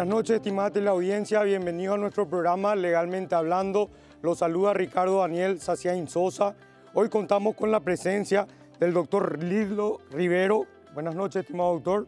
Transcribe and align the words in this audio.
Buenas 0.00 0.16
noches, 0.16 0.36
estimada 0.36 0.70
teleaudiencia. 0.70 1.42
Bienvenido 1.42 1.92
a 1.92 1.98
nuestro 1.98 2.26
programa 2.26 2.74
Legalmente 2.74 3.34
Hablando. 3.34 3.90
Los 4.22 4.38
saluda 4.38 4.72
Ricardo 4.72 5.18
Daniel 5.18 5.60
Saciain 5.60 6.08
Sosa. 6.08 6.54
Hoy 6.94 7.10
contamos 7.10 7.54
con 7.54 7.70
la 7.70 7.80
presencia 7.80 8.46
del 8.78 8.94
doctor 8.94 9.44
Lilo 9.44 10.00
Rivero. 10.10 10.64
Buenas 10.94 11.14
noches, 11.14 11.42
estimado 11.42 11.74
doctor. 11.74 12.06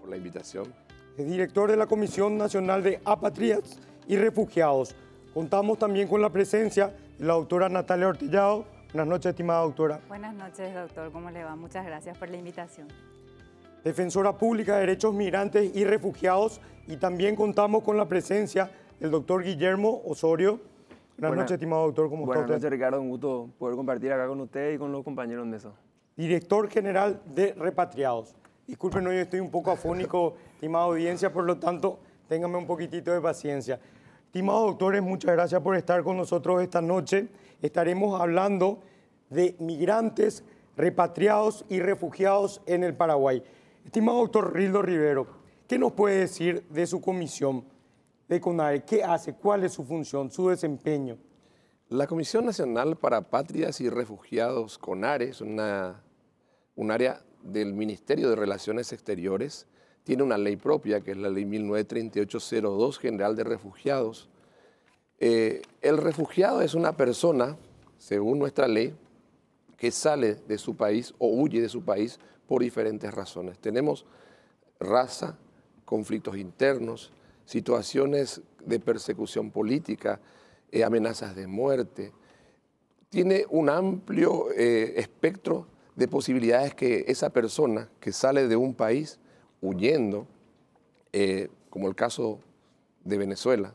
Por 0.00 0.08
la 0.08 0.16
invitación. 0.16 0.72
Es 1.18 1.26
director 1.26 1.70
de 1.70 1.76
la 1.76 1.86
Comisión 1.86 2.38
Nacional 2.38 2.82
de 2.82 2.98
Apatrías 3.04 3.78
y 4.06 4.16
Refugiados. 4.16 4.96
Contamos 5.34 5.78
también 5.78 6.08
con 6.08 6.22
la 6.22 6.30
presencia 6.30 6.94
de 7.18 7.26
la 7.26 7.34
doctora 7.34 7.68
Natalia 7.68 8.08
Ortellado. 8.08 8.64
Buenas 8.94 9.06
noches, 9.06 9.26
estimada 9.26 9.60
doctora. 9.64 10.00
Buenas 10.08 10.34
noches, 10.34 10.74
doctor. 10.74 11.12
¿Cómo 11.12 11.30
le 11.30 11.44
va? 11.44 11.56
Muchas 11.56 11.84
gracias 11.84 12.16
por 12.16 12.30
la 12.30 12.38
invitación. 12.38 12.88
Defensora 13.84 14.32
Pública 14.32 14.76
de 14.76 14.80
Derechos 14.80 15.12
Migrantes 15.12 15.76
y 15.76 15.84
Refugiados. 15.84 16.60
Y 16.88 16.96
también 16.96 17.36
contamos 17.36 17.82
con 17.84 17.98
la 17.98 18.08
presencia 18.08 18.70
del 18.98 19.10
doctor 19.10 19.44
Guillermo 19.44 20.00
Osorio. 20.06 20.58
Buenas, 21.18 21.40
noches, 21.40 21.52
estimado 21.52 21.84
doctor. 21.84 22.08
¿Cómo 22.08 22.24
Buenas 22.24 22.44
está 22.44 22.54
usted? 22.54 22.66
noches, 22.66 22.70
Ricardo. 22.70 23.02
Un 23.02 23.10
gusto 23.10 23.50
poder 23.58 23.76
compartir 23.76 24.10
acá 24.10 24.26
con 24.26 24.40
usted 24.40 24.72
y 24.72 24.78
con 24.78 24.90
los 24.90 25.04
compañeros 25.04 25.50
de 25.50 25.58
eso. 25.58 25.74
Director 26.16 26.66
General 26.70 27.20
de 27.26 27.52
Repatriados. 27.52 28.34
Disculpen, 28.66 29.06
hoy 29.06 29.16
estoy 29.16 29.40
un 29.40 29.50
poco 29.50 29.70
afónico, 29.70 30.36
estimada 30.54 30.86
audiencia, 30.86 31.30
por 31.30 31.44
lo 31.44 31.58
tanto, 31.58 31.98
ténganme 32.26 32.56
un 32.56 32.66
poquitito 32.66 33.12
de 33.12 33.20
paciencia. 33.20 33.78
Estimados 34.24 34.68
doctores, 34.68 35.02
muchas 35.02 35.32
gracias 35.32 35.60
por 35.60 35.76
estar 35.76 36.02
con 36.02 36.16
nosotros 36.16 36.62
esta 36.62 36.80
noche. 36.80 37.28
Estaremos 37.60 38.18
hablando 38.18 38.78
de 39.28 39.56
migrantes, 39.58 40.42
repatriados 40.74 41.66
y 41.68 41.80
refugiados 41.80 42.62
en 42.64 42.82
el 42.82 42.94
Paraguay. 42.94 43.42
Estimado 43.84 44.18
doctor 44.18 44.54
Rildo 44.54 44.80
Rivero, 44.80 45.37
¿qué 45.68 45.78
nos 45.78 45.92
puede 45.92 46.20
decir 46.20 46.66
de 46.70 46.86
su 46.86 47.00
comisión 47.00 47.64
de 48.26 48.40
CONARE? 48.40 48.82
¿Qué 48.84 49.04
hace? 49.04 49.34
¿Cuál 49.34 49.62
es 49.62 49.74
su 49.74 49.84
función, 49.84 50.30
su 50.30 50.48
desempeño? 50.48 51.18
La 51.90 52.06
Comisión 52.06 52.44
Nacional 52.44 52.96
para 52.96 53.30
Patrias 53.30 53.80
y 53.80 53.88
Refugiados, 53.88 54.78
CONARE, 54.78 55.26
es 55.26 55.40
una, 55.40 56.02
un 56.74 56.90
área 56.90 57.22
del 57.42 57.72
Ministerio 57.72 58.28
de 58.30 58.36
Relaciones 58.36 58.92
Exteriores. 58.92 59.66
Tiene 60.04 60.22
una 60.22 60.38
ley 60.38 60.56
propia, 60.56 61.00
que 61.00 61.12
es 61.12 61.16
la 61.16 61.28
ley 61.28 61.44
1938-02, 61.44 62.98
General 62.98 63.36
de 63.36 63.44
Refugiados. 63.44 64.28
Eh, 65.18 65.62
el 65.82 65.98
refugiado 65.98 66.62
es 66.62 66.74
una 66.74 66.96
persona, 66.96 67.56
según 67.96 68.38
nuestra 68.38 68.68
ley, 68.68 68.94
que 69.76 69.90
sale 69.90 70.34
de 70.34 70.58
su 70.58 70.76
país 70.76 71.14
o 71.18 71.28
huye 71.28 71.60
de 71.60 71.68
su 71.68 71.84
país 71.84 72.18
por 72.46 72.62
diferentes 72.62 73.12
razones. 73.12 73.58
Tenemos 73.58 74.06
raza, 74.80 75.38
conflictos 75.88 76.36
internos, 76.36 77.10
situaciones 77.46 78.42
de 78.62 78.78
persecución 78.78 79.50
política, 79.50 80.20
eh, 80.70 80.84
amenazas 80.84 81.34
de 81.34 81.46
muerte. 81.46 82.12
Tiene 83.08 83.46
un 83.48 83.70
amplio 83.70 84.50
eh, 84.52 85.00
espectro 85.00 85.66
de 85.96 86.06
posibilidades 86.06 86.74
que 86.74 87.06
esa 87.08 87.30
persona 87.30 87.88
que 88.00 88.12
sale 88.12 88.48
de 88.48 88.56
un 88.56 88.74
país 88.74 89.18
huyendo, 89.62 90.26
eh, 91.14 91.48
como 91.70 91.88
el 91.88 91.94
caso 91.94 92.40
de 93.04 93.16
Venezuela, 93.16 93.72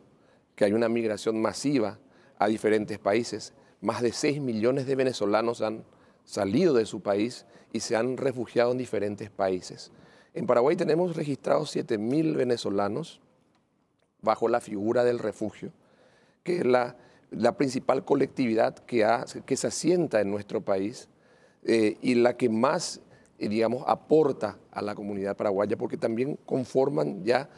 que 0.55 0.65
hay 0.65 0.73
una 0.73 0.89
migración 0.89 1.41
masiva 1.41 1.97
a 2.37 2.47
diferentes 2.47 2.99
países, 2.99 3.53
más 3.81 4.03
de 4.03 4.11
6 4.11 4.39
millones 4.39 4.85
de 4.85 4.95
venezolanos 4.95 5.63
han 5.63 5.83
salido 6.25 6.75
de 6.75 6.85
su 6.85 7.01
país 7.01 7.47
y 7.71 7.79
se 7.79 7.95
han 7.95 8.17
refugiado 8.17 8.71
en 8.71 8.77
diferentes 8.77 9.31
países. 9.31 9.91
En 10.33 10.47
Paraguay 10.47 10.75
tenemos 10.75 11.15
registrados 11.15 11.69
7 11.71 11.97
mil 11.97 12.35
venezolanos 12.35 13.21
bajo 14.21 14.47
la 14.47 14.61
figura 14.61 15.03
del 15.03 15.19
refugio, 15.19 15.71
que 16.43 16.57
es 16.57 16.65
la, 16.65 16.95
principal 17.57 18.03
colectividad 18.03 18.75
que, 18.79 19.05
se 19.55 19.67
asienta 19.67 20.21
en 20.21 20.31
nuestro 20.31 20.61
país 20.61 21.09
eh, 21.63 21.97
y 22.01 22.15
la 22.15 22.35
que 22.35 22.49
más, 22.49 23.01
eh, 23.37 23.47
digamos, 23.47 23.83
aporta 23.85 24.57
a 24.71 24.81
la 24.81 24.95
comunidad 24.95 25.37
paraguaya, 25.37 25.77
porque 25.77 25.97
también 25.97 26.39
conforman 26.45 27.23
ya, 27.23 27.49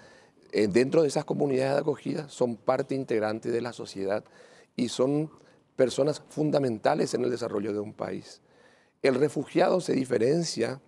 eh, 0.52 0.68
dentro 0.68 1.02
de 1.02 1.08
esas 1.08 1.24
comunidades 1.24 1.76
de 1.76 1.82
acogida, 1.82 2.28
son 2.30 2.58
parte 2.58 2.96
integrante 2.96 3.52
de 3.52 3.62
la 3.62 3.74
sociedad 3.74 4.24
y 4.76 4.90
son 4.90 5.30
personas 5.76 6.22
fundamentales 6.30 7.14
en 7.14 7.24
el 7.24 7.30
desarrollo 7.30 7.74
de 7.74 7.80
un 7.80 7.94
país. 7.94 8.42
El 9.02 9.16
refugiado 9.16 9.82
se 9.82 9.94
diferencia 9.94 10.82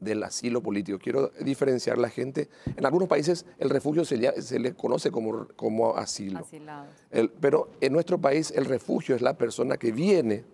del 0.00 0.22
asilo 0.22 0.62
político. 0.62 0.98
Quiero 0.98 1.28
diferenciar 1.40 1.98
la 1.98 2.08
gente. 2.08 2.48
En 2.76 2.84
algunos 2.84 3.08
países 3.08 3.46
el 3.58 3.70
refugio 3.70 4.04
se 4.04 4.16
le, 4.16 4.42
se 4.42 4.58
le 4.58 4.74
conoce 4.74 5.10
como, 5.10 5.48
como 5.56 5.96
asilo. 5.96 6.46
El, 7.10 7.30
pero 7.30 7.70
en 7.80 7.92
nuestro 7.92 8.20
país 8.20 8.52
el 8.54 8.64
refugio 8.64 9.14
es 9.14 9.22
la 9.22 9.36
persona 9.38 9.76
que 9.76 9.92
viene 9.92 10.44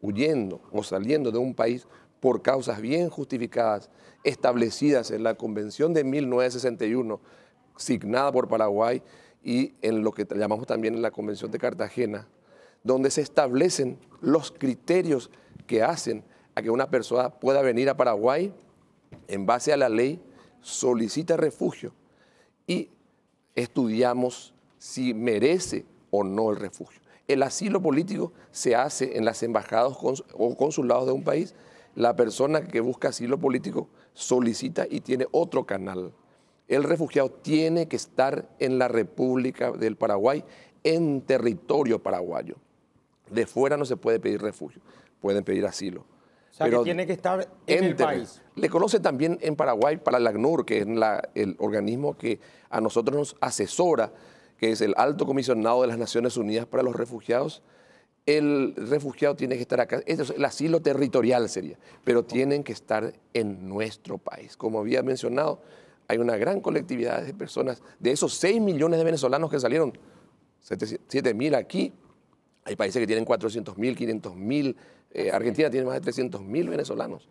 huyendo 0.00 0.60
o 0.72 0.82
saliendo 0.82 1.30
de 1.30 1.38
un 1.38 1.54
país 1.54 1.86
por 2.20 2.42
causas 2.42 2.80
bien 2.80 3.08
justificadas, 3.08 3.90
establecidas 4.22 5.10
en 5.10 5.24
la 5.24 5.34
Convención 5.34 5.92
de 5.92 6.04
1961, 6.04 7.20
signada 7.76 8.30
por 8.30 8.48
Paraguay, 8.48 9.02
y 9.42 9.74
en 9.82 10.04
lo 10.04 10.12
que 10.12 10.24
llamamos 10.36 10.66
también 10.66 11.02
la 11.02 11.10
Convención 11.10 11.50
de 11.50 11.58
Cartagena, 11.58 12.28
donde 12.84 13.10
se 13.10 13.22
establecen 13.22 13.98
los 14.20 14.52
criterios 14.52 15.30
que 15.66 15.82
hacen 15.82 16.22
a 16.54 16.62
que 16.62 16.70
una 16.70 16.90
persona 16.90 17.30
pueda 17.30 17.60
venir 17.60 17.88
a 17.88 17.96
Paraguay 17.96 18.52
en 19.28 19.46
base 19.46 19.72
a 19.72 19.76
la 19.76 19.88
ley, 19.88 20.20
solicita 20.60 21.36
refugio 21.36 21.92
y 22.66 22.90
estudiamos 23.54 24.54
si 24.78 25.14
merece 25.14 25.84
o 26.10 26.24
no 26.24 26.50
el 26.50 26.56
refugio. 26.56 27.00
El 27.28 27.42
asilo 27.42 27.80
político 27.80 28.32
se 28.50 28.74
hace 28.74 29.16
en 29.16 29.24
las 29.24 29.42
embajadas 29.42 29.96
o 30.00 30.56
consulados 30.56 31.06
de 31.06 31.12
un 31.12 31.24
país. 31.24 31.54
La 31.94 32.16
persona 32.16 32.66
que 32.66 32.80
busca 32.80 33.08
asilo 33.08 33.38
político 33.38 33.88
solicita 34.14 34.86
y 34.88 35.00
tiene 35.00 35.26
otro 35.30 35.64
canal. 35.64 36.12
El 36.68 36.84
refugiado 36.84 37.30
tiene 37.30 37.86
que 37.86 37.96
estar 37.96 38.48
en 38.58 38.78
la 38.78 38.88
República 38.88 39.72
del 39.72 39.96
Paraguay, 39.96 40.44
en 40.84 41.22
territorio 41.22 42.02
paraguayo. 42.02 42.56
De 43.30 43.46
fuera 43.46 43.76
no 43.76 43.84
se 43.84 43.96
puede 43.96 44.20
pedir 44.20 44.42
refugio, 44.42 44.82
pueden 45.20 45.44
pedir 45.44 45.64
asilo. 45.66 46.04
O 46.52 46.54
sea, 46.54 46.66
Pero 46.66 46.80
que 46.80 46.84
tiene 46.84 47.06
que 47.06 47.14
estar 47.14 47.48
en 47.66 47.84
el 47.84 47.96
país. 47.96 48.42
Le 48.56 48.68
conoce 48.68 49.00
también 49.00 49.38
en 49.40 49.56
Paraguay 49.56 49.96
para 49.96 50.18
el 50.18 50.26
ACNUR, 50.26 50.66
que 50.66 50.78
es 50.80 50.86
la, 50.86 51.30
el 51.34 51.56
organismo 51.58 52.18
que 52.18 52.40
a 52.68 52.82
nosotros 52.82 53.16
nos 53.16 53.36
asesora, 53.40 54.12
que 54.58 54.70
es 54.70 54.82
el 54.82 54.92
alto 54.98 55.24
comisionado 55.24 55.80
de 55.80 55.88
las 55.88 55.96
Naciones 55.96 56.36
Unidas 56.36 56.66
para 56.66 56.82
los 56.82 56.94
Refugiados. 56.94 57.62
El 58.26 58.74
refugiado 58.76 59.34
tiene 59.34 59.56
que 59.56 59.62
estar 59.62 59.80
acá, 59.80 60.00
es 60.06 60.30
el 60.30 60.44
asilo 60.44 60.80
territorial 60.80 61.48
sería, 61.48 61.76
pero 62.04 62.24
tienen 62.24 62.62
que 62.62 62.72
estar 62.72 63.14
en 63.32 63.68
nuestro 63.68 64.18
país. 64.18 64.56
Como 64.56 64.78
había 64.78 65.02
mencionado, 65.02 65.60
hay 66.06 66.18
una 66.18 66.36
gran 66.36 66.60
colectividad 66.60 67.22
de 67.22 67.34
personas, 67.34 67.82
de 67.98 68.12
esos 68.12 68.34
6 68.34 68.60
millones 68.60 68.98
de 68.98 69.04
venezolanos 69.04 69.50
que 69.50 69.58
salieron, 69.58 69.98
7 70.60 71.34
mil 71.34 71.54
aquí, 71.56 71.92
hay 72.64 72.76
países 72.76 73.00
que 73.00 73.06
tienen 73.06 73.24
400 73.24 73.76
mil, 73.76 73.96
500 73.96 74.36
mil, 74.36 74.76
eh, 75.12 75.30
Argentina 75.30 75.70
tiene 75.70 75.86
más 75.86 75.94
de 75.94 76.00
300 76.00 76.42
mil 76.42 76.68
venezolanos. 76.68 77.28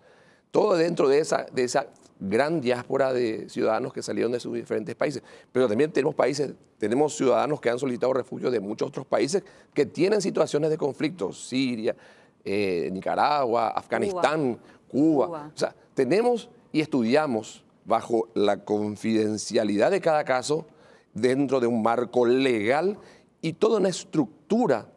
Todo 0.52 0.75
dentro 0.75 1.08
de 1.08 1.19
esa, 1.19 1.46
de 1.52 1.64
esa 1.64 1.88
gran 2.19 2.62
diáspora 2.62 3.14
de 3.14 3.50
ciudadanos 3.50 3.94
que 3.94 4.03
salieron 4.03 4.31
de 4.31 4.40
sus 4.40 4.53
diferentes 4.53 4.96
países. 4.96 5.24
Pero 5.52 5.68
también 5.68 5.91
tenemos 5.91 6.14
países, 6.14 6.53
tenemos 6.78 7.16
ciudadanos 7.16 7.59
que 7.59 7.70
han 7.70 7.79
solicitado 7.79 8.14
refugio 8.14 8.52
de 8.52 8.59
muchos 8.59 8.90
otros 8.90 9.05
países 9.05 9.44
que 9.73 9.85
tienen 9.85 10.22
situaciones 10.22 10.70
de 10.70 10.78
conflicto, 10.78 11.34
Siria, 11.34 11.96
eh, 12.44 12.90
Nicaragua, 12.91 13.70
Afganistán, 13.70 14.59
Cuba. 14.88 15.28
Cuba. 15.28 15.52
O 15.53 15.58
sea, 15.58 15.76
tenemos 15.94 16.50
y 16.72 16.82
estudiamos 16.82 17.64
bajo 17.85 18.29
la 18.35 18.64
confidencialidad 18.64 19.90
de 19.90 20.02
cada 20.02 20.23
caso, 20.23 20.67
dentro 21.14 21.59
de 21.59 21.67
un 21.67 21.82
marco 21.82 22.26
legal 22.26 22.97
y 23.41 23.53
toda 23.53 23.79
una 23.79 23.90
estructura 23.90 24.91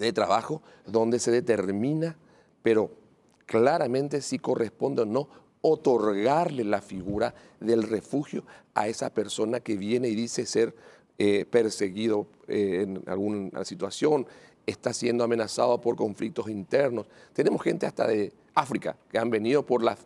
de 0.00 0.12
trabajo 0.12 0.62
donde 0.86 1.18
se 1.18 1.30
determina, 1.30 2.16
pero 2.62 2.90
claramente 3.46 4.20
si 4.22 4.38
corresponde 4.38 5.02
o 5.02 5.06
no, 5.06 5.28
otorgarle 5.62 6.64
la 6.64 6.80
figura 6.80 7.34
del 7.60 7.82
refugio 7.82 8.44
a 8.74 8.88
esa 8.88 9.10
persona 9.10 9.60
que 9.60 9.76
viene 9.76 10.08
y 10.08 10.14
dice 10.14 10.46
ser 10.46 10.74
eh, 11.18 11.44
perseguido 11.44 12.26
eh, 12.48 12.82
en 12.82 13.02
alguna 13.06 13.64
situación, 13.64 14.26
está 14.66 14.92
siendo 14.92 15.22
amenazado 15.22 15.80
por 15.80 15.96
conflictos 15.96 16.48
internos. 16.48 17.06
Tenemos 17.34 17.62
gente 17.62 17.86
hasta 17.86 18.06
de 18.06 18.32
África 18.54 18.96
que 19.10 19.18
han 19.18 19.30
venido 19.30 19.66
por 19.66 19.82
los 19.82 19.98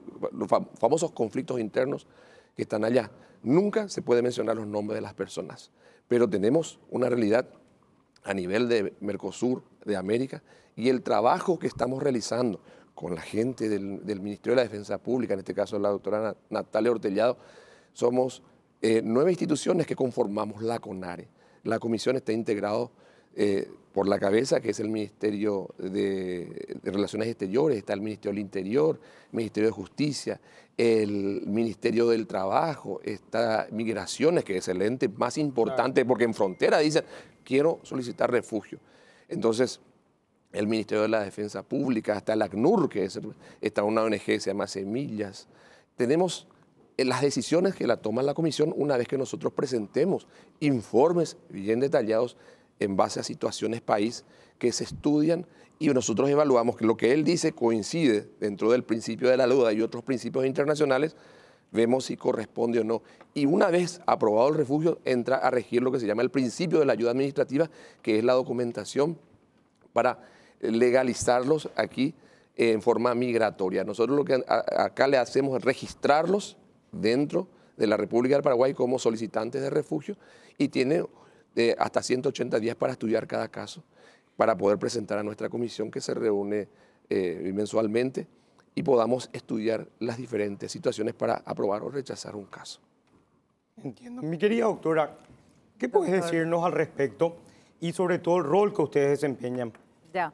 famosos 0.78 1.12
conflictos 1.12 1.60
internos 1.60 2.06
que 2.56 2.62
están 2.62 2.84
allá. 2.84 3.10
Nunca 3.42 3.88
se 3.88 4.02
puede 4.02 4.22
mencionar 4.22 4.56
los 4.56 4.66
nombres 4.66 4.96
de 4.96 5.02
las 5.02 5.14
personas, 5.14 5.70
pero 6.08 6.28
tenemos 6.28 6.80
una 6.90 7.08
realidad 7.08 7.48
a 8.24 8.34
nivel 8.34 8.68
de 8.68 8.94
Mercosur, 9.00 9.62
de 9.84 9.96
América, 9.96 10.42
y 10.76 10.88
el 10.88 11.02
trabajo 11.02 11.58
que 11.58 11.66
estamos 11.66 12.02
realizando 12.02 12.60
con 12.94 13.14
la 13.14 13.20
gente 13.20 13.68
del, 13.68 14.20
Ministerio 14.20 14.52
de 14.52 14.56
la 14.56 14.62
Defensa 14.62 14.98
Pública, 14.98 15.34
en 15.34 15.40
este 15.40 15.54
caso 15.54 15.78
la 15.78 15.90
doctora 15.90 16.36
Natalia 16.50 16.90
Ortellado, 16.90 17.36
somos 17.92 18.42
eh, 18.80 19.02
nueve 19.04 19.30
instituciones 19.30 19.86
que 19.86 19.96
conformamos 19.96 20.62
la 20.62 20.78
CONARE. 20.78 21.28
La 21.64 21.78
comisión 21.78 22.16
está 22.16 22.32
integrada 22.32 22.88
eh, 23.34 23.70
por 23.94 24.08
la 24.08 24.18
cabeza, 24.18 24.60
que 24.60 24.70
es 24.70 24.80
el 24.80 24.88
Ministerio 24.88 25.68
de, 25.78 26.80
Relaciones 26.82 27.28
Exteriores, 27.28 27.78
está 27.78 27.92
el 27.92 28.00
Ministerio 28.00 28.32
del 28.32 28.40
Interior, 28.40 28.98
el 29.30 29.36
Ministerio 29.36 29.68
de 29.68 29.72
Justicia, 29.72 30.40
el 30.76 31.42
Ministerio 31.46 32.08
del 32.08 32.26
Trabajo, 32.26 33.00
está 33.04 33.68
Migraciones, 33.70 34.42
que 34.42 34.56
es 34.56 34.66
el 34.66 34.82
ente 34.82 35.08
más 35.08 35.38
importante, 35.38 36.04
porque 36.04 36.24
en 36.24 36.34
frontera 36.34 36.80
dicen, 36.80 37.04
quiero 37.44 37.78
solicitar 37.84 38.32
refugio. 38.32 38.80
Entonces, 39.28 39.78
el 40.52 40.66
Ministerio 40.66 41.02
de 41.02 41.08
la 41.08 41.22
Defensa 41.22 41.62
Pública, 41.62 42.16
hasta 42.16 42.32
el 42.32 42.42
ACNUR, 42.42 42.88
que 42.88 43.04
es, 43.04 43.20
está 43.60 43.84
una 43.84 44.02
ONG 44.02 44.24
que 44.24 44.40
se 44.40 44.50
llama 44.50 44.66
Semillas. 44.66 45.46
Tenemos 45.96 46.48
eh, 46.96 47.04
las 47.04 47.20
decisiones 47.20 47.76
que 47.76 47.86
la 47.86 47.98
toma 47.98 48.24
la 48.24 48.34
comisión 48.34 48.74
una 48.76 48.96
vez 48.96 49.06
que 49.06 49.18
nosotros 49.18 49.52
presentemos 49.52 50.26
informes 50.58 51.36
bien 51.48 51.78
detallados 51.78 52.36
en 52.80 52.96
base 52.96 53.20
a 53.20 53.22
situaciones 53.22 53.80
país 53.80 54.24
que 54.58 54.72
se 54.72 54.84
estudian 54.84 55.46
y 55.78 55.88
nosotros 55.88 56.30
evaluamos 56.30 56.76
que 56.76 56.86
lo 56.86 56.96
que 56.96 57.12
él 57.12 57.24
dice 57.24 57.52
coincide 57.52 58.28
dentro 58.40 58.70
del 58.70 58.84
principio 58.84 59.28
de 59.28 59.36
la 59.36 59.46
duda 59.46 59.72
y 59.72 59.82
otros 59.82 60.04
principios 60.04 60.46
internacionales, 60.46 61.16
vemos 61.72 62.04
si 62.04 62.16
corresponde 62.16 62.80
o 62.80 62.84
no. 62.84 63.02
Y 63.34 63.46
una 63.46 63.68
vez 63.70 64.00
aprobado 64.06 64.48
el 64.48 64.54
refugio, 64.54 65.00
entra 65.04 65.36
a 65.36 65.50
regir 65.50 65.82
lo 65.82 65.90
que 65.90 65.98
se 65.98 66.06
llama 66.06 66.22
el 66.22 66.30
principio 66.30 66.78
de 66.78 66.86
la 66.86 66.92
ayuda 66.92 67.10
administrativa, 67.10 67.68
que 68.02 68.18
es 68.18 68.24
la 68.24 68.34
documentación 68.34 69.18
para 69.92 70.20
legalizarlos 70.60 71.68
aquí 71.76 72.14
en 72.56 72.80
forma 72.80 73.14
migratoria. 73.14 73.82
Nosotros 73.84 74.16
lo 74.16 74.24
que 74.24 74.44
acá 74.46 75.08
le 75.08 75.18
hacemos 75.18 75.58
es 75.58 75.64
registrarlos 75.64 76.56
dentro 76.92 77.48
de 77.76 77.88
la 77.88 77.96
República 77.96 78.36
del 78.36 78.44
Paraguay 78.44 78.72
como 78.74 79.00
solicitantes 79.00 79.60
de 79.60 79.70
refugio 79.70 80.16
y 80.56 80.68
tiene 80.68 81.04
eh, 81.56 81.74
hasta 81.78 82.02
180 82.02 82.58
días 82.60 82.76
para 82.76 82.92
estudiar 82.92 83.26
cada 83.26 83.48
caso, 83.48 83.82
para 84.36 84.56
poder 84.56 84.78
presentar 84.78 85.18
a 85.18 85.22
nuestra 85.22 85.48
comisión 85.48 85.90
que 85.90 86.00
se 86.00 86.14
reúne 86.14 86.68
eh, 87.08 87.50
mensualmente 87.54 88.26
y 88.74 88.82
podamos 88.82 89.30
estudiar 89.32 89.86
las 90.00 90.16
diferentes 90.16 90.72
situaciones 90.72 91.14
para 91.14 91.34
aprobar 91.44 91.82
o 91.82 91.90
rechazar 91.90 92.34
un 92.34 92.46
caso. 92.46 92.80
Entiendo. 93.82 94.22
Mi 94.22 94.38
querida 94.38 94.64
doctora, 94.64 95.16
¿qué 95.78 95.88
puedes 95.88 96.12
decirnos 96.12 96.64
al 96.64 96.72
respecto 96.72 97.36
y 97.80 97.92
sobre 97.92 98.18
todo 98.18 98.38
el 98.38 98.44
rol 98.44 98.72
que 98.72 98.82
ustedes 98.82 99.20
desempeñan? 99.20 99.72
Ya. 100.12 100.32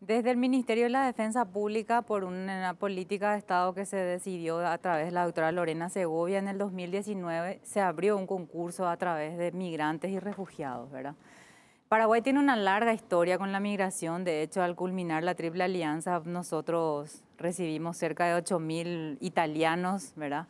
Desde 0.00 0.30
el 0.30 0.36
Ministerio 0.36 0.84
de 0.84 0.90
la 0.90 1.06
Defensa 1.06 1.46
Pública, 1.46 2.02
por 2.02 2.24
una 2.24 2.74
política 2.74 3.32
de 3.32 3.38
Estado 3.38 3.72
que 3.72 3.86
se 3.86 3.96
decidió 3.96 4.58
a 4.58 4.76
través 4.76 5.06
de 5.06 5.12
la 5.12 5.24
doctora 5.24 5.52
Lorena 5.52 5.88
Segovia 5.88 6.38
en 6.38 6.48
el 6.48 6.58
2019, 6.58 7.60
se 7.62 7.80
abrió 7.80 8.18
un 8.18 8.26
concurso 8.26 8.86
a 8.86 8.96
través 8.98 9.38
de 9.38 9.52
migrantes 9.52 10.10
y 10.10 10.18
refugiados, 10.18 10.90
¿verdad? 10.90 11.14
Paraguay 11.88 12.20
tiene 12.20 12.40
una 12.40 12.56
larga 12.56 12.92
historia 12.92 13.38
con 13.38 13.52
la 13.52 13.60
migración. 13.60 14.24
De 14.24 14.42
hecho, 14.42 14.62
al 14.62 14.76
culminar 14.76 15.22
la 15.22 15.34
Triple 15.34 15.64
Alianza, 15.64 16.20
nosotros 16.26 17.22
recibimos 17.38 17.96
cerca 17.96 18.26
de 18.26 18.42
8.000 18.42 19.16
italianos, 19.20 20.12
¿verdad? 20.14 20.46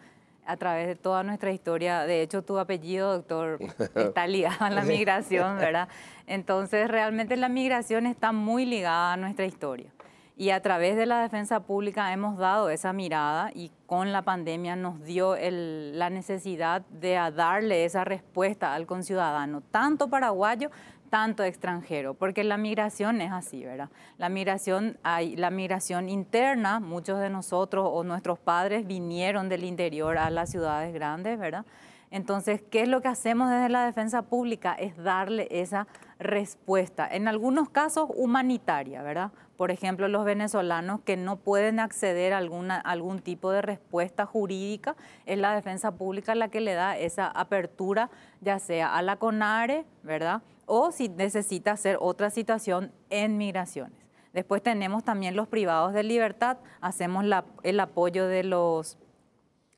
A 0.46 0.56
través 0.56 0.86
de 0.86 0.96
toda 0.96 1.22
nuestra 1.22 1.52
historia. 1.52 2.02
De 2.02 2.22
hecho, 2.22 2.42
tu 2.42 2.58
apellido, 2.58 3.12
doctor, 3.12 3.58
está 3.94 4.26
ligado 4.26 4.64
a 4.64 4.70
la 4.70 4.82
migración, 4.82 5.58
¿verdad? 5.58 5.88
Entonces, 6.26 6.88
realmente 6.88 7.36
la 7.36 7.48
migración 7.48 8.06
está 8.06 8.32
muy 8.32 8.64
ligada 8.64 9.14
a 9.14 9.16
nuestra 9.16 9.46
historia. 9.46 9.92
Y 10.38 10.50
a 10.50 10.60
través 10.60 10.96
de 10.96 11.06
la 11.06 11.22
defensa 11.22 11.60
pública 11.60 12.12
hemos 12.12 12.36
dado 12.36 12.68
esa 12.68 12.92
mirada 12.92 13.50
y 13.54 13.72
con 13.86 14.12
la 14.12 14.20
pandemia 14.20 14.76
nos 14.76 15.02
dio 15.02 15.34
la 15.40 16.10
necesidad 16.10 16.82
de 16.90 17.14
darle 17.34 17.86
esa 17.86 18.04
respuesta 18.04 18.74
al 18.74 18.84
conciudadano, 18.84 19.62
tanto 19.62 20.08
paraguayo 20.08 20.70
tanto 21.06 21.42
extranjero, 21.42 22.14
porque 22.14 22.44
la 22.44 22.56
migración 22.56 23.20
es 23.20 23.32
así, 23.32 23.64
¿verdad? 23.64 23.88
La 24.18 24.28
migración, 24.28 24.98
hay 25.02 25.36
la 25.36 25.50
migración 25.50 26.08
interna, 26.08 26.80
muchos 26.80 27.20
de 27.20 27.30
nosotros 27.30 27.88
o 27.90 28.04
nuestros 28.04 28.38
padres 28.38 28.86
vinieron 28.86 29.48
del 29.48 29.64
interior 29.64 30.18
a 30.18 30.30
las 30.30 30.50
ciudades 30.50 30.92
grandes, 30.92 31.38
¿verdad? 31.38 31.64
Entonces, 32.10 32.62
¿qué 32.70 32.82
es 32.82 32.88
lo 32.88 33.00
que 33.00 33.08
hacemos 33.08 33.50
desde 33.50 33.68
la 33.68 33.84
defensa 33.84 34.22
pública? 34.22 34.74
Es 34.74 34.96
darle 34.96 35.48
esa 35.50 35.86
respuesta, 36.18 37.06
en 37.10 37.28
algunos 37.28 37.68
casos 37.68 38.08
humanitaria, 38.14 39.02
¿verdad? 39.02 39.32
Por 39.56 39.70
ejemplo, 39.70 40.06
los 40.08 40.24
venezolanos 40.24 41.00
que 41.00 41.16
no 41.16 41.36
pueden 41.36 41.80
acceder 41.80 42.32
a 42.32 42.38
alguna, 42.38 42.78
algún 42.78 43.20
tipo 43.20 43.50
de 43.50 43.62
respuesta 43.62 44.24
jurídica, 44.24 44.96
es 45.24 45.38
la 45.38 45.54
defensa 45.54 45.92
pública 45.92 46.34
la 46.34 46.48
que 46.48 46.60
le 46.60 46.74
da 46.74 46.96
esa 46.96 47.26
apertura, 47.26 48.10
ya 48.40 48.58
sea 48.58 48.94
a 48.94 49.02
la 49.02 49.16
CONARE, 49.16 49.84
¿verdad? 50.02 50.42
O 50.66 50.92
si 50.92 51.08
necesita 51.08 51.72
hacer 51.72 51.96
otra 52.00 52.30
situación 52.30 52.92
en 53.10 53.38
migraciones. 53.38 53.98
Después 54.32 54.62
tenemos 54.62 55.02
también 55.02 55.34
los 55.34 55.48
privados 55.48 55.94
de 55.94 56.02
libertad, 56.02 56.58
hacemos 56.80 57.24
el 57.62 57.80
apoyo 57.80 58.26
de 58.28 58.44
los 58.44 58.98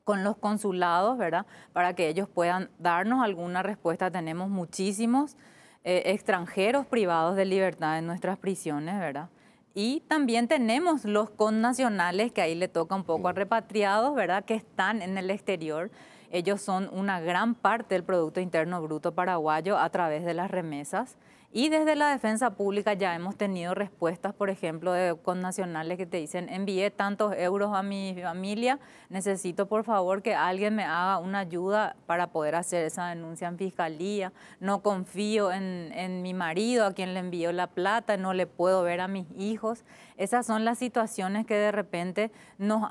con 0.02 0.24
los 0.24 0.38
consulados, 0.38 1.18
¿verdad? 1.18 1.44
Para 1.74 1.92
que 1.92 2.08
ellos 2.08 2.30
puedan 2.30 2.70
darnos 2.78 3.22
alguna 3.22 3.62
respuesta. 3.62 4.10
Tenemos 4.10 4.48
muchísimos 4.48 5.36
eh, 5.84 6.02
extranjeros 6.06 6.86
privados 6.86 7.36
de 7.36 7.44
libertad 7.44 7.98
en 7.98 8.06
nuestras 8.06 8.38
prisiones, 8.38 8.98
¿verdad? 8.98 9.28
Y 9.74 10.00
también 10.08 10.48
tenemos 10.48 11.04
los 11.04 11.28
connacionales, 11.28 12.32
que 12.32 12.40
ahí 12.40 12.54
le 12.54 12.68
toca 12.68 12.94
un 12.94 13.04
poco 13.04 13.28
a 13.28 13.32
repatriados, 13.32 14.14
¿verdad? 14.14 14.46
Que 14.46 14.54
están 14.54 15.02
en 15.02 15.18
el 15.18 15.30
exterior 15.30 15.90
ellos 16.30 16.60
son 16.60 16.88
una 16.92 17.20
gran 17.20 17.54
parte 17.54 17.94
del 17.94 18.04
Producto 18.04 18.40
Interno 18.40 18.82
Bruto 18.82 19.12
paraguayo 19.12 19.78
a 19.78 19.88
través 19.90 20.24
de 20.24 20.34
las 20.34 20.50
remesas. 20.50 21.16
Y 21.50 21.70
desde 21.70 21.96
la 21.96 22.10
defensa 22.10 22.50
pública 22.50 22.92
ya 22.92 23.14
hemos 23.14 23.34
tenido 23.34 23.74
respuestas, 23.74 24.34
por 24.34 24.50
ejemplo, 24.50 24.92
de 24.92 25.16
connacionales 25.16 25.96
que 25.96 26.04
te 26.04 26.18
dicen, 26.18 26.46
envié 26.50 26.90
tantos 26.90 27.34
euros 27.38 27.74
a 27.74 27.82
mi 27.82 28.14
familia, 28.22 28.78
necesito 29.08 29.66
por 29.66 29.84
favor 29.84 30.20
que 30.20 30.34
alguien 30.34 30.74
me 30.74 30.84
haga 30.84 31.16
una 31.16 31.38
ayuda 31.38 31.96
para 32.04 32.32
poder 32.32 32.54
hacer 32.54 32.84
esa 32.84 33.06
denuncia 33.08 33.48
en 33.48 33.56
fiscalía, 33.56 34.30
no 34.60 34.82
confío 34.82 35.50
en, 35.50 35.90
en 35.94 36.20
mi 36.20 36.34
marido 36.34 36.84
a 36.84 36.92
quien 36.92 37.14
le 37.14 37.20
envió 37.20 37.50
la 37.52 37.68
plata, 37.68 38.18
no 38.18 38.34
le 38.34 38.46
puedo 38.46 38.82
ver 38.82 39.00
a 39.00 39.08
mis 39.08 39.26
hijos. 39.34 39.86
Esas 40.18 40.44
son 40.44 40.66
las 40.66 40.76
situaciones 40.76 41.46
que 41.46 41.54
de 41.54 41.72
repente 41.72 42.30
nos 42.58 42.82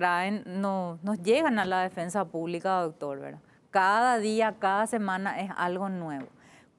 nos 0.00 1.22
llegan 1.22 1.58
a 1.58 1.64
la 1.64 1.82
defensa 1.82 2.24
pública, 2.26 2.80
doctor, 2.82 3.18
¿verdad? 3.20 3.40
Cada 3.70 4.18
día, 4.18 4.56
cada 4.58 4.86
semana 4.86 5.40
es 5.40 5.50
algo 5.56 5.88
nuevo. 5.88 6.26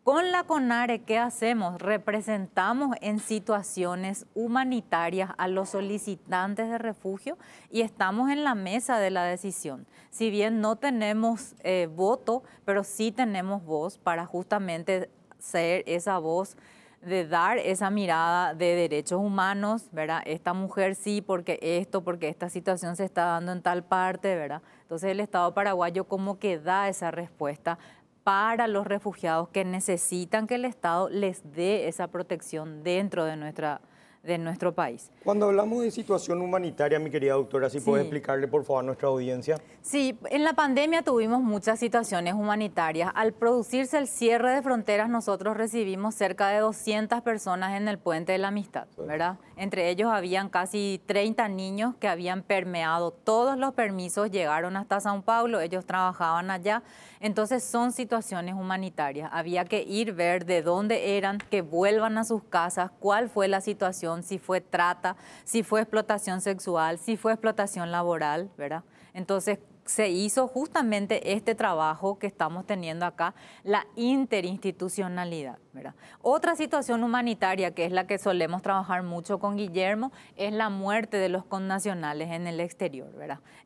Con 0.03 0.31
la 0.31 0.45
CONARE, 0.45 1.03
¿qué 1.03 1.17
hacemos? 1.17 1.81
Representamos 1.81 2.95
en 3.01 3.19
situaciones 3.19 4.25
humanitarias 4.35 5.31
a 5.37 5.49
los 5.49 5.69
solicitantes 5.69 6.69
de 6.69 6.77
refugio 6.77 7.37
y 7.69 7.81
estamos 7.81 8.29
en 8.29 8.45
la 8.45 8.55
mesa 8.55 8.99
de 8.99 9.09
la 9.09 9.25
decisión. 9.25 9.85
Si 10.09 10.29
bien 10.29 10.61
no 10.61 10.77
tenemos 10.77 11.55
eh, 11.59 11.89
voto, 11.93 12.43
pero 12.63 12.85
sí 12.85 13.11
tenemos 13.11 13.65
voz 13.65 13.97
para 13.97 14.25
justamente 14.25 15.09
ser 15.39 15.83
esa 15.87 16.19
voz 16.19 16.55
de 17.01 17.27
dar 17.27 17.57
esa 17.57 17.89
mirada 17.89 18.53
de 18.53 18.75
derechos 18.75 19.19
humanos, 19.19 19.89
¿verdad? 19.91 20.21
Esta 20.25 20.53
mujer 20.53 20.95
sí, 20.95 21.21
porque 21.21 21.59
esto, 21.61 22.03
porque 22.03 22.27
esta 22.27 22.49
situación 22.49 22.95
se 22.95 23.05
está 23.05 23.25
dando 23.25 23.51
en 23.51 23.61
tal 23.61 23.83
parte, 23.83 24.35
¿verdad? 24.35 24.61
Entonces 24.81 25.11
el 25.11 25.19
Estado 25.19 25.53
paraguayo 25.53 26.05
como 26.05 26.39
que 26.39 26.59
da 26.59 26.89
esa 26.89 27.11
respuesta 27.11 27.77
para 28.23 28.67
los 28.67 28.85
refugiados 28.85 29.47
que 29.49 29.63
necesitan 29.63 30.47
que 30.47 30.55
el 30.55 30.65
Estado 30.65 31.09
les 31.09 31.53
dé 31.53 31.87
esa 31.87 32.07
protección 32.07 32.83
dentro 32.83 33.23
de 33.23 33.37
nuestra 33.37 33.79
de 34.27 34.37
nuestro 34.37 34.75
país. 34.75 35.09
Cuando 35.23 35.47
hablamos 35.47 35.81
de 35.81 35.91
situación 35.91 36.41
humanitaria, 36.41 36.99
mi 36.99 37.09
querida 37.09 37.33
doctora, 37.33 37.69
si 37.69 37.79
puede 37.79 38.03
explicarle 38.03 38.47
por 38.47 38.63
favor 38.63 38.83
a 38.83 38.85
nuestra 38.85 39.07
audiencia. 39.07 39.57
Sí, 39.81 40.17
en 40.29 40.43
la 40.43 40.53
pandemia 40.53 41.01
tuvimos 41.01 41.41
muchas 41.41 41.79
situaciones 41.79 42.33
humanitarias. 42.33 43.11
Al 43.15 43.33
producirse 43.33 43.97
el 43.97 44.07
cierre 44.07 44.53
de 44.53 44.61
fronteras, 44.61 45.09
nosotros 45.09 45.57
recibimos 45.57 46.13
cerca 46.13 46.49
de 46.49 46.59
200 46.59 47.21
personas 47.21 47.77
en 47.77 47.87
el 47.87 47.97
Puente 47.97 48.33
de 48.33 48.37
la 48.37 48.49
Amistad, 48.49 48.87
¿verdad? 48.97 49.37
Entre 49.55 49.89
ellos 49.89 50.11
habían 50.11 50.49
casi 50.49 51.01
30 51.05 51.47
niños 51.49 51.95
que 51.99 52.07
habían 52.07 52.43
permeado 52.43 53.11
todos 53.11 53.57
los 53.57 53.73
permisos, 53.73 54.29
llegaron 54.29 54.75
hasta 54.75 54.99
Sao 54.99 55.21
Paulo, 55.21 55.61
ellos 55.61 55.85
trabajaban 55.85 56.51
allá. 56.51 56.83
Entonces 57.19 57.63
son 57.63 57.91
situaciones 57.91 58.55
humanitarias. 58.55 59.29
Había 59.33 59.65
que 59.65 59.81
ir 59.83 60.13
ver 60.13 60.45
de 60.45 60.61
dónde 60.61 61.17
eran, 61.17 61.39
que 61.39 61.61
vuelvan 61.61 62.17
a 62.17 62.23
sus 62.23 62.43
casas, 62.43 62.91
cuál 62.99 63.29
fue 63.29 63.47
la 63.47 63.61
situación, 63.61 64.16
si 64.23 64.39
fue 64.39 64.61
trata, 64.61 65.15
si 65.43 65.63
fue 65.63 65.81
explotación 65.81 66.41
sexual, 66.41 66.97
si 66.97 67.17
fue 67.17 67.33
explotación 67.33 67.91
laboral, 67.91 68.49
¿verdad? 68.57 68.83
Entonces 69.13 69.59
se 69.87 70.09
hizo 70.09 70.47
justamente 70.47 71.33
este 71.33 71.55
trabajo 71.55 72.19
que 72.19 72.27
estamos 72.27 72.65
teniendo 72.65 73.05
acá, 73.05 73.33
la 73.63 73.87
interinstitucionalidad. 73.95 75.57
¿verdad? 75.73 75.95
Otra 76.21 76.55
situación 76.55 77.03
humanitaria 77.03 77.71
que 77.71 77.85
es 77.85 77.91
la 77.91 78.07
que 78.07 78.17
solemos 78.17 78.61
trabajar 78.61 79.03
mucho 79.03 79.39
con 79.39 79.57
Guillermo 79.57 80.11
es 80.35 80.51
la 80.51 80.69
muerte 80.69 81.17
de 81.17 81.29
los 81.29 81.45
connacionales 81.45 82.31
en 82.31 82.47
el 82.47 82.59
exterior. 82.59 83.07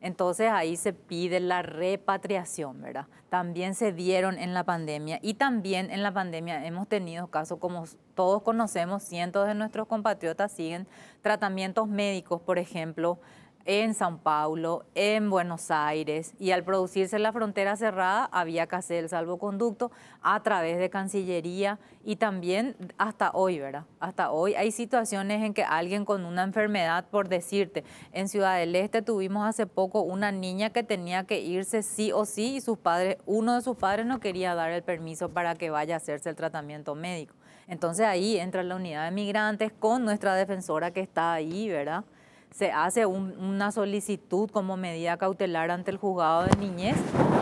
Entonces 0.00 0.50
ahí 0.50 0.76
se 0.76 0.92
pide 0.92 1.40
la 1.40 1.62
repatriación. 1.62 2.84
También 3.28 3.74
se 3.74 3.92
dieron 3.92 4.38
en 4.38 4.54
la 4.54 4.64
pandemia 4.64 5.18
y 5.22 5.34
también 5.34 5.90
en 5.90 6.02
la 6.02 6.12
pandemia 6.12 6.66
hemos 6.66 6.86
tenido 6.86 7.28
casos 7.28 7.58
como 7.58 7.84
todos 8.14 8.42
conocemos, 8.42 9.02
cientos 9.02 9.46
de 9.46 9.54
nuestros 9.54 9.88
compatriotas 9.88 10.52
siguen 10.52 10.86
tratamientos 11.22 11.88
médicos, 11.88 12.42
por 12.42 12.58
ejemplo, 12.58 13.18
en 13.64 13.94
San 13.94 14.18
Paulo, 14.18 14.84
en 14.94 15.30
Buenos 15.30 15.70
Aires, 15.70 16.34
y 16.38 16.50
al 16.50 16.64
producirse 16.64 17.18
la 17.18 17.32
frontera 17.32 17.76
cerrada 17.76 18.28
había 18.32 18.66
que 18.66 18.76
hacer 18.76 19.04
el 19.04 19.08
salvoconducto 19.08 19.90
a 20.22 20.42
través 20.42 20.78
de 20.78 20.90
Cancillería 20.90 21.78
y 22.04 22.16
también 22.16 22.76
hasta 22.98 23.30
hoy, 23.32 23.58
¿verdad? 23.58 23.84
Hasta 24.00 24.30
hoy 24.30 24.54
hay 24.54 24.72
situaciones 24.72 25.42
en 25.42 25.54
que 25.54 25.64
alguien 25.64 26.04
con 26.04 26.24
una 26.24 26.42
enfermedad, 26.42 27.06
por 27.10 27.28
decirte, 27.28 27.84
en 28.12 28.28
Ciudad 28.28 28.58
del 28.58 28.74
Este 28.74 29.02
tuvimos 29.02 29.46
hace 29.46 29.66
poco 29.66 30.02
una 30.02 30.32
niña 30.32 30.70
que 30.70 30.82
tenía 30.82 31.24
que 31.24 31.40
irse 31.40 31.82
sí 31.82 32.12
o 32.12 32.24
sí 32.24 32.56
y 32.56 32.60
sus 32.60 32.78
padres, 32.78 33.18
uno 33.26 33.54
de 33.54 33.62
sus 33.62 33.76
padres 33.76 34.06
no 34.06 34.20
quería 34.20 34.54
dar 34.54 34.70
el 34.70 34.82
permiso 34.82 35.28
para 35.28 35.54
que 35.54 35.70
vaya 35.70 35.94
a 35.94 35.96
hacerse 35.98 36.30
el 36.30 36.36
tratamiento 36.36 36.94
médico. 36.94 37.34
Entonces 37.68 38.06
ahí 38.06 38.38
entra 38.38 38.62
la 38.62 38.76
unidad 38.76 39.04
de 39.04 39.12
migrantes 39.12 39.72
con 39.72 40.04
nuestra 40.04 40.34
defensora 40.34 40.90
que 40.90 41.00
está 41.00 41.32
ahí, 41.32 41.68
¿verdad? 41.68 42.04
Se 42.52 42.70
hace 42.70 43.06
una 43.06 43.72
solicitud 43.72 44.50
como 44.50 44.76
medida 44.76 45.16
cautelar 45.16 45.70
ante 45.70 45.90
el 45.90 45.96
juzgado 45.96 46.44
de 46.44 46.56
niñez 46.56 46.96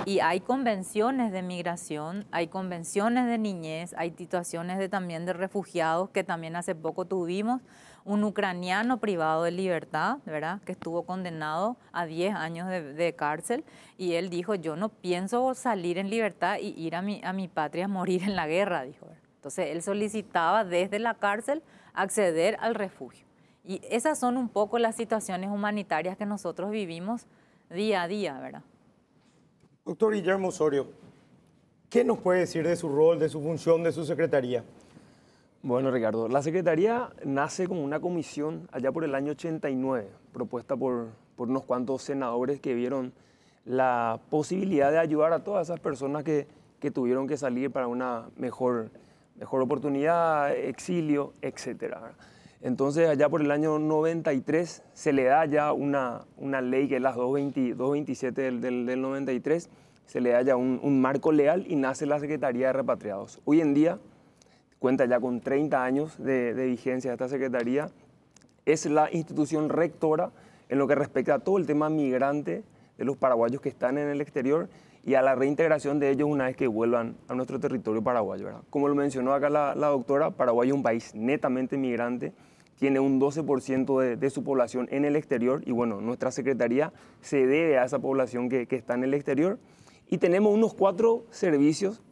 y 0.07 0.21
hay 0.21 0.41
convenciones 0.41 1.33
de 1.33 1.43
migración, 1.43 2.27
hay 2.31 2.47
convenciones 2.47 3.27
de 3.27 3.39
niñez, 3.39 3.95
hay 3.99 4.13
situaciones 4.17 4.79
de, 4.79 4.89
también 4.89 5.27
de 5.27 5.33
refugiados 5.33 6.11
que 6.11 6.23
también 6.23 6.55
hace 6.57 6.75
poco 6.75 7.05
tuvimos, 7.05 7.61
un 8.05 8.25
ucraniano 8.25 8.99
privado 8.99 9.43
de 9.43 9.51
libertad, 9.51 10.19
¿verdad? 10.25 10.61
Que 10.63 10.73
estuvo 10.73 11.03
condenado 11.03 11.77
a 11.93 12.07
10 12.07 12.35
años 12.35 12.69
de, 12.69 13.15
cárcel 13.17 13.65
y 13.99 14.15
él 14.15 14.31
dijo, 14.31 14.55
yo 14.55 14.77
no 14.77 14.89
pienso 14.89 15.55
salir 15.55 15.99
en 15.99 16.09
libertad 16.09 16.57
y 16.61 16.69
ir 16.81 16.95
a 16.95 17.03
mi, 17.03 17.21
a 17.25 17.33
mi 17.33 17.49
patria 17.49 17.87
a 17.87 17.89
morir 17.89 18.23
en 18.23 18.37
la 18.37 18.47
guerra, 18.47 18.85
dijo. 18.85 19.09
Entonces 19.37 19.69
él 19.71 19.83
solicitaba 19.83 20.65
desde 20.65 20.99
la 20.99 21.15
cárcel 21.15 21.63
acceder 21.95 22.57
al 22.61 22.75
refugio. 22.75 23.30
Y 23.65 23.81
esas 23.91 24.19
son 24.19 24.37
un 24.37 24.49
poco 24.49 24.79
las 24.79 24.97
situaciones 24.97 25.51
humanitarias 25.51 26.17
que 26.17 26.27
nosotros 26.27 26.71
vivimos 26.71 27.27
día 27.71 28.03
a 28.03 28.09
día, 28.09 28.39
¿verdad? 28.39 28.63
Doctor 29.85 30.15
Guillermo 30.15 30.49
Osorio, 30.49 30.87
¿qué 31.89 32.05
nos 32.05 32.19
puede 32.19 32.41
decir 32.41 32.67
de 32.67 32.77
su 32.77 32.89
rol, 32.89 33.19
de 33.19 33.29
su 33.29 33.41
función, 33.41 33.83
de 33.83 33.93
su 33.93 34.05
secretaría? 34.05 34.65
Bueno, 35.63 35.91
Ricardo, 35.91 36.27
la 36.29 36.43
Secretaría 36.43 37.11
nace 37.25 37.69
como 37.69 37.85
una 37.85 38.01
comisión 38.01 38.67
allá 38.73 38.93
por 38.93 39.05
el 39.05 39.15
año 39.15 39.33
89, 39.33 40.09
propuesta 40.33 40.75
por, 40.75 41.09
por 41.37 41.51
unos 41.51 41.65
cuantos 41.65 42.03
senadores 42.03 42.61
que 42.61 42.73
vieron 42.73 43.13
la 43.67 44.21
posibilidad 44.31 44.91
de 44.91 44.99
ayudar 44.99 45.35
a 45.35 45.45
todas 45.45 45.67
esas 45.67 45.79
personas 45.81 46.25
que, 46.25 46.47
que 46.81 46.91
tuvieron 46.91 47.29
que 47.29 47.37
salir 47.37 47.71
para 47.71 47.89
una 47.89 48.31
mejor, 48.37 48.91
mejor 49.37 49.61
oportunidad, 49.61 50.57
exilio, 50.57 51.35
etcétera. 51.43 52.15
Entonces, 52.63 53.09
allá 53.09 53.29
por 53.31 53.41
el 53.41 53.51
año 53.51 53.79
93 53.79 54.83
se 54.93 55.13
le 55.15 55.25
da 55.25 55.47
ya 55.47 55.73
una, 55.73 56.27
una 56.37 56.61
ley 56.61 56.89
que 56.89 56.97
es 56.97 57.03
la 57.03 57.13
227 57.13 58.43
del, 58.43 58.61
del, 58.61 59.01
93, 59.01 59.71
se 60.05 60.21
le 60.21 60.31
da 60.31 60.43
ya 60.43 60.57
un, 60.57 61.01
marco 61.01 61.33
legal 61.33 61.65
y 61.67 61.77
nace 61.77 62.05
la 62.05 62.21
Secretaría 62.21 62.67
de 62.67 62.73
Repatriados. 62.75 63.41
Hoy 63.47 63.63
en 63.63 63.73
día 63.73 63.99
cuenta 64.79 65.07
ya 65.07 65.21
con 65.21 65.41
30 65.41 65.83
años 65.83 66.23
de, 66.23 66.53
de 66.53 66.67
vigencia 66.67 67.13
esta 67.13 67.29
Secretaría, 67.29 67.91
es 68.67 68.85
la 68.85 69.11
institución 69.11 69.71
rectora 69.71 70.31
en 70.69 70.79
lo 70.79 70.87
que 70.87 70.95
respecta 70.95 71.35
a 71.35 71.39
todo 71.39 71.57
el 71.57 71.67
tema 71.67 71.89
migrante 71.89 72.63
de 72.99 73.05
los 73.05 73.17
paraguayos 73.17 73.63
que 73.63 73.71
están 73.71 73.97
en 73.97 74.09
el 74.09 74.21
exterior 74.21 74.69
y 75.03 75.15
a 75.15 75.23
la 75.23 75.35
reintegración 75.35 75.99
de 75.99 76.11
ellos 76.11 76.29
una 76.29 76.45
vez 76.45 76.57
que 76.57 76.67
vuelvan 76.67 77.17
a 77.29 77.35
nuestro 77.35 77.59
territorio 77.59 78.03
paraguayo. 78.03 78.49
Como 78.69 78.87
lo 78.87 78.95
mencionó 78.95 79.33
acá 79.33 79.49
la, 79.49 79.75
la 79.75 79.87
doctora, 79.87 80.31
Paraguay 80.31 80.69
es 80.69 80.75
un 80.75 80.83
país 80.83 81.15
netamente 81.15 81.79
migrante 81.79 82.35
tiene 82.81 82.99
un 82.99 83.21
12% 83.21 84.17
de, 84.17 84.31
su 84.31 84.43
población 84.43 84.89
en 84.91 85.05
el 85.05 85.15
exterior 85.15 85.63
y 85.67 85.71
bueno, 85.71 86.01
nuestra 86.01 86.31
Secretaría 86.31 86.95
se 87.21 87.47
debe 87.47 87.79
a 87.79 87.85
esa 87.85 87.99
población 87.99 88.49
que, 88.49 88.67
está 88.71 88.95
en 88.95 89.05
el 89.05 89.13
exterior 89.13 89.59
y 90.09 90.17
tenemos 90.17 90.55
unos 90.55 90.73
cuatro 90.73 91.27
servicios 91.31 92.03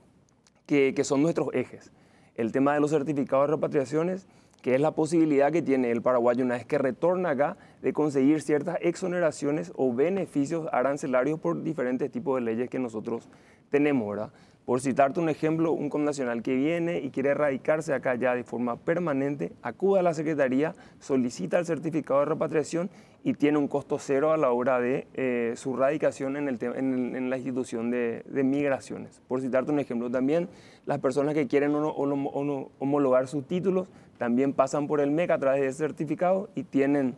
que, 0.67 0.95
son 1.05 1.23
nuestros 1.23 1.49
ejes. 1.55 1.91
El 2.35 2.53
tema 2.53 2.75
de 2.75 2.81
los 2.81 2.91
certificados 2.91 3.49
de 3.49 3.55
repatriaciones, 3.55 4.29
que 4.61 4.75
es 4.75 4.81
la 4.81 4.91
posibilidad 4.91 5.51
que 5.51 5.63
tiene 5.63 5.91
el 5.91 6.03
paraguayo 6.03 6.45
una 6.45 6.57
vez 6.57 6.67
que 6.67 6.77
retorna 6.77 7.31
acá 7.31 7.57
de 7.81 7.95
conseguir 7.95 8.43
ciertas 8.43 8.77
exoneraciones 8.83 9.73
o 9.75 9.95
beneficios 9.95 10.69
arancelarios 10.71 11.41
por 11.41 11.63
diferentes 11.63 12.11
tipos 12.11 12.37
de 12.37 12.43
leyes 12.43 12.69
que 12.69 12.79
nosotros 12.79 13.31
tenemos, 13.71 14.07
¿verdad? 14.11 14.33
Por 14.69 14.83
citarte 14.83 15.19
un 15.19 15.31
ejemplo, 15.31 15.73
un 15.73 15.89
connacional 15.89 16.43
que 16.43 16.55
viene 16.55 16.99
y 16.99 17.09
quiere 17.09 17.33
radicarse 17.33 17.95
acá 17.95 18.17
ya 18.17 18.35
de 18.35 18.45
forma 18.45 18.77
permanente, 18.77 19.51
acude 19.63 20.01
a 20.01 20.03
la 20.03 20.13
Secretaría, 20.13 20.75
solicita 21.01 21.59
el 21.59 21.65
certificado 21.65 22.21
de 22.21 22.27
repatriación 22.27 22.91
y 23.25 23.33
tiene 23.33 23.57
un 23.57 23.67
costo 23.67 23.99
cero 23.99 24.31
a 24.31 24.37
la 24.37 24.53
hora 24.53 24.79
de 24.79 25.07
eh, 25.15 25.55
su 25.57 25.75
radicación 25.75 26.37
en, 26.37 26.49
el 26.49 26.63
en, 26.63 27.31
la 27.31 27.39
institución 27.39 27.91
de, 27.91 28.23
migraciones. 28.45 29.23
Por 29.27 29.41
citarte 29.41 29.73
un 29.73 29.81
ejemplo, 29.81 30.11
también 30.11 30.51
las 30.85 30.99
personas 30.99 31.33
que 31.33 31.47
quieren 31.47 31.75
homologar 31.75 33.27
sus 33.27 33.47
títulos 33.47 33.89
también 34.19 34.53
pasan 34.53 34.87
por 34.87 35.01
el 35.01 35.11
MEC 35.11 35.31
a 35.31 35.39
través 35.39 35.63
de 35.63 35.69
ese 35.69 35.79
certificado 35.79 36.51
y 36.55 36.65
tienen 36.65 37.15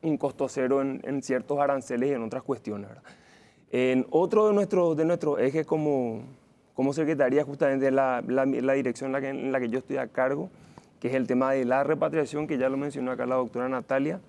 un 0.00 0.16
costo 0.16 0.48
cero 0.48 0.80
en, 0.80 1.22
ciertos 1.22 1.58
aranceles 1.58 2.08
y 2.08 2.12
en 2.14 2.22
otras 2.22 2.42
cuestiones. 2.42 2.88
En 3.70 4.06
otro 4.08 4.48
de 4.48 4.54
nuestros, 4.54 4.96
de 4.96 5.04
nuestros 5.04 5.38
ejes 5.40 5.66
como 5.66 6.22
como 6.76 6.92
secretaría 6.92 7.42
justamente 7.42 7.90
la, 7.90 8.22
la, 8.28 8.44
dirección 8.74 9.08
en 9.08 9.50
la, 9.50 9.60
que, 9.60 9.66
en 9.66 9.72
yo 9.72 9.78
estoy 9.78 9.96
a 9.96 10.08
cargo, 10.08 10.50
que 11.00 11.08
es 11.08 11.14
el 11.14 11.26
tema 11.26 11.52
de 11.52 11.64
la 11.64 11.82
repatriación, 11.84 12.46
que 12.46 12.58
ya 12.58 12.68
lo 12.68 12.76
mencionó 12.76 13.12
acá 13.12 13.24
la 13.24 13.36
doctora 13.36 13.66
Natalia. 13.66 14.20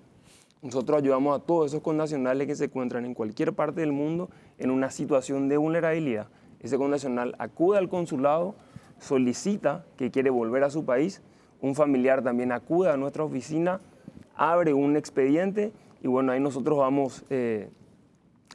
Nosotros 0.62 0.98
ayudamos 0.98 1.38
a 1.38 1.44
todos 1.44 1.70
esos 1.70 1.82
connacionales 1.82 2.46
que 2.46 2.54
se 2.54 2.64
encuentran 2.64 3.04
en 3.04 3.12
cualquier 3.12 3.52
parte 3.52 3.82
del 3.82 3.92
mundo 3.92 4.30
en 4.56 4.70
una 4.70 4.90
situación 4.90 5.48
de 5.48 5.58
vulnerabilidad. 5.58 6.28
Ese 6.60 6.78
connacional 6.78 7.36
acude 7.38 7.76
al 7.76 7.90
consulado, 7.90 8.54
solicita 8.98 9.84
que 9.98 10.10
quiere 10.10 10.30
volver 10.30 10.64
a 10.64 10.70
su 10.70 10.86
país, 10.86 11.20
un 11.60 11.74
familiar 11.74 12.22
también 12.22 12.50
acude 12.52 12.90
a 12.90 12.96
nuestra 12.96 13.24
oficina, 13.24 13.80
abre 14.34 14.72
un 14.72 14.96
expediente 14.96 15.70
y 16.02 16.08
bueno, 16.08 16.32
ahí 16.32 16.40
nosotros 16.40 16.78
vamos 16.78 17.24
eh, 17.28 17.68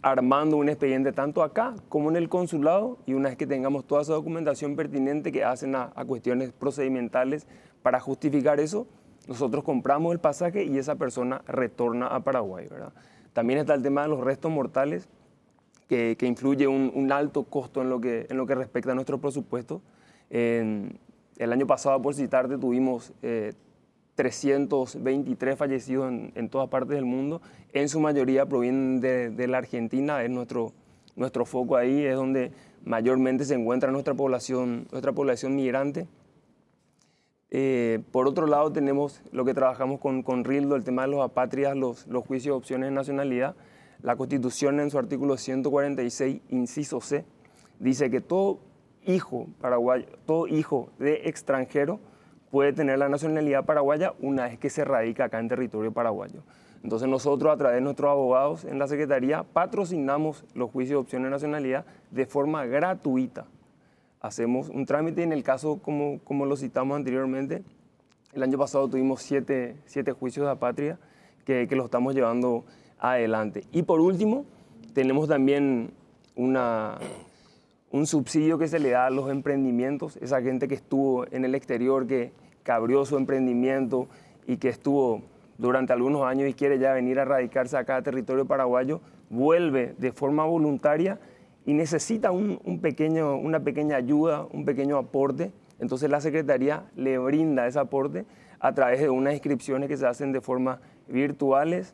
armando 0.04 0.58
un 0.58 0.68
expediente 0.68 1.14
tanto 1.14 1.42
acá 1.42 1.76
como 1.88 2.10
en 2.10 2.18
el 2.18 2.28
consulado 2.28 2.98
y 3.06 3.14
una 3.14 3.30
vez 3.30 3.38
que 3.38 3.48
tengamos 3.48 3.86
toda 3.86 4.02
esa 4.02 4.14
documentación 4.14 4.76
pertinente 4.76 5.32
que 5.32 5.46
hacen 5.46 5.76
a, 5.76 5.92
cuestiones 6.06 6.52
procedimentales 6.52 7.48
para 7.82 8.00
justificar 8.02 8.60
eso, 8.60 8.86
nosotros 9.28 9.64
compramos 9.64 10.12
el 10.12 10.20
pasaje 10.20 10.66
y 10.66 10.78
esa 10.78 10.96
persona 10.96 11.42
retorna 11.48 12.08
a 12.08 12.20
Paraguay. 12.20 12.68
¿verdad? 12.70 12.94
También 13.32 13.60
está 13.60 13.74
el 13.74 13.82
tema 13.82 14.04
de 14.04 14.10
los 14.10 14.20
restos 14.20 14.52
mortales, 14.52 15.08
que, 15.88 16.18
influye 16.22 16.68
un, 16.68 17.12
alto 17.12 17.44
costo 17.44 17.82
en 17.82 17.90
lo, 17.90 18.02
que, 18.02 18.26
en 18.30 18.36
lo 18.36 18.48
que 18.48 18.56
respecta 18.56 18.92
a 18.92 18.96
nuestro 18.96 19.20
presupuesto. 19.20 19.82
el 20.30 20.98
año 21.40 21.68
pasado, 21.68 22.02
por 22.02 22.16
citarte, 22.16 22.58
tuvimos 22.58 23.14
eh, 23.22 23.54
323 24.16 25.58
fallecidos 25.58 26.10
en, 26.10 26.32
en, 26.36 26.50
todas 26.50 26.70
partes 26.70 26.96
del 26.96 27.06
mundo, 27.06 27.42
en 27.74 27.90
su 27.90 28.00
mayoría 28.00 28.46
provienen 28.46 29.02
de, 29.02 29.48
la 29.48 29.58
Argentina, 29.58 30.24
es 30.24 30.30
nuestro, 30.30 30.72
nuestro 31.16 31.46
foco 31.46 31.76
ahí, 31.76 32.06
es 32.06 32.16
donde 32.16 32.52
mayormente 32.86 33.46
se 33.46 33.56
encuentra 33.56 33.92
nuestra 33.92 34.14
población, 34.14 34.88
nuestra 34.92 35.12
población 35.12 35.56
migrante. 35.56 36.08
Eh, 37.50 38.02
por 38.12 38.28
otro 38.28 38.48
lado, 38.48 38.72
tenemos 38.72 39.22
lo 39.32 39.46
que 39.46 39.54
trabajamos 39.54 40.00
con, 40.00 40.24
con 40.24 40.44
RILDO, 40.44 40.76
el 40.76 40.84
tema 40.84 41.04
de 41.04 41.10
los 41.10 41.22
apátridas, 41.22 41.76
los, 41.76 42.08
los 42.08 42.26
juicios 42.26 42.54
de 42.54 42.58
opciones 42.58 42.90
de 42.90 42.96
nacionalidad. 42.96 43.56
La 44.02 44.16
Constitución 44.16 44.80
en 44.80 44.90
su 44.90 44.98
artículo 45.00 45.38
146, 45.38 46.42
inciso 46.50 47.00
C, 47.00 47.26
dice 47.80 48.10
que 48.10 48.22
todo 48.22 48.60
hijo 49.06 49.48
paraguayo, 49.62 50.06
todo 50.26 50.48
hijo 50.48 50.90
de 51.00 51.22
extranjero, 51.26 52.00
puede 52.54 52.72
tener 52.72 53.00
la 53.00 53.10
nacionalidad 53.10 53.66
paraguaya 53.66 54.14
una 54.22 54.44
vez 54.44 54.60
que 54.60 54.70
se 54.70 54.86
radica 54.86 55.26
acá 55.26 55.40
en 55.40 55.48
territorio 55.48 55.92
paraguayo. 55.92 56.44
Entonces 56.84 57.10
nosotros 57.10 57.52
a 57.52 57.58
través 57.58 57.78
de 57.78 57.82
nuestros 57.82 58.12
abogados 58.12 58.64
en 58.64 58.78
la 58.78 58.88
Secretaría 58.88 59.42
patrocinamos 59.42 60.46
los 60.54 60.70
juicios 60.70 60.98
de 60.98 61.02
opción 61.02 61.24
de 61.24 61.32
nacionalidad 61.32 61.84
de 62.12 62.28
forma 62.28 62.64
gratuita. 62.68 63.48
Hacemos 64.22 64.70
un 64.70 64.86
trámite 64.86 65.24
en 65.24 65.34
el 65.34 65.42
caso, 65.42 65.80
como, 65.82 66.20
como 66.20 66.46
lo 66.46 66.56
citamos 66.56 66.96
anteriormente, 66.96 67.64
el 68.34 68.44
año 68.44 68.60
pasado 68.60 68.88
tuvimos 68.88 69.24
siete, 69.24 69.76
siete 69.88 70.12
juicios 70.12 70.46
de 70.46 70.52
apatria 70.52 71.00
que, 71.46 71.68
que 71.68 71.76
lo 71.76 71.86
estamos 71.86 72.14
llevando 72.14 72.66
adelante. 73.00 73.64
Y 73.72 73.82
por 73.82 74.00
último, 74.00 74.46
tenemos 74.94 75.28
también 75.28 75.90
una, 76.36 77.00
un 77.90 78.06
subsidio 78.06 78.60
que 78.60 78.68
se 78.68 78.78
le 78.78 78.92
da 78.92 79.08
a 79.08 79.10
los 79.10 79.32
emprendimientos, 79.32 80.18
esa 80.18 80.40
gente 80.40 80.68
que 80.68 80.76
estuvo 80.76 81.26
en 81.32 81.46
el 81.46 81.56
exterior, 81.56 82.06
que, 82.06 82.32
que 82.64 82.72
abrió 82.72 83.06
su 83.06 83.18
emprendimiento 83.18 84.08
y 84.48 84.58
que 84.58 84.70
estuvo 84.70 85.22
durante 85.58 85.94
algunos 85.94 86.24
años 86.24 86.50
y 86.50 86.54
quiere 86.54 86.80
ya 86.80 86.94
venir 86.94 87.20
a 87.20 87.26
radicarse 87.26 87.78
acá 87.78 87.98
a 87.98 88.02
territorio 88.02 88.46
paraguayo, 88.46 89.02
vuelve 89.30 89.96
de 89.98 90.12
forma 90.12 90.46
voluntaria 90.46 91.20
y 91.66 91.74
necesita 91.74 92.32
un, 92.32 92.60
un 92.64 92.80
pequeño, 92.80 93.36
una 93.36 93.62
pequeña 93.62 93.96
ayuda, 93.96 94.46
un 94.52 94.66
pequeño 94.66 94.98
aporte. 94.98 95.52
Entonces 95.80 96.10
la 96.10 96.22
Secretaría 96.22 96.86
le 96.96 97.18
brinda 97.18 97.68
ese 97.68 97.80
aporte 97.80 98.26
a 98.60 98.74
través 98.74 99.02
de 99.02 99.10
unas 99.10 99.34
inscripciones 99.34 99.90
que 99.90 99.98
se 99.98 100.08
hacen 100.08 100.32
de 100.32 100.42
forma 100.42 100.80
virtuales. 101.08 101.94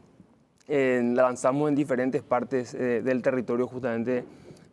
Eh, 0.67 1.01
lanzamos 1.15 1.69
en 1.69 1.75
diferentes 1.75 2.21
partes 2.21 2.75
eh, 2.75 3.01
del 3.03 3.23
territorio 3.23 3.67
justamente 3.67 4.23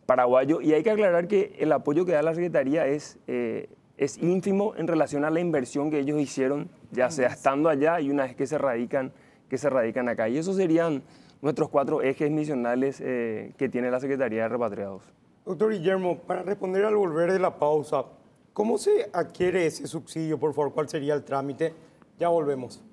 paraguayo 0.05 0.61
y 0.61 0.73
hay 0.73 0.83
que 0.83 0.91
aclarar 0.91 1.27
que 1.27 1.55
el 1.59 1.71
apoyo 1.71 2.05
que 2.05 2.11
da 2.11 2.21
la 2.21 2.35
Secretaría 2.35 2.85
es, 2.85 3.17
eh, 3.27 3.67
es 3.97 4.17
ínfimo 4.19 4.75
en 4.75 4.87
relación 4.87 5.25
a 5.25 5.29
la 5.29 5.39
inversión 5.39 5.89
que 5.89 5.99
ellos 5.99 6.19
hicieron, 6.19 6.69
ya 6.91 7.09
sea 7.09 7.29
estando 7.29 7.69
allá 7.69 7.99
y 7.99 8.09
una 8.09 8.23
vez 8.23 8.35
que 8.35 8.45
se 8.45 8.57
radican, 8.57 9.11
que 9.49 9.57
se 9.57 9.69
radican 9.69 10.07
acá. 10.07 10.29
Y 10.29 10.37
esos 10.37 10.55
serían 10.55 11.01
nuestros 11.41 11.69
cuatro 11.69 12.01
ejes 12.01 12.29
misionales 12.31 13.01
eh, 13.01 13.53
que 13.57 13.69
tiene 13.69 13.89
la 13.89 13.99
Secretaría 13.99 14.43
de 14.43 14.49
Repatriados. 14.49 15.03
Doctor 15.45 15.71
Guillermo, 15.71 16.19
para 16.19 16.43
responder 16.43 16.85
al 16.85 16.95
volver 16.95 17.31
de 17.31 17.39
la 17.39 17.57
pausa, 17.57 18.05
¿cómo 18.53 18.77
se 18.77 19.09
adquiere 19.13 19.65
ese 19.65 19.87
subsidio, 19.87 20.37
por 20.37 20.53
favor? 20.53 20.73
¿Cuál 20.73 20.89
sería 20.89 21.13
el 21.13 21.23
trámite? 21.23 21.73
Ya 22.19 22.27
volvemos. 22.27 22.83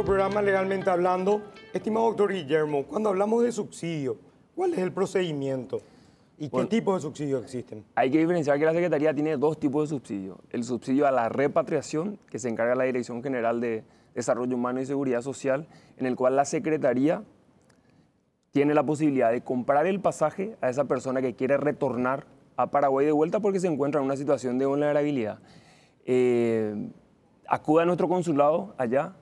Nuestro 0.00 0.14
programa 0.14 0.40
Legalmente 0.40 0.88
Hablando. 0.88 1.42
Estimado 1.74 2.06
doctor 2.06 2.32
Guillermo, 2.32 2.86
cuando 2.86 3.10
hablamos 3.10 3.42
de 3.42 3.52
subsidio, 3.52 4.16
¿cuál 4.54 4.72
es 4.72 4.78
el 4.78 4.92
procedimiento? 4.92 5.82
¿Y 6.38 6.48
qué 6.48 6.64
tipo 6.64 6.94
de 6.94 7.02
subsidios 7.02 7.42
existen? 7.42 7.84
Hay 7.96 8.10
que 8.10 8.16
diferenciar 8.16 8.58
que 8.58 8.64
la 8.64 8.72
Secretaría 8.72 9.12
tiene 9.12 9.36
dos 9.36 9.60
tipos 9.60 9.82
de 9.82 9.94
subsidios. 9.94 10.38
El 10.48 10.64
subsidio 10.64 11.06
a 11.06 11.10
la 11.10 11.28
repatriación, 11.28 12.18
que 12.30 12.38
se 12.38 12.48
encarga 12.48 12.74
la 12.74 12.84
Dirección 12.84 13.22
General 13.22 13.60
de 13.60 13.84
Desarrollo 14.14 14.56
Humano 14.56 14.80
y 14.80 14.86
Seguridad 14.86 15.20
Social, 15.20 15.68
en 15.98 16.06
el 16.06 16.16
cual 16.16 16.34
la 16.34 16.46
Secretaría 16.46 17.22
tiene 18.52 18.72
la 18.72 18.84
posibilidad 18.84 19.30
de 19.30 19.42
comprar 19.42 19.86
el 19.86 20.00
pasaje 20.00 20.56
a 20.62 20.70
esa 20.70 20.84
persona 20.86 21.20
que 21.20 21.34
quiere 21.34 21.58
retornar 21.58 22.24
a 22.56 22.70
Paraguay 22.70 23.04
de 23.04 23.12
vuelta 23.12 23.40
porque 23.40 23.60
se 23.60 23.66
encuentra 23.66 24.00
en 24.00 24.06
una 24.06 24.16
situación 24.16 24.56
de 24.56 24.64
vulnerabilidad. 24.64 25.40
Eh, 26.06 26.88
acude 27.50 27.82
a 27.82 27.84
nuestro 27.84 28.08
consulado 28.08 28.74
allá, 28.78 29.12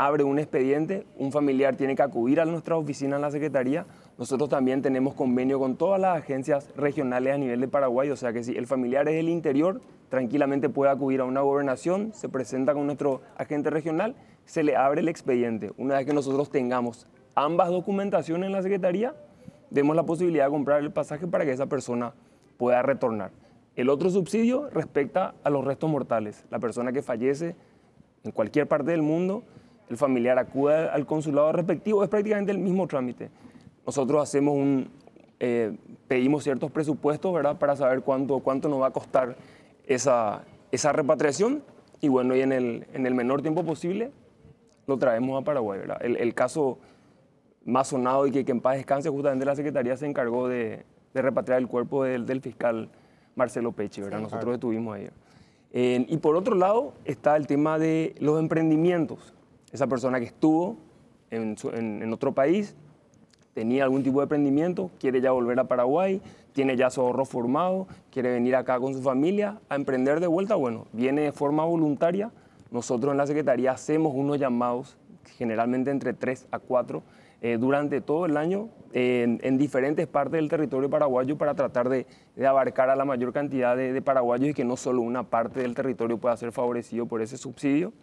abre 0.00 0.24
un 0.24 0.38
expediente, 0.38 1.04
un 1.18 1.30
familiar 1.30 1.76
tiene 1.76 1.94
que 1.94 2.00
acudir 2.00 2.40
a 2.40 2.46
nuestra 2.46 2.74
oficina 2.74 3.16
en 3.16 3.22
la 3.22 3.30
Secretaría. 3.30 3.84
Nosotros 4.16 4.48
también 4.48 4.80
tenemos 4.80 5.12
convenio 5.12 5.58
con 5.58 5.76
todas 5.76 6.00
las 6.00 6.16
agencias 6.16 6.70
regionales 6.74 7.34
a 7.34 7.36
nivel 7.36 7.60
de 7.60 7.68
Paraguay, 7.68 8.08
o 8.08 8.16
sea 8.16 8.32
que 8.32 8.42
si 8.42 8.56
el 8.56 8.66
familiar 8.66 9.06
es 9.08 9.16
del 9.16 9.28
interior, 9.28 9.82
tranquilamente 10.08 10.70
puede 10.70 10.90
acudir 10.90 11.20
a 11.20 11.26
una 11.26 11.42
gobernación, 11.42 12.14
se 12.14 12.30
presenta 12.30 12.72
con 12.72 12.86
nuestro 12.86 13.20
agente 13.36 13.68
regional, 13.68 14.14
se 14.46 14.62
le 14.62 14.74
abre 14.74 15.02
el 15.02 15.08
expediente. 15.10 15.72
Una 15.76 15.96
vez 15.98 16.06
que 16.06 16.14
nosotros 16.14 16.50
tengamos 16.50 17.06
ambas 17.34 17.68
documentaciones 17.68 18.46
en 18.46 18.52
la 18.52 18.62
Secretaría, 18.62 19.14
demos 19.68 19.94
la 19.94 20.04
posibilidad 20.04 20.46
de 20.46 20.50
comprar 20.50 20.80
el 20.80 20.92
pasaje 20.92 21.26
para 21.26 21.44
que 21.44 21.52
esa 21.52 21.66
persona 21.66 22.14
pueda 22.56 22.80
retornar. 22.80 23.32
El 23.76 23.90
otro 23.90 24.08
subsidio 24.08 24.70
respecta 24.70 25.34
a 25.44 25.50
los 25.50 25.62
restos 25.62 25.90
mortales. 25.90 26.46
La 26.50 26.58
persona 26.58 26.90
que 26.90 27.02
fallece 27.02 27.54
en 28.24 28.32
cualquier 28.32 28.66
parte 28.66 28.92
del 28.92 29.02
mundo, 29.02 29.44
el 29.90 29.96
familiar 29.96 30.38
acude 30.38 30.88
al 30.88 31.04
consulado 31.04 31.52
respectivo, 31.52 32.02
es 32.04 32.08
prácticamente 32.08 32.52
el 32.52 32.58
mismo 32.58 32.86
trámite. 32.86 33.28
Nosotros 33.84 34.22
hacemos 34.22 34.54
un, 34.54 34.88
eh, 35.40 35.76
pedimos 36.06 36.44
ciertos 36.44 36.70
presupuestos, 36.70 37.34
¿verdad? 37.34 37.58
Para 37.58 37.74
saber 37.74 38.02
cuánto, 38.02 38.38
cuánto 38.38 38.68
nos 38.68 38.80
va 38.80 38.86
a 38.86 38.92
costar 38.92 39.36
esa, 39.86 40.44
esa 40.70 40.92
repatriación 40.92 41.62
y 42.00 42.08
bueno, 42.08 42.36
y 42.36 42.40
en 42.40 42.52
el, 42.52 42.86
en 42.94 43.04
el 43.04 43.14
menor 43.14 43.42
tiempo 43.42 43.64
posible 43.64 44.12
lo 44.86 44.96
traemos 44.96 45.40
a 45.40 45.44
Paraguay, 45.44 45.80
¿verdad? 45.80 45.98
El, 46.00 46.16
el 46.16 46.34
caso 46.34 46.78
más 47.64 47.88
sonado 47.88 48.26
y 48.26 48.30
que, 48.30 48.44
que 48.44 48.52
en 48.52 48.60
paz 48.60 48.76
descanse, 48.76 49.10
justamente 49.10 49.44
la 49.44 49.56
Secretaría 49.56 49.96
se 49.96 50.06
encargó 50.06 50.48
de, 50.48 50.84
de 51.12 51.22
repatriar 51.22 51.58
el 51.58 51.66
cuerpo 51.66 52.04
del, 52.04 52.26
del 52.26 52.40
fiscal 52.40 52.88
Marcelo 53.34 53.72
Pechi, 53.72 54.02
¿verdad? 54.02 54.20
Nosotros 54.20 54.54
estuvimos 54.54 54.96
ahí. 54.96 55.08
Eh, 55.72 56.04
y 56.08 56.16
por 56.18 56.36
otro 56.36 56.54
lado 56.54 56.94
está 57.04 57.36
el 57.36 57.46
tema 57.46 57.78
de 57.78 58.14
los 58.20 58.38
emprendimientos. 58.38 59.34
Esa 59.72 59.86
persona 59.86 60.18
que 60.18 60.26
estuvo 60.26 60.76
en, 61.30 62.12
otro 62.12 62.32
país, 62.32 62.74
tenía 63.54 63.84
algún 63.84 64.02
tipo 64.02 64.18
de 64.18 64.24
emprendimiento, 64.24 64.90
quiere 64.98 65.20
ya 65.20 65.30
volver 65.30 65.58
a 65.60 65.64
Paraguay, 65.64 66.20
tiene 66.52 66.76
ya 66.76 66.90
su 66.90 67.00
ahorro 67.00 67.24
formado, 67.24 67.86
quiere 68.10 68.32
venir 68.32 68.56
acá 68.56 68.80
con 68.80 68.94
su 68.94 69.02
familia 69.02 69.60
a 69.68 69.76
emprender 69.76 70.20
de 70.20 70.26
vuelta, 70.26 70.56
bueno, 70.56 70.86
viene 70.92 71.22
de 71.22 71.32
forma 71.32 71.64
voluntaria. 71.64 72.30
Nosotros 72.70 73.12
en 73.12 73.18
la 73.18 73.26
Secretaría 73.26 73.72
hacemos 73.72 74.12
unos 74.14 74.38
llamados, 74.38 74.96
generalmente 75.36 75.90
entre 75.90 76.12
3 76.12 76.48
a 76.50 76.58
4, 76.58 77.02
eh, 77.42 77.56
durante 77.58 78.00
todo 78.00 78.26
el 78.26 78.36
año 78.36 78.68
en, 78.92 79.38
en 79.42 79.56
diferentes 79.56 80.06
partes 80.06 80.32
del 80.32 80.50
territorio 80.50 80.90
paraguayo 80.90 81.38
para 81.38 81.54
tratar 81.54 81.88
de, 81.88 82.06
de 82.36 82.46
abarcar 82.46 82.90
a 82.90 82.96
la 82.96 83.06
mayor 83.06 83.32
cantidad 83.32 83.76
de, 83.76 83.94
de 83.94 84.02
paraguayos 84.02 84.50
y 84.50 84.54
que 84.54 84.64
no 84.64 84.76
solo 84.76 85.00
una 85.00 85.22
parte 85.22 85.60
del 85.60 85.74
territorio 85.74 86.18
pueda 86.18 86.36
ser 86.36 86.52
favorecido 86.52 87.06
por 87.06 87.22
ese 87.22 87.38
subsidio. 87.38 87.94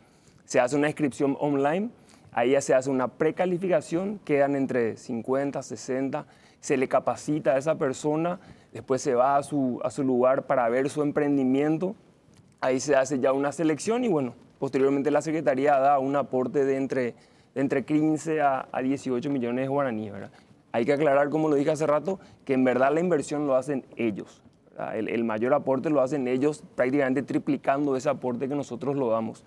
Se 0.48 0.62
hace 0.62 0.78
una 0.78 0.88
inscripción 0.88 1.36
online, 1.42 1.90
ahí 2.32 2.52
ya 2.52 2.62
se 2.62 2.74
hace 2.74 2.90
una 2.90 3.10
precalificación, 3.10 4.18
quedan 4.24 4.56
entre 4.56 4.96
50, 4.96 5.62
60, 5.62 6.26
se 6.62 6.78
le 6.78 6.88
capacita 6.88 7.52
a 7.52 7.58
esa 7.58 7.76
persona, 7.76 8.40
después 8.72 9.02
se 9.02 9.14
va 9.14 9.36
a 9.36 9.44
su, 9.44 9.82
a 9.84 9.92
su 9.92 10.06
lugar 10.06 10.48
para 10.48 10.70
ver 10.70 10.90
su 10.90 11.02
emprendimiento, 11.02 11.98
ahí 12.62 12.80
se 12.80 12.96
hace 12.96 13.20
ya 13.20 13.34
una 13.34 13.52
selección 13.52 14.06
y 14.06 14.08
bueno, 14.08 14.36
posteriormente 14.58 15.12
la 15.12 15.22
Secretaría 15.22 15.78
da 15.80 16.00
un 16.00 16.16
aporte 16.16 16.64
de 16.64 16.78
entre, 16.78 17.14
de 17.54 17.60
entre 17.60 17.84
15 17.84 18.40
a, 18.40 18.70
a 18.72 18.82
18 18.82 19.30
millones 19.30 19.66
de 19.66 19.68
guaraníes. 19.68 20.14
Hay 20.72 20.86
que 20.86 20.94
aclarar, 20.94 21.28
como 21.28 21.50
lo 21.50 21.56
dije 21.56 21.72
hace 21.72 21.88
rato, 21.88 22.22
que 22.46 22.54
en 22.54 22.64
verdad 22.64 22.94
la 22.94 23.02
inversión 23.02 23.48
lo 23.48 23.58
hacen 23.58 23.86
ellos. 23.98 24.42
El, 24.94 25.10
el 25.10 25.26
mayor 25.26 25.54
aporte 25.54 25.90
lo 25.90 26.00
hacen 26.00 26.26
ellos, 26.26 26.64
prácticamente 26.76 27.22
triplicando 27.22 27.98
ese 27.98 28.08
aporte 28.08 28.48
que 28.48 28.56
nosotros 28.56 28.96
lo 28.96 29.10
damos. 29.10 29.44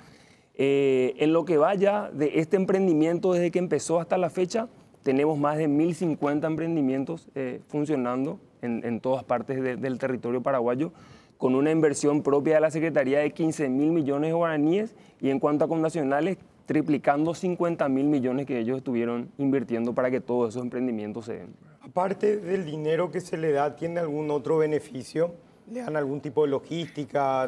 Eh, 0.55 1.15
en 1.19 1.33
lo 1.33 1.45
que 1.45 1.57
vaya 1.57 2.11
de 2.13 2.39
este 2.41 2.57
emprendimiento 2.57 3.33
desde 3.33 3.51
que 3.51 3.59
empezó 3.59 3.99
hasta 4.01 4.19
la 4.19 4.31
fecha, 4.31 4.69
tenemos 5.03 5.39
más 5.39 5.57
de 5.57 5.69
1.050 5.69 6.47
emprendimientos 6.47 7.29
eh, 7.35 7.61
funcionando 7.69 8.39
en, 8.61 8.85
en 8.85 9.01
todas 9.01 9.25
partes 9.25 9.63
de- 9.63 9.77
del 9.77 9.99
territorio 9.99 10.43
paraguayo, 10.43 10.93
con 11.39 11.55
una 11.55 11.71
inversión 11.71 12.23
propia 12.23 12.57
de 12.57 12.61
la 12.61 12.71
Secretaría 12.71 13.21
de 13.21 13.31
15 13.31 13.71
mil 13.71 13.91
millones 13.93 14.29
de 14.29 14.35
guaraníes 14.35 14.95
y 15.23 15.31
en 15.31 15.39
cuanto 15.39 15.65
a 15.65 15.69
connacionales, 15.69 16.37
triplicando 16.67 17.33
50 17.35 17.89
mil 17.89 18.05
millones 18.07 18.45
que 18.45 18.59
ellos 18.59 18.77
estuvieron 18.77 19.31
invirtiendo 19.39 19.95
para 19.95 20.11
que 20.11 20.21
todos 20.21 20.51
esos 20.51 20.63
emprendimientos 20.63 21.25
se 21.25 21.35
den. 21.39 21.55
Aparte 21.81 22.37
del 22.37 22.67
dinero 22.67 23.11
que 23.11 23.23
se 23.23 23.39
le 23.39 23.53
da, 23.53 23.75
¿tiene 23.75 24.01
algún 24.01 24.31
otro 24.31 24.59
beneficio? 24.59 25.33
¿Le 25.73 25.81
dan 25.81 25.97
algún 25.97 26.21
tipo 26.21 26.43
de 26.45 26.51
logística, 26.51 27.47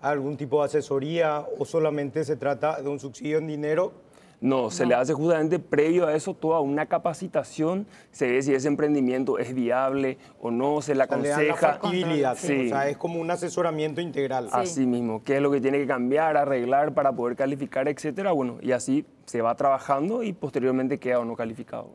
algún 0.00 0.36
tipo 0.36 0.60
de 0.60 0.66
asesoría 0.66 1.44
o 1.58 1.64
solamente 1.64 2.24
se 2.24 2.36
trata 2.36 2.80
de 2.80 2.88
un 2.88 2.98
subsidio 2.98 3.38
en 3.38 3.46
dinero? 3.46 3.92
No, 4.40 4.70
se 4.70 4.86
le 4.86 4.94
hace 4.94 5.12
justamente 5.12 5.58
previo 5.58 6.06
a 6.06 6.14
eso 6.14 6.32
toda 6.32 6.60
una 6.60 6.86
capacitación, 6.86 7.86
se 8.10 8.26
ve 8.26 8.40
si 8.40 8.54
ese 8.54 8.68
emprendimiento 8.68 9.36
es 9.36 9.54
viable 9.54 10.16
o 10.40 10.50
no, 10.50 10.80
se 10.80 10.94
le 10.94 11.04
O 11.04 11.06
sea, 11.06 11.16
le 11.18 11.28
dan 11.28 11.46
la 11.46 11.52
aconseja. 11.52 11.72
factibilidad. 11.74 12.36
Sí. 12.38 12.66
O 12.66 12.68
sea, 12.70 12.88
es 12.88 12.96
como 12.96 13.20
un 13.20 13.30
asesoramiento 13.30 14.00
integral. 14.00 14.48
Así 14.50 14.86
mismo, 14.86 15.22
qué 15.22 15.36
es 15.36 15.42
lo 15.42 15.50
que 15.50 15.60
tiene 15.60 15.76
que 15.76 15.86
cambiar, 15.86 16.38
arreglar 16.38 16.94
para 16.94 17.12
poder 17.12 17.36
calificar, 17.36 17.86
etcétera. 17.86 18.32
Bueno, 18.32 18.56
y 18.62 18.72
así 18.72 19.04
se 19.26 19.42
va 19.42 19.54
trabajando 19.56 20.22
y 20.22 20.32
posteriormente 20.32 20.98
queda 20.98 21.18
o 21.18 21.26
no 21.26 21.36
calificado. 21.36 21.90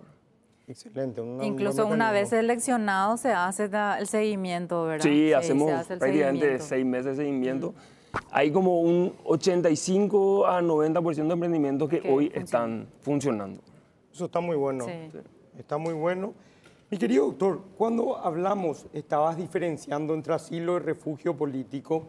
Excelente. 0.68 1.22
Incluso 1.42 1.88
una 1.88 2.12
vez 2.12 2.30
seleccionado 2.30 3.18
se 3.18 3.32
hace 3.32 3.70
el 4.00 4.08
seguimiento, 4.08 4.84
¿verdad? 4.86 5.04
Sí, 5.04 5.30
se 5.30 5.36
hacemos 5.36 5.72
hace 5.72 5.98
prácticamente 5.98 6.60
seis 6.60 6.86
meses 6.86 7.18
de 7.18 7.24
seguimiento. 7.24 7.74
Hay 8.32 8.52
como 8.52 8.82
un 8.82 9.14
85 9.24 10.46
a 10.46 10.62
90% 10.62 11.28
de 11.28 11.34
emprendimientos 11.34 11.90
que 11.90 12.02
Que 12.02 12.12
hoy 12.12 12.32
están 12.34 12.88
funcionando. 13.00 13.62
Eso 14.12 14.26
está 14.26 14.40
muy 14.40 14.56
bueno. 14.56 14.86
Sí. 14.86 15.20
Está 15.58 15.78
muy 15.78 15.94
bueno. 15.94 16.34
Mi 16.92 16.98
querido 16.98 17.26
doctor, 17.26 17.62
cuando 17.78 18.18
hablamos, 18.18 18.86
estabas 18.94 19.38
diferenciando 19.38 20.14
entre 20.14 20.34
asilo 20.34 20.78
y 20.78 20.80
refugio 20.80 21.36
político. 21.36 22.08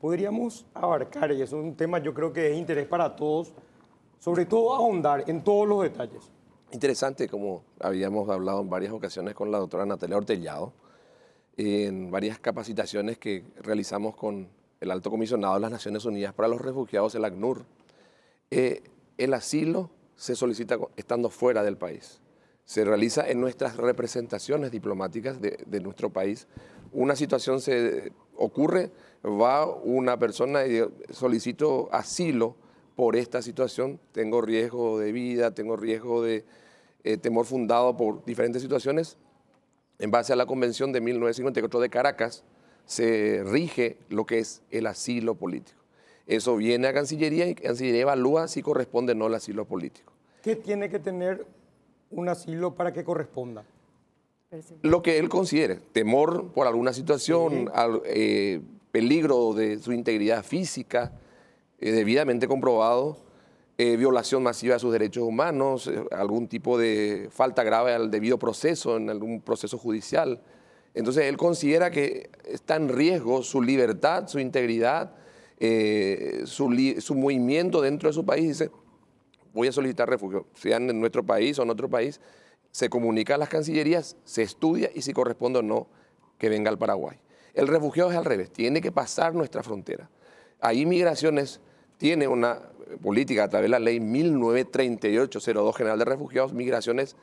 Podríamos 0.00 0.66
abarcar, 0.74 1.32
y 1.32 1.42
eso 1.42 1.58
es 1.58 1.64
un 1.64 1.74
tema 1.74 1.98
yo 1.98 2.12
creo 2.12 2.32
que 2.32 2.46
es 2.46 2.52
de 2.52 2.58
interés 2.58 2.86
para 2.86 3.16
todos, 3.16 3.52
sobre 4.18 4.44
todo 4.44 4.74
ahondar 4.74 5.24
en 5.28 5.42
todos 5.42 5.66
los 5.66 5.82
detalles. 5.82 6.30
Interesante, 6.72 7.26
como 7.28 7.62
habíamos 7.80 8.28
hablado 8.28 8.60
en 8.60 8.68
varias 8.68 8.92
ocasiones 8.92 9.34
con 9.34 9.50
la 9.50 9.58
doctora 9.58 9.86
Natalia 9.86 10.18
Ortellado, 10.18 10.72
en 11.56 12.10
varias 12.10 12.38
capacitaciones 12.38 13.18
que 13.18 13.44
realizamos 13.62 14.14
con 14.14 14.48
el 14.80 14.90
alto 14.90 15.10
comisionado 15.10 15.54
de 15.54 15.60
las 15.60 15.70
Naciones 15.70 16.04
Unidas 16.04 16.32
para 16.34 16.48
los 16.48 16.60
Refugiados, 16.60 17.14
el 17.14 17.24
ACNUR. 17.24 17.64
Eh, 18.50 18.82
el 19.16 19.34
asilo 19.34 19.90
se 20.16 20.34
solicita 20.36 20.78
estando 20.96 21.30
fuera 21.30 21.62
del 21.62 21.76
país. 21.76 22.20
Se 22.64 22.84
realiza 22.84 23.28
en 23.28 23.40
nuestras 23.40 23.76
representaciones 23.76 24.70
diplomáticas 24.70 25.40
de, 25.40 25.80
nuestro 25.80 26.10
país. 26.10 26.46
Una 26.92 27.16
situación 27.16 27.60
se 27.60 28.12
ocurre, 28.36 28.90
va 29.24 29.66
una 29.66 30.18
persona 30.18 30.66
y 30.66 30.82
solicito 31.10 31.88
asilo 31.92 32.56
por 32.94 33.16
esta 33.16 33.42
situación, 33.42 34.00
tengo 34.12 34.40
riesgo 34.40 34.98
de 34.98 35.12
vida, 35.12 35.54
tengo 35.54 35.76
riesgo 35.76 36.22
de 36.22 36.44
eh, 37.04 37.16
temor 37.16 37.46
fundado 37.46 37.96
por 37.96 38.24
diferentes 38.24 38.60
situaciones, 38.60 39.16
en 39.98 40.10
base 40.10 40.32
a 40.32 40.36
la 40.36 40.46
Convención 40.46 40.92
de 40.92 41.00
1954 41.00 41.80
de 41.80 41.90
Caracas, 41.90 42.44
se 42.88 43.44
rige 43.44 43.98
lo 44.08 44.24
que 44.24 44.38
es 44.38 44.62
el 44.70 44.86
asilo 44.86 45.34
político. 45.34 45.78
Eso 46.26 46.56
viene 46.56 46.88
a 46.88 46.94
Cancillería 46.94 47.46
y 47.46 47.54
Cancillería 47.54 48.02
evalúa 48.02 48.48
si 48.48 48.62
corresponde 48.62 49.12
o 49.12 49.14
no 49.14 49.26
el 49.26 49.34
asilo 49.34 49.66
político. 49.66 50.12
¿Qué 50.42 50.56
tiene 50.56 50.88
que 50.88 50.98
tener 50.98 51.46
un 52.10 52.30
asilo 52.30 52.74
para 52.74 52.92
que 52.92 53.04
corresponda? 53.04 53.64
Lo 54.80 55.02
que 55.02 55.18
él 55.18 55.28
considere, 55.28 55.76
temor 55.92 56.52
por 56.52 56.66
alguna 56.66 56.94
situación, 56.94 57.70
eh, 58.06 58.62
peligro 58.90 59.52
de 59.52 59.78
su 59.78 59.92
integridad 59.92 60.42
física, 60.42 61.12
eh, 61.78 61.92
debidamente 61.92 62.48
comprobado, 62.48 63.18
eh, 63.76 63.98
violación 63.98 64.42
masiva 64.42 64.74
de 64.74 64.80
sus 64.80 64.92
derechos 64.92 65.24
humanos, 65.24 65.88
eh, 65.88 66.02
algún 66.10 66.48
tipo 66.48 66.78
de 66.78 67.28
falta 67.30 67.62
grave 67.62 67.92
al 67.92 68.10
debido 68.10 68.38
proceso 68.38 68.96
en 68.96 69.10
algún 69.10 69.42
proceso 69.42 69.76
judicial. 69.76 70.40
Entonces 70.94 71.24
él 71.24 71.36
considera 71.36 71.90
que 71.90 72.30
está 72.44 72.76
en 72.76 72.88
riesgo 72.88 73.42
su 73.42 73.62
libertad, 73.62 74.26
su 74.26 74.38
integridad, 74.38 75.14
eh, 75.58 76.42
su, 76.44 77.14
movimiento 77.14 77.80
dentro 77.80 78.08
de 78.08 78.12
su 78.12 78.24
país. 78.24 78.48
Dice, 78.48 78.70
voy 79.52 79.68
a 79.68 79.72
solicitar 79.72 80.08
refugio, 80.08 80.46
sean 80.54 80.88
en 80.90 81.00
nuestro 81.00 81.24
país 81.24 81.58
o 81.58 81.62
en 81.62 81.70
otro 81.70 81.88
país, 81.88 82.20
se 82.70 82.88
comunica 82.88 83.34
a 83.34 83.38
las 83.38 83.48
cancillerías, 83.48 84.16
se 84.24 84.42
estudia 84.42 84.90
y 84.94 85.02
si 85.02 85.12
corresponde 85.12 85.60
o 85.60 85.62
no, 85.62 85.88
que 86.38 86.48
venga 86.48 86.70
al 86.70 86.78
Paraguay. 86.78 87.18
El 87.54 87.66
refugiado 87.66 88.10
es 88.10 88.16
al 88.16 88.24
revés, 88.24 88.52
tiene 88.52 88.80
que 88.80 88.92
pasar 88.92 89.34
nuestra 89.34 89.62
frontera. 89.62 90.08
Ahí 90.60 90.86
migraciones 90.86 91.60
tiene 91.96 92.28
una 92.28 92.60
política 93.02 93.44
a 93.44 93.48
través 93.48 93.66
de 93.66 93.70
la 93.70 93.78
ley 93.78 93.98
1938-02 94.00 95.74
General 95.74 95.98
de 95.98 96.04
Refugiados, 96.04 96.52
Migraciones, 96.52 97.16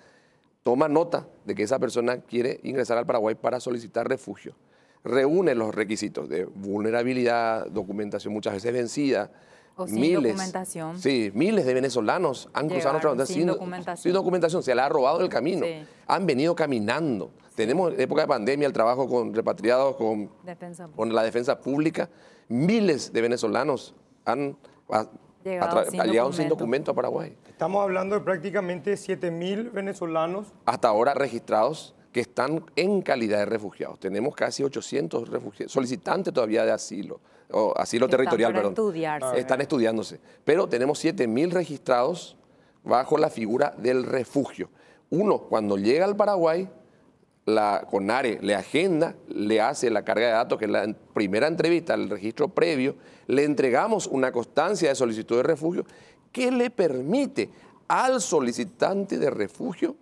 toma 0.65 0.89
nota 0.89 1.27
de 1.45 1.53
que 1.53 1.61
esa 1.61 1.77
persona 1.77 2.21
quiere 2.21 2.59
ingresar 2.63 2.97
al 2.97 3.05
Paraguay 3.05 3.35
para 3.35 3.59
solicitar 3.59 4.09
refugio. 4.09 4.55
Reúne 5.03 5.53
los 5.53 5.75
requisitos 5.75 6.27
de 6.27 6.45
vulnerabilidad, 6.45 7.67
documentación 7.67 8.33
muchas 8.33 8.55
veces 8.55 8.73
vencida. 8.73 9.31
O 9.75 9.85
sin 9.85 10.01
miles, 10.01 10.31
documentación. 10.31 10.97
Sí, 10.97 11.31
miles 11.35 11.67
de 11.67 11.73
venezolanos 11.75 12.49
han 12.51 12.67
cruzado 12.67 12.93
nuestra 12.93 13.11
frontera 13.11 13.27
sin, 13.27 13.45
documentación. 13.45 14.01
sin 14.01 14.13
documentación. 14.13 14.63
Se 14.63 14.73
le 14.73 14.81
ha 14.81 14.89
robado 14.89 15.21
el 15.21 15.29
camino. 15.29 15.67
Han 16.07 16.25
venido 16.25 16.55
caminando. 16.55 17.29
Tenemos 17.53 17.93
en 17.93 18.01
época 18.01 18.21
de 18.21 18.27
pandemia 18.27 18.65
el 18.65 18.73
trabajo 18.73 19.07
con 19.07 19.35
repatriados, 19.35 19.95
con, 19.97 20.31
con 20.95 21.13
la 21.13 21.21
defensa 21.21 21.61
pública. 21.61 22.09
Miles 22.47 23.13
de 23.13 23.21
venezolanos 23.21 23.93
han 24.25 24.57
Llegado, 25.45 26.33
sin, 26.33 26.49
documento 26.49 26.89
a 26.89 26.95
Paraguay. 26.95 27.37
Estamos 27.47 27.83
hablando 27.83 28.15
de 28.15 28.21
prácticamente 28.21 28.95
7.000 28.95 29.71
venezolanos. 29.71 30.47
Hasta 30.65 30.87
ahora 30.87 31.13
registrados 31.13 31.93
que 32.11 32.21
están 32.21 32.65
en 32.75 33.03
calidad 33.03 33.37
de 33.37 33.45
refugiados. 33.45 33.99
Tenemos 33.99 34.33
casi 34.33 34.63
800 34.63 35.29
refugiados, 35.29 35.71
solicitantes 35.71 36.33
todavía 36.33 36.65
de 36.65 36.71
asilo, 36.71 37.19
o 37.51 37.75
asilo 37.77 38.09
territorial, 38.09 38.53
perdón. 38.53 38.71
Estudiarse. 38.71 39.39
Están 39.39 39.61
estudiándose. 39.61 40.19
Pero 40.43 40.67
tenemos 40.67 41.05
7.000 41.05 41.51
registrados 41.51 42.37
bajo 42.83 43.19
la 43.19 43.29
figura 43.29 43.75
del 43.77 44.03
refugio. 44.03 44.69
Uno, 45.11 45.41
cuando 45.41 45.77
llega 45.77 46.05
al 46.05 46.15
Paraguay, 46.15 46.67
la 47.45 47.85
CONARE 47.89 48.39
le 48.41 48.55
agenda, 48.55 49.15
le 49.29 49.61
hace 49.61 49.89
la 49.89 50.03
carga 50.03 50.27
de 50.27 50.33
datos, 50.33 50.57
que 50.57 50.65
es 50.65 50.71
la 50.71 50.91
primera 51.13 51.47
entrevista, 51.47 51.93
el 51.93 52.09
registro 52.09 52.49
previo, 52.49 52.95
le 53.27 53.43
entregamos 53.43 54.07
una 54.07 54.31
constancia 54.31 54.89
de 54.89 54.95
solicitud 54.95 55.37
de 55.37 55.43
refugio 55.43 55.85
que 56.31 56.51
le 56.51 56.69
permite 56.69 57.49
al 57.87 58.19
solicitante 58.19 59.19
de 59.19 59.29
refugio 59.29 59.95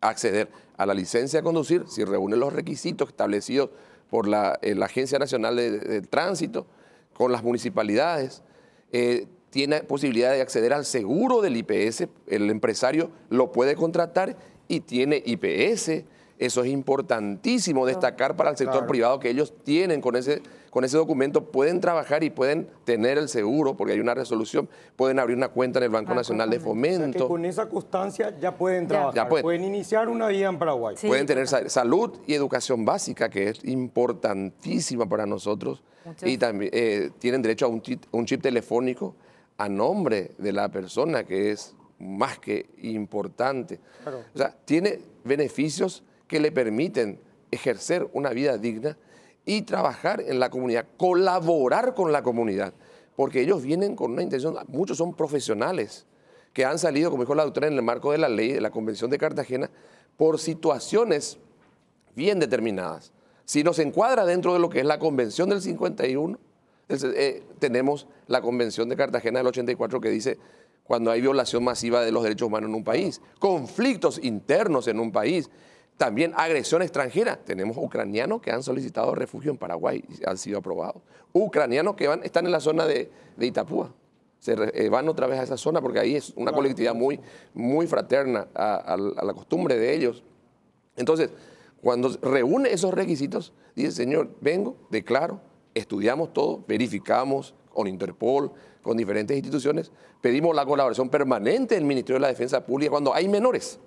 acceder 0.00 0.50
a 0.76 0.86
la 0.86 0.94
licencia 0.94 1.38
de 1.38 1.44
conducir 1.44 1.84
si 1.88 2.04
reúne 2.04 2.36
los 2.36 2.52
requisitos 2.52 3.08
establecidos 3.08 3.70
por 4.10 4.28
la, 4.28 4.58
eh, 4.62 4.76
Agencia 4.82 5.18
Nacional 5.18 5.56
de, 5.56 6.02
Tránsito, 6.02 6.66
con 7.14 7.32
las 7.32 7.42
municipalidades, 7.42 8.42
eh, 8.92 9.26
tiene 9.50 9.82
posibilidad 9.82 10.32
de 10.32 10.42
acceder 10.42 10.72
al 10.72 10.84
seguro 10.84 11.40
del 11.40 11.56
IPS, 11.56 12.08
el 12.26 12.50
empresario 12.50 13.10
lo 13.30 13.52
puede 13.52 13.74
contratar 13.74 14.36
y 14.68 14.80
tiene 14.80 15.22
IPS, 15.24 16.04
eso 16.38 16.62
es 16.62 16.70
importantísimo 16.70 17.86
destacar 17.86 18.36
para 18.36 18.50
el 18.50 18.56
sector 18.56 18.86
privado 18.86 19.18
que 19.18 19.30
ellos 19.30 19.54
tienen 19.64 20.00
con 20.00 20.16
ese, 20.16 20.42
con 20.70 20.84
ese 20.84 20.96
documento, 20.96 21.44
pueden 21.50 21.80
trabajar 21.80 22.22
y 22.24 22.30
pueden 22.30 22.68
tener 22.84 23.16
el 23.16 23.28
seguro, 23.28 23.76
porque 23.76 23.94
hay 23.94 24.00
una 24.00 24.14
resolución, 24.14 24.68
pueden 24.96 25.18
abrir 25.18 25.36
una 25.36 25.48
cuenta 25.48 25.78
en 25.78 25.84
el 25.84 25.90
Banco 25.90 26.14
Nacional 26.14 26.50
de 26.50 26.60
Fomento. 26.60 27.28
con 27.28 27.44
esa 27.44 27.68
constancia 27.68 28.38
ya 28.38 28.54
pueden 28.54 28.86
trabajar, 28.86 29.28
pueden. 29.28 29.64
iniciar 29.64 30.08
una 30.08 30.28
vida 30.28 30.48
en 30.48 30.58
Paraguay. 30.58 30.96
Pueden 31.06 31.26
tener 31.26 31.48
salud 31.48 32.18
y 32.26 32.34
educación 32.34 32.84
básica, 32.84 33.30
que 33.30 33.48
es 33.48 33.64
importantísima 33.64 35.08
para 35.08 35.26
nosotros. 35.26 35.82
Y 36.22 36.38
también 36.38 36.70
eh, 36.72 37.10
tienen 37.18 37.42
derecho 37.42 37.66
a 37.66 37.68
un 37.68 37.80
chip, 37.80 38.42
telefónico 38.42 39.16
a 39.56 39.68
nombre 39.68 40.32
de 40.38 40.52
la 40.52 40.68
persona, 40.68 41.24
que 41.24 41.50
es 41.50 41.74
más 41.98 42.38
que 42.38 42.66
importante. 42.82 43.80
O 44.34 44.38
sea, 44.38 44.54
tiene 44.64 45.00
beneficios 45.24 46.04
que 46.26 46.40
le 46.40 46.52
permiten 46.52 47.20
ejercer 47.50 48.08
una 48.12 48.30
vida 48.30 48.58
digna 48.58 48.96
y 49.44 49.62
trabajar 49.62 50.20
en 50.20 50.40
la 50.40 50.50
comunidad, 50.50 50.86
colaborar 50.96 51.94
con 51.94 52.12
la 52.12 52.22
comunidad, 52.22 52.74
porque 53.14 53.40
ellos 53.40 53.62
vienen 53.62 53.94
con 53.94 54.12
una 54.12 54.22
intención, 54.22 54.56
muchos 54.68 54.98
son 54.98 55.14
profesionales 55.14 56.06
que 56.52 56.64
han 56.64 56.78
salido, 56.78 57.10
como 57.10 57.22
dijo 57.22 57.34
la 57.34 57.44
doctora, 57.44 57.68
en 57.68 57.74
el 57.74 57.82
marco 57.82 58.12
de 58.12 58.18
la 58.18 58.28
ley 58.28 58.52
de 58.52 58.60
la 58.60 58.70
Convención 58.70 59.10
de 59.10 59.18
Cartagena, 59.18 59.70
por 60.16 60.38
situaciones 60.38 61.38
bien 62.14 62.40
determinadas. 62.40 63.12
Si 63.44 63.62
nos 63.62 63.78
encuadra 63.78 64.24
dentro 64.24 64.54
de 64.54 64.58
lo 64.58 64.68
que 64.70 64.80
es 64.80 64.86
la 64.86 64.98
Convención 64.98 65.48
del 65.50 65.60
51, 65.60 66.38
eh, 66.88 67.42
tenemos 67.58 68.06
la 68.26 68.40
Convención 68.40 68.88
de 68.88 68.96
Cartagena 68.96 69.40
del 69.40 69.48
84 69.48 70.00
que 70.00 70.08
dice 70.08 70.38
cuando 70.84 71.10
hay 71.10 71.20
violación 71.20 71.64
masiva 71.64 72.02
de 72.02 72.12
los 72.12 72.22
derechos 72.22 72.46
humanos 72.46 72.68
en 72.68 72.74
un 72.74 72.84
país, 72.84 73.20
conflictos 73.38 74.20
internos 74.22 74.86
en 74.88 75.00
un 75.00 75.12
país, 75.12 75.50
también 75.96 76.32
agresión 76.36 76.82
extranjera. 76.82 77.36
Tenemos 77.36 77.76
ucranianos 77.76 78.42
que 78.42 78.50
han 78.50 78.62
solicitado 78.62 79.14
refugio 79.14 79.50
en 79.50 79.58
Paraguay 79.58 80.04
y 80.08 80.28
han 80.28 80.36
sido 80.36 80.58
aprobados. 80.58 81.02
Ucranianos 81.32 81.96
que 81.96 82.08
van, 82.08 82.22
están 82.22 82.46
en 82.46 82.52
la 82.52 82.60
zona 82.60 82.86
de, 82.86 83.10
Itapúa. 83.38 83.92
Se 84.38 84.52
eh, 84.52 84.88
van 84.90 85.08
otra 85.08 85.26
vez 85.26 85.40
a 85.40 85.42
esa 85.42 85.56
zona 85.56 85.80
porque 85.80 85.98
ahí 85.98 86.14
es 86.14 86.32
una 86.36 86.52
colectividad 86.52 86.94
muy, 86.94 87.18
muy 87.54 87.86
fraterna 87.86 88.46
a, 88.54 88.96
la 88.96 89.34
costumbre 89.34 89.76
de 89.78 89.94
ellos. 89.94 90.22
Entonces, 90.96 91.30
cuando 91.80 92.10
reúne 92.22 92.70
esos 92.72 92.92
requisitos, 92.92 93.52
dice, 93.74 93.92
Señor, 93.92 94.30
vengo, 94.40 94.76
declaro, 94.90 95.40
estudiamos 95.74 96.32
todo, 96.32 96.64
verificamos 96.66 97.54
con 97.72 97.86
Interpol, 97.86 98.52
con 98.82 98.96
diferentes 98.96 99.36
instituciones, 99.36 99.90
pedimos 100.20 100.54
la 100.54 100.64
colaboración 100.64 101.08
permanente 101.08 101.74
del 101.74 101.84
Ministerio 101.84 102.16
de 102.16 102.20
la 102.20 102.28
Defensa 102.28 102.64
Pública 102.64 102.90
cuando 102.90 103.14
hay 103.14 103.28
menores. 103.28 103.80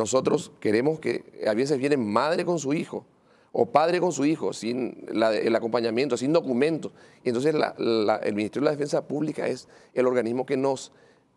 Nosotros 0.00 0.50
queremos 0.60 0.98
que 0.98 1.42
a 1.46 1.52
veces 1.52 1.76
viene 1.76 1.98
madre 1.98 2.46
con 2.46 2.58
su 2.58 2.72
hijo 2.72 3.04
o 3.52 3.66
padre 3.66 4.00
con 4.00 4.12
su 4.12 4.24
hijo 4.24 4.54
sin 4.54 5.04
el 5.10 5.54
acompañamiento, 5.54 6.16
sin 6.16 6.32
documentos. 6.32 6.90
Y 7.22 7.28
entonces 7.28 7.54
el 7.54 8.34
Ministerio 8.34 8.64
de 8.64 8.72
la 8.72 8.78
Defensa 8.78 9.06
Pública 9.06 9.46
es 9.46 9.68
el 9.92 10.06
organismo 10.06 10.46
que 10.46 10.56
nos 10.56 10.90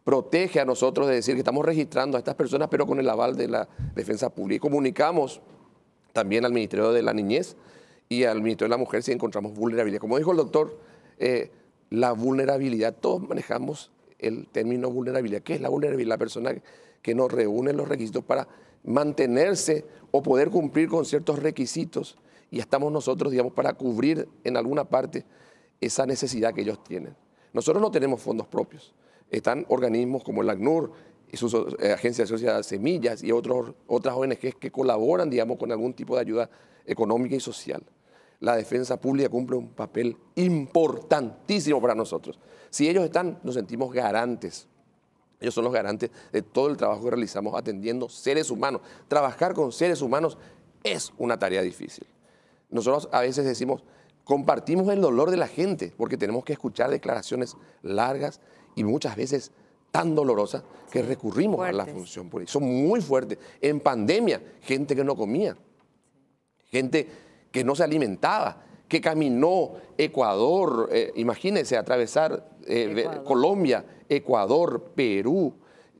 protege 0.06 0.62
a 0.62 0.66
nosotros 0.66 1.10
de 1.10 1.16
decir 1.16 1.34
que 1.34 1.42
estamos 1.42 1.66
registrando 1.66 2.16
a 2.16 2.20
estas 2.20 2.36
personas, 2.36 2.70
pero 2.72 2.88
con 2.88 3.02
el 3.02 3.10
aval 3.10 3.36
de 3.36 3.50
la 3.50 3.68
Defensa 3.96 4.30
Pública. 4.30 4.56
Y 4.56 4.60
comunicamos 4.60 5.42
también 6.14 6.46
al 6.46 6.54
Ministerio 6.54 6.94
de 6.94 7.02
la 7.02 7.14
Niñez 7.14 7.58
y 8.08 8.24
al 8.24 8.42
Ministerio 8.42 8.70
de 8.70 8.78
la 8.78 8.82
Mujer 8.82 9.04
si 9.04 9.12
encontramos 9.12 9.56
vulnerabilidad. 9.56 10.00
Como 10.00 10.18
dijo 10.18 10.32
el 10.32 10.38
doctor, 10.38 10.80
eh, 11.20 11.52
la 11.90 12.14
vulnerabilidad, 12.14 12.96
todos 12.96 13.28
manejamos 13.28 13.92
el 14.20 14.48
término 14.48 14.90
vulnerabilidad. 14.90 15.42
¿Qué 15.42 15.56
es 15.56 15.60
la 15.60 15.68
vulnerabilidad? 15.68 16.08
La 16.12 16.18
persona 16.18 16.54
que 17.04 17.14
no 17.14 17.28
reúnen 17.28 17.78
los 17.78 17.88
requisitos 17.88 18.24
para 18.24 18.48
mantenerse 18.84 19.86
o 20.10 20.24
poder 20.24 20.50
cumplir 20.50 20.90
con 20.90 21.06
ciertos 21.06 21.38
requisitos 21.40 22.18
y 22.50 22.60
estamos 22.60 22.92
nosotros, 22.92 23.32
digamos, 23.32 23.54
para 23.54 23.74
cubrir 23.74 24.28
en 24.44 24.58
alguna 24.58 24.86
parte 24.86 25.26
esa 25.82 26.06
necesidad 26.06 26.54
que 26.54 26.62
ellos 26.62 26.84
tienen. 26.84 27.16
Nosotros 27.52 27.82
no 27.82 27.92
tenemos 27.92 28.22
fondos 28.22 28.48
propios. 28.48 28.94
están 29.30 29.66
organismos 29.70 30.24
como 30.24 30.42
el 30.42 30.50
ACNUR 30.50 30.92
y 31.32 31.38
sus 31.38 31.56
eh, 31.80 31.92
agencias 31.92 32.30
asociadas 32.30 32.68
Semillas 32.68 33.24
y 33.24 33.32
otros, 33.32 33.74
otras 33.88 34.16
ONGs 34.16 34.56
que 34.60 34.72
colaboran, 34.72 35.30
digamos, 35.30 35.58
con 35.58 35.72
algún 35.72 35.94
tipo 35.94 36.16
de 36.16 36.22
ayuda 36.22 36.50
económica 36.86 37.36
y 37.36 37.40
social. 37.40 37.84
La 38.40 38.56
defensa 38.56 39.00
pública 39.02 39.30
cumple 39.30 39.58
un 39.58 39.70
papel 39.70 40.16
importantísimo 40.36 41.82
para 41.82 41.96
nosotros. 41.96 42.40
Si 42.70 42.88
ellos 42.88 43.04
están, 43.04 43.40
nos 43.44 43.56
sentimos 43.56 43.92
garantes. 43.92 44.68
Ellos 45.44 45.54
son 45.54 45.66
los 45.66 45.74
garantes 45.74 46.10
de 46.32 46.42
todo 46.42 46.70
el 46.70 46.78
trabajo 46.78 47.04
que 47.04 47.10
realizamos 47.10 47.54
atendiendo 47.54 48.08
seres 48.08 48.50
humanos. 48.50 48.80
Trabajar 49.10 49.54
con 49.54 49.74
seres 49.74 50.02
humanos 50.02 50.38
es 50.84 51.12
una 51.18 51.38
tarea 51.38 51.62
difícil. 51.62 52.08
Nosotros 52.70 53.10
a 53.12 53.20
veces 53.20 53.44
decimos, 53.44 53.84
compartimos 54.24 54.88
el 54.88 55.02
dolor 55.02 55.32
de 55.32 55.36
la 55.36 55.50
gente 55.50 55.94
porque 55.98 56.16
tenemos 56.16 56.46
que 56.46 56.54
escuchar 56.54 56.90
declaraciones 56.90 57.58
largas 57.82 58.40
y 58.74 58.86
muchas 58.86 59.18
veces 59.18 59.52
tan 59.92 60.16
dolorosas 60.16 60.64
que 60.90 61.02
recurrimos 61.02 61.60
a 61.68 61.74
la 61.74 61.86
función 61.86 62.30
pública. 62.30 62.50
Son 62.50 62.64
muy 62.64 63.02
fuertes. 63.02 63.38
En 63.60 63.82
pandemia, 63.82 64.42
gente 64.62 64.96
que 64.96 65.04
no 65.04 65.18
comía, 65.18 65.58
gente 66.72 67.06
que 67.52 67.66
no 67.66 67.76
se 67.76 67.84
alimentaba, 67.84 68.64
que 68.88 69.02
caminó 69.02 69.74
Ecuador, 69.98 70.88
eh, 70.90 71.12
imagínense 71.16 71.76
atravesar 71.76 72.48
eh, 72.66 73.10
Colombia, 73.26 73.86
Ecuador, 74.16 74.92
Perú, 74.96 75.54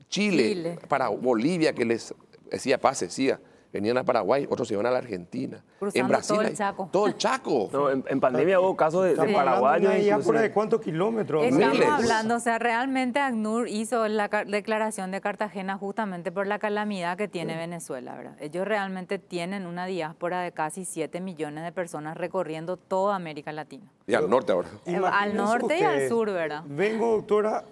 Chile, 0.08 0.78
para 0.88 1.08
Bolivia, 1.08 1.72
que 1.72 1.84
les 1.84 2.14
decía 2.50 2.80
pase, 2.80 3.10
siga 3.10 3.40
venían 3.74 3.98
a 3.98 4.04
Paraguay, 4.04 4.46
otros 4.48 4.68
se 4.68 4.74
iban 4.74 4.86
a 4.86 4.90
la 4.90 4.98
Argentina. 4.98 5.62
en 5.80 6.08
Brasil, 6.08 6.36
todo 6.36 6.46
el 6.46 6.54
Chaco. 6.54 6.88
Todo 6.92 7.06
el 7.08 7.16
Chaco. 7.16 7.70
en, 8.06 8.20
pandemia 8.20 8.60
hubo 8.60 8.76
casos 8.76 9.04
de, 9.04 9.16
de 9.16 9.32
paraguayos. 9.34 9.92
de 10.26 10.52
cuántos 10.52 10.80
kilómetros? 10.80 11.44
Estamos 11.44 11.84
hablando, 11.84 12.36
o 12.36 12.40
sea, 12.40 12.60
realmente 12.60 13.18
ACNUR 13.18 13.68
hizo 13.68 14.06
la 14.06 14.28
declaración 14.28 15.10
de 15.10 15.20
Cartagena 15.20 15.76
justamente 15.76 16.30
por 16.30 16.46
la 16.46 16.60
calamidad 16.60 17.18
que 17.18 17.26
tiene 17.26 17.56
Venezuela, 17.56 18.14
¿verdad? 18.14 18.36
Ellos 18.38 18.64
realmente 18.64 19.18
tienen 19.18 19.66
una 19.66 19.86
diáspora 19.86 20.40
de 20.42 20.52
casi 20.52 20.84
7 20.84 21.20
millones 21.20 21.64
de 21.64 21.72
personas 21.72 22.16
recorriendo 22.16 22.76
toda 22.76 23.16
América 23.16 23.52
Latina. 23.52 23.90
Y 24.06 24.14
al 24.14 24.30
norte 24.30 24.52
ahora. 24.52 24.68
Al 25.12 25.34
norte 25.36 25.80
y 25.80 25.82
al 25.82 26.08
sur, 26.08 26.30
¿verdad? 26.30 26.62
Vengo, 26.66 27.16
doctora, 27.16 27.64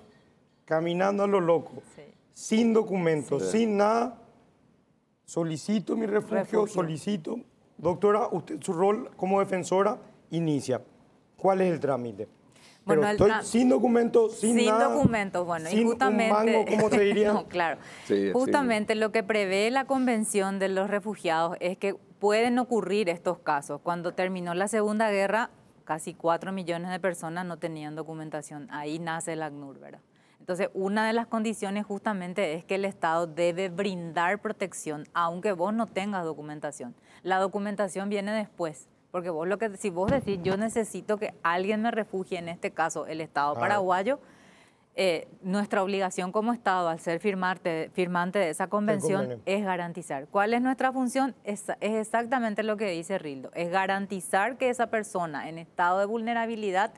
caminando 0.73 1.25
a 1.25 1.27
lo 1.27 1.39
loco, 1.39 1.83
sin 2.33 2.73
documentos, 2.73 3.51
sin 3.51 3.77
nada 3.77 4.19
solicito 5.27 5.95
mi 5.97 6.07
refugio, 6.07 6.67
solicito. 6.67 7.39
Doctora, 7.77 8.29
usted 8.31 8.59
su 8.63 8.73
rol 8.73 9.11
como 9.15 9.41
defensora 9.41 9.99
inicia. 10.31 10.81
¿Cuál 11.37 11.61
es 11.61 11.75
el 11.75 11.79
trámite? 11.79 12.27
Bueno, 12.87 13.07
estoy 13.07 13.33
sin 13.43 13.69
documentos, 13.69 14.37
sin, 14.37 14.57
sin 14.57 14.67
nada, 14.67 14.95
documentos, 14.95 15.47
bueno, 15.47 15.69
sin 15.69 15.81
y 15.81 15.85
justamente, 15.85 16.25
un 16.25 16.31
mango, 16.31 16.65
¿cómo 16.65 16.89
se 16.89 17.01
diría? 17.01 17.33
no, 17.35 17.47
claro. 17.49 17.79
justamente 18.33 18.95
lo 18.95 19.13
que 19.13 19.23
prevé 19.23 19.71
la 19.71 19.85
Convención 19.85 20.59
de 20.59 20.71
los 20.71 20.89
Refugiados 20.89 21.59
es 21.61 21.77
que 21.77 21.97
pueden 22.19 22.59
ocurrir 22.59 23.11
estos 23.11 23.39
casos. 23.41 23.83
Cuando 23.83 24.15
terminó 24.15 24.55
la 24.55 24.69
Segunda 24.69 25.11
Guerra, 25.11 25.51
casi 25.85 26.15
cuatro 26.15 26.51
millones 26.51 26.91
de 26.91 26.99
personas 26.99 27.45
no 27.45 27.59
tenían 27.59 27.95
documentación. 27.95 28.69
Ahí 28.71 28.99
nace 28.99 29.35
el 29.35 29.43
ACNUR, 29.43 29.79
¿verdad? 29.79 30.01
Entonces, 30.43 30.71
una 30.75 31.07
de 31.07 31.13
las 31.13 31.29
condiciones 31.29 31.87
justamente 31.87 32.55
es 32.55 32.65
que 32.65 32.75
el 32.75 32.85
Estado 32.85 33.29
debe 33.29 33.69
brindar 33.69 34.41
protección, 34.41 35.05
aunque 35.15 35.53
vos 35.53 35.73
no 35.73 35.87
tengas 35.87 36.25
documentación. 36.25 36.97
La 37.23 37.39
documentación 37.39 38.09
viene 38.09 38.33
después, 38.33 38.89
porque 39.13 39.31
vos 39.31 39.47
lo 39.47 39.59
que 39.59 39.77
si 39.77 39.89
vos 39.89 40.11
decís, 40.11 40.41
yo 40.43 40.57
necesito 40.57 41.17
que 41.17 41.33
alguien 41.45 41.81
me 41.81 41.93
refugie, 41.93 42.39
en 42.39 42.49
este 42.49 42.73
caso 42.73 43.07
el 43.07 43.21
Estado 43.21 43.55
paraguayo, 43.55 44.19
eh, 44.97 45.29
nuestra 45.43 45.81
obligación 45.81 46.33
como 46.33 46.53
Estado, 46.53 46.89
al 46.89 46.99
ser 46.99 47.21
firmante, 47.21 47.93
firmante 47.95 48.41
de 48.41 48.51
esa 48.51 48.67
convención, 48.67 49.41
es 49.47 49.65
garantizar. 49.65 50.27
¿Cuál 50.27 50.55
es 50.55 50.61
nuestra 50.61 50.93
función? 50.93 51.37
Es, 51.45 51.69
es, 51.81 51.95
exactamente 52.01 52.65
lo 52.65 52.77
que 52.77 52.91
dice 52.91 53.17
Rildo, 53.17 53.53
es 53.55 53.71
garantizar 53.71 54.57
que 54.57 54.71
esa 54.71 54.89
persona 54.89 55.49
en 55.49 55.59
estado 55.59 56.01
de 56.01 56.07
vulnerabilidad 56.07 56.93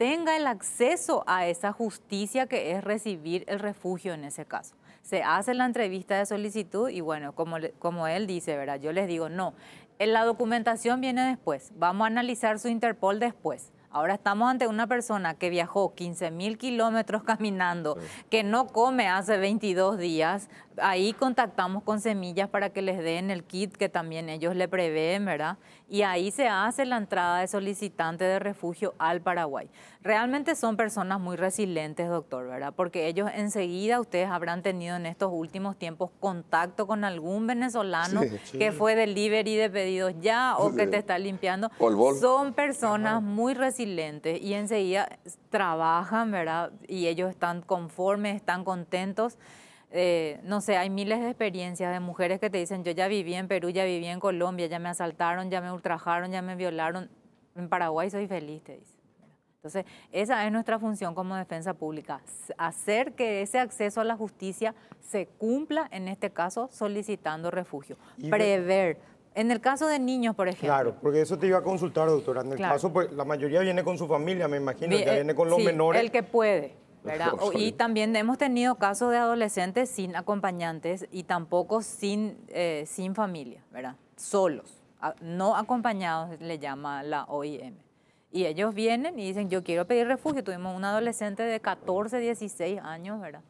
tenga 0.00 0.34
el 0.34 0.46
acceso 0.46 1.24
a 1.26 1.46
esa 1.46 1.72
justicia 1.72 2.46
que 2.46 2.72
es 2.72 2.82
recibir 2.82 3.44
el 3.48 3.58
refugio 3.58 4.14
en 4.14 4.24
ese 4.24 4.46
caso. 4.46 4.74
Se 5.02 5.22
hace 5.22 5.52
la 5.52 5.66
entrevista 5.66 6.16
de 6.16 6.24
solicitud 6.24 6.88
y 6.88 7.02
bueno, 7.02 7.34
como, 7.34 7.58
como 7.78 8.06
él 8.06 8.26
dice, 8.26 8.56
¿verdad? 8.56 8.80
Yo 8.80 8.92
les 8.92 9.06
digo, 9.06 9.28
no, 9.28 9.52
la 9.98 10.24
documentación 10.24 11.02
viene 11.02 11.28
después, 11.28 11.72
vamos 11.76 12.04
a 12.04 12.06
analizar 12.06 12.58
su 12.58 12.68
Interpol 12.68 13.20
después. 13.20 13.72
Ahora 13.90 14.14
estamos 14.14 14.48
ante 14.48 14.68
una 14.68 14.86
persona 14.86 15.34
que 15.34 15.50
viajó 15.50 15.94
15 15.94 16.30
mil 16.30 16.56
kilómetros 16.56 17.22
caminando, 17.24 17.98
que 18.30 18.42
no 18.42 18.68
come 18.68 19.06
hace 19.06 19.36
22 19.36 19.98
días. 19.98 20.48
Ahí 20.82 21.12
contactamos 21.12 21.82
con 21.82 22.00
Semillas 22.00 22.48
para 22.48 22.70
que 22.70 22.82
les 22.82 22.98
den 22.98 23.30
el 23.30 23.44
kit 23.44 23.76
que 23.76 23.88
también 23.88 24.28
ellos 24.28 24.54
le 24.56 24.68
prevén, 24.68 25.24
¿verdad? 25.24 25.58
Y 25.88 26.02
ahí 26.02 26.30
se 26.30 26.48
hace 26.48 26.84
la 26.84 26.96
entrada 26.96 27.40
de 27.40 27.48
solicitante 27.48 28.24
de 28.24 28.38
refugio 28.38 28.94
al 28.98 29.20
Paraguay. 29.20 29.68
Realmente 30.02 30.54
son 30.54 30.76
personas 30.76 31.20
muy 31.20 31.36
resilientes, 31.36 32.08
doctor, 32.08 32.46
¿verdad? 32.46 32.72
Porque 32.74 33.06
ellos 33.06 33.30
enseguida, 33.34 34.00
ustedes 34.00 34.30
habrán 34.30 34.62
tenido 34.62 34.96
en 34.96 35.06
estos 35.06 35.30
últimos 35.32 35.76
tiempos 35.76 36.10
contacto 36.20 36.86
con 36.86 37.04
algún 37.04 37.46
venezolano 37.46 38.22
que 38.52 38.72
fue 38.72 38.94
delivery 38.94 39.56
de 39.56 39.68
pedidos 39.68 40.14
ya 40.20 40.56
o 40.56 40.74
que 40.74 40.86
te 40.86 40.96
está 40.96 41.18
limpiando. 41.18 41.70
Son 42.20 42.54
personas 42.54 43.22
muy 43.22 43.54
resilientes 43.54 44.40
y 44.40 44.54
enseguida 44.54 45.08
trabajan, 45.50 46.30
¿verdad? 46.30 46.72
Y 46.88 47.06
ellos 47.06 47.30
están 47.30 47.62
conformes, 47.62 48.36
están 48.36 48.64
contentos. 48.64 49.38
Eh, 49.92 50.38
no 50.44 50.60
sé, 50.60 50.76
hay 50.76 50.88
miles 50.88 51.20
de 51.20 51.28
experiencias 51.28 51.92
de 51.92 52.00
mujeres 52.00 52.38
que 52.38 52.48
te 52.48 52.58
dicen, 52.58 52.84
yo 52.84 52.92
ya 52.92 53.08
viví 53.08 53.34
en 53.34 53.48
Perú, 53.48 53.70
ya 53.70 53.84
viví 53.84 54.06
en 54.06 54.20
Colombia, 54.20 54.66
ya 54.66 54.78
me 54.78 54.88
asaltaron, 54.88 55.50
ya 55.50 55.60
me 55.60 55.72
ultrajaron, 55.72 56.30
ya 56.30 56.42
me 56.42 56.54
violaron. 56.54 57.10
En 57.56 57.68
Paraguay 57.68 58.08
soy 58.10 58.28
feliz, 58.28 58.62
te 58.62 58.78
dicen. 58.78 59.00
Entonces, 59.56 59.84
esa 60.10 60.46
es 60.46 60.52
nuestra 60.52 60.78
función 60.78 61.14
como 61.14 61.36
defensa 61.36 61.74
pública, 61.74 62.22
hacer 62.56 63.12
que 63.12 63.42
ese 63.42 63.58
acceso 63.58 64.00
a 64.00 64.04
la 64.04 64.16
justicia 64.16 64.74
se 65.00 65.26
cumpla, 65.26 65.86
en 65.90 66.08
este 66.08 66.30
caso, 66.30 66.70
solicitando 66.72 67.50
refugio, 67.50 67.98
prever. 68.30 68.98
En 69.34 69.50
el 69.50 69.60
caso 69.60 69.86
de 69.86 69.98
niños, 69.98 70.34
por 70.34 70.48
ejemplo. 70.48 70.68
Claro, 70.68 70.96
porque 71.02 71.20
eso 71.20 71.38
te 71.38 71.46
iba 71.46 71.58
a 71.58 71.62
consultar, 71.62 72.08
doctora. 72.08 72.40
En 72.40 72.52
el 72.52 72.58
caso, 72.58 72.90
pues, 72.90 73.12
la 73.12 73.26
mayoría 73.26 73.60
viene 73.60 73.84
con 73.84 73.98
su 73.98 74.08
familia, 74.08 74.48
me 74.48 74.56
imagino, 74.56 74.96
ya 74.96 75.12
viene 75.12 75.34
con 75.34 75.50
los 75.50 75.58
sí, 75.58 75.64
menores. 75.64 76.00
El 76.00 76.10
que 76.10 76.22
puede. 76.22 76.74
¿Verdad? 77.04 77.32
y 77.54 77.72
también 77.72 78.14
hemos 78.16 78.38
tenido 78.38 78.76
casos 78.76 79.10
de 79.10 79.18
adolescentes 79.18 79.90
sin 79.90 80.16
acompañantes 80.16 81.06
y 81.10 81.24
tampoco 81.24 81.82
sin, 81.82 82.38
eh, 82.48 82.84
sin 82.86 83.14
familia, 83.14 83.62
¿verdad? 83.70 83.96
Solos, 84.16 84.82
no 85.20 85.56
acompañados, 85.56 86.40
le 86.40 86.58
llama 86.58 87.02
la 87.02 87.24
OIM. 87.24 87.74
Y 88.32 88.46
ellos 88.46 88.74
vienen 88.74 89.18
y 89.18 89.26
dicen, 89.26 89.50
yo 89.50 89.64
quiero 89.64 89.86
pedir 89.86 90.06
refugio. 90.06 90.44
Tuvimos 90.44 90.76
un 90.76 90.84
adolescente 90.84 91.42
de 91.42 91.58
14, 91.58 92.20
16 92.20 92.78
años, 92.80 93.20
¿verdad? 93.20 93.42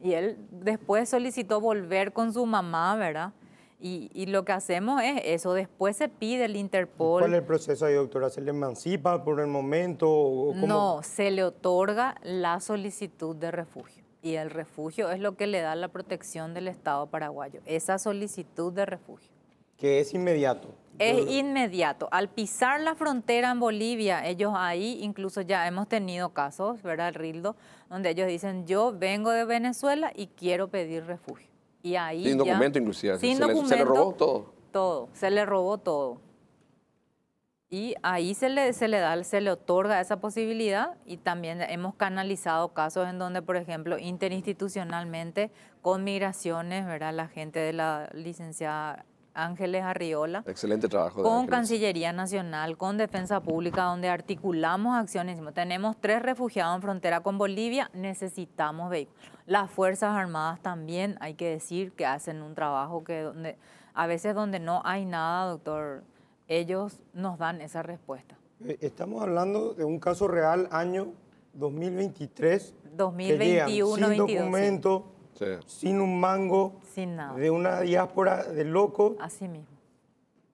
Y 0.00 0.12
él 0.12 0.36
después 0.50 1.08
solicitó 1.08 1.60
volver 1.60 2.12
con 2.12 2.32
su 2.32 2.46
mamá, 2.46 2.94
¿verdad? 2.94 3.32
Y, 3.80 4.10
y, 4.12 4.26
lo 4.26 4.44
que 4.44 4.50
hacemos 4.50 5.00
es 5.04 5.20
eso, 5.24 5.52
después 5.52 5.96
se 5.96 6.08
pide 6.08 6.46
el 6.46 6.56
Interpol. 6.56 7.22
¿Cuál 7.22 7.34
es 7.34 7.40
el 7.40 7.46
proceso 7.46 7.86
ahí, 7.86 7.94
doctora? 7.94 8.28
¿Se 8.28 8.40
le 8.40 8.50
emancipa 8.50 9.22
por 9.22 9.38
el 9.38 9.46
momento? 9.46 10.50
No, 10.54 11.00
se 11.04 11.30
le 11.30 11.44
otorga 11.44 12.16
la 12.24 12.58
solicitud 12.58 13.36
de 13.36 13.52
refugio. 13.52 14.02
Y 14.20 14.34
el 14.34 14.50
refugio 14.50 15.10
es 15.10 15.20
lo 15.20 15.36
que 15.36 15.46
le 15.46 15.60
da 15.60 15.76
la 15.76 15.88
protección 15.88 16.54
del 16.54 16.66
Estado 16.66 17.06
paraguayo, 17.06 17.60
esa 17.66 17.98
solicitud 17.98 18.72
de 18.72 18.84
refugio. 18.84 19.30
Que 19.76 20.00
es 20.00 20.12
inmediato. 20.12 20.74
Es 20.98 21.30
inmediato. 21.30 22.08
Al 22.10 22.28
pisar 22.28 22.80
la 22.80 22.96
frontera 22.96 23.52
en 23.52 23.60
Bolivia, 23.60 24.26
ellos 24.26 24.52
ahí 24.56 24.98
incluso 25.02 25.40
ya 25.42 25.68
hemos 25.68 25.88
tenido 25.88 26.30
casos, 26.30 26.82
¿verdad, 26.82 27.14
Rildo? 27.14 27.54
Donde 27.88 28.10
ellos 28.10 28.26
dicen, 28.26 28.66
yo 28.66 28.92
vengo 28.92 29.30
de 29.30 29.44
Venezuela 29.44 30.12
y 30.16 30.26
quiero 30.26 30.66
pedir 30.66 31.04
refugio. 31.04 31.47
Y 31.88 31.96
ahí 31.96 32.24
sin 32.24 32.36
documento 32.36 32.78
inclusive. 32.78 33.18
Sin 33.18 33.36
se, 33.36 33.42
documento, 33.42 33.62
le, 33.62 33.68
se 33.68 33.76
le 33.76 33.84
robó 33.84 34.12
todo. 34.12 34.52
Todo, 34.70 35.08
se 35.14 35.30
le 35.30 35.46
robó 35.46 35.78
todo. 35.78 36.20
Y 37.70 37.94
ahí 38.02 38.34
se 38.34 38.50
le, 38.50 38.72
se 38.72 38.88
le 38.88 38.98
da, 38.98 39.22
se 39.24 39.40
le 39.40 39.50
otorga 39.50 40.00
esa 40.00 40.20
posibilidad 40.20 40.96
y 41.06 41.18
también 41.18 41.62
hemos 41.62 41.94
canalizado 41.94 42.72
casos 42.74 43.08
en 43.08 43.18
donde, 43.18 43.42
por 43.42 43.56
ejemplo, 43.56 43.98
interinstitucionalmente, 43.98 45.50
con 45.82 46.04
migraciones, 46.04 46.86
¿verdad? 46.86 47.14
La 47.14 47.28
gente 47.28 47.58
de 47.58 47.72
la 47.72 48.10
licenciada 48.12 49.04
Ángeles 49.38 49.82
Arriola. 49.84 50.42
Excelente 50.46 50.88
trabajo. 50.88 51.22
con 51.22 51.46
Cancillería 51.46 52.12
Nacional, 52.12 52.76
con 52.76 52.98
Defensa 52.98 53.40
Pública, 53.40 53.84
donde 53.84 54.08
articulamos 54.08 54.96
acciones. 54.96 55.38
Tenemos 55.54 55.96
tres 56.00 56.20
refugiados 56.22 56.76
en 56.76 56.82
frontera 56.82 57.20
con 57.20 57.38
Bolivia, 57.38 57.90
necesitamos 57.94 58.90
vehículos. 58.90 59.30
Las 59.46 59.70
Fuerzas 59.70 60.14
Armadas 60.14 60.60
también, 60.60 61.16
hay 61.20 61.34
que 61.34 61.48
decir, 61.48 61.92
que 61.92 62.04
hacen 62.04 62.42
un 62.42 62.54
trabajo 62.54 63.04
que 63.04 63.20
donde, 63.22 63.56
a 63.94 64.06
veces 64.06 64.34
donde 64.34 64.60
no 64.60 64.82
hay 64.84 65.04
nada, 65.04 65.50
doctor, 65.50 66.02
ellos 66.48 67.00
nos 67.12 67.38
dan 67.38 67.60
esa 67.60 67.82
respuesta. 67.82 68.36
Eh, 68.64 68.78
estamos 68.80 69.22
hablando 69.22 69.72
de 69.74 69.84
un 69.84 70.00
caso 70.00 70.26
real, 70.28 70.68
año 70.72 71.12
2023, 71.54 72.74
2021, 72.96 73.94
sin 73.94 74.08
22. 74.08 74.28
documento, 74.28 75.04
Sí. 75.06 75.17
Sin 75.66 76.00
un 76.00 76.18
mango, 76.20 76.80
Sin 76.94 77.16
nada. 77.16 77.34
de 77.38 77.50
una 77.50 77.80
diáspora 77.80 78.44
de 78.44 78.64
loco. 78.64 79.16
Así 79.20 79.48
mismo. 79.48 79.66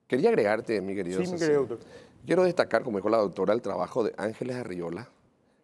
Quería 0.07 0.29
agregarte, 0.29 0.81
mi 0.81 0.93
querido. 0.95 1.17
Sí, 1.17 1.23
mi 1.23 1.31
Ceci. 1.37 1.43
querido 1.45 1.65
doctor. 1.65 1.79
Quiero 2.25 2.43
destacar, 2.43 2.83
como 2.83 2.97
dijo 2.97 3.09
la 3.09 3.17
doctora, 3.17 3.53
el 3.53 3.61
trabajo 3.61 4.03
de 4.03 4.13
Ángeles 4.17 4.55
Arriola, 4.55 5.09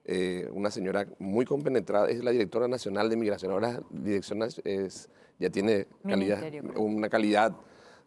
eh, 0.05 0.49
una 0.53 0.71
señora 0.71 1.07
muy 1.19 1.45
compenetrada, 1.45 2.09
es 2.09 2.23
la 2.23 2.31
directora 2.31 2.67
nacional 2.67 3.09
de 3.09 3.15
migración. 3.17 3.51
Ahora 3.51 3.81
dirección 3.89 4.41
es- 4.43 5.09
ya 5.39 5.49
tiene 5.49 5.87
calidad, 6.03 6.41
una 6.75 7.09
calidad 7.09 7.55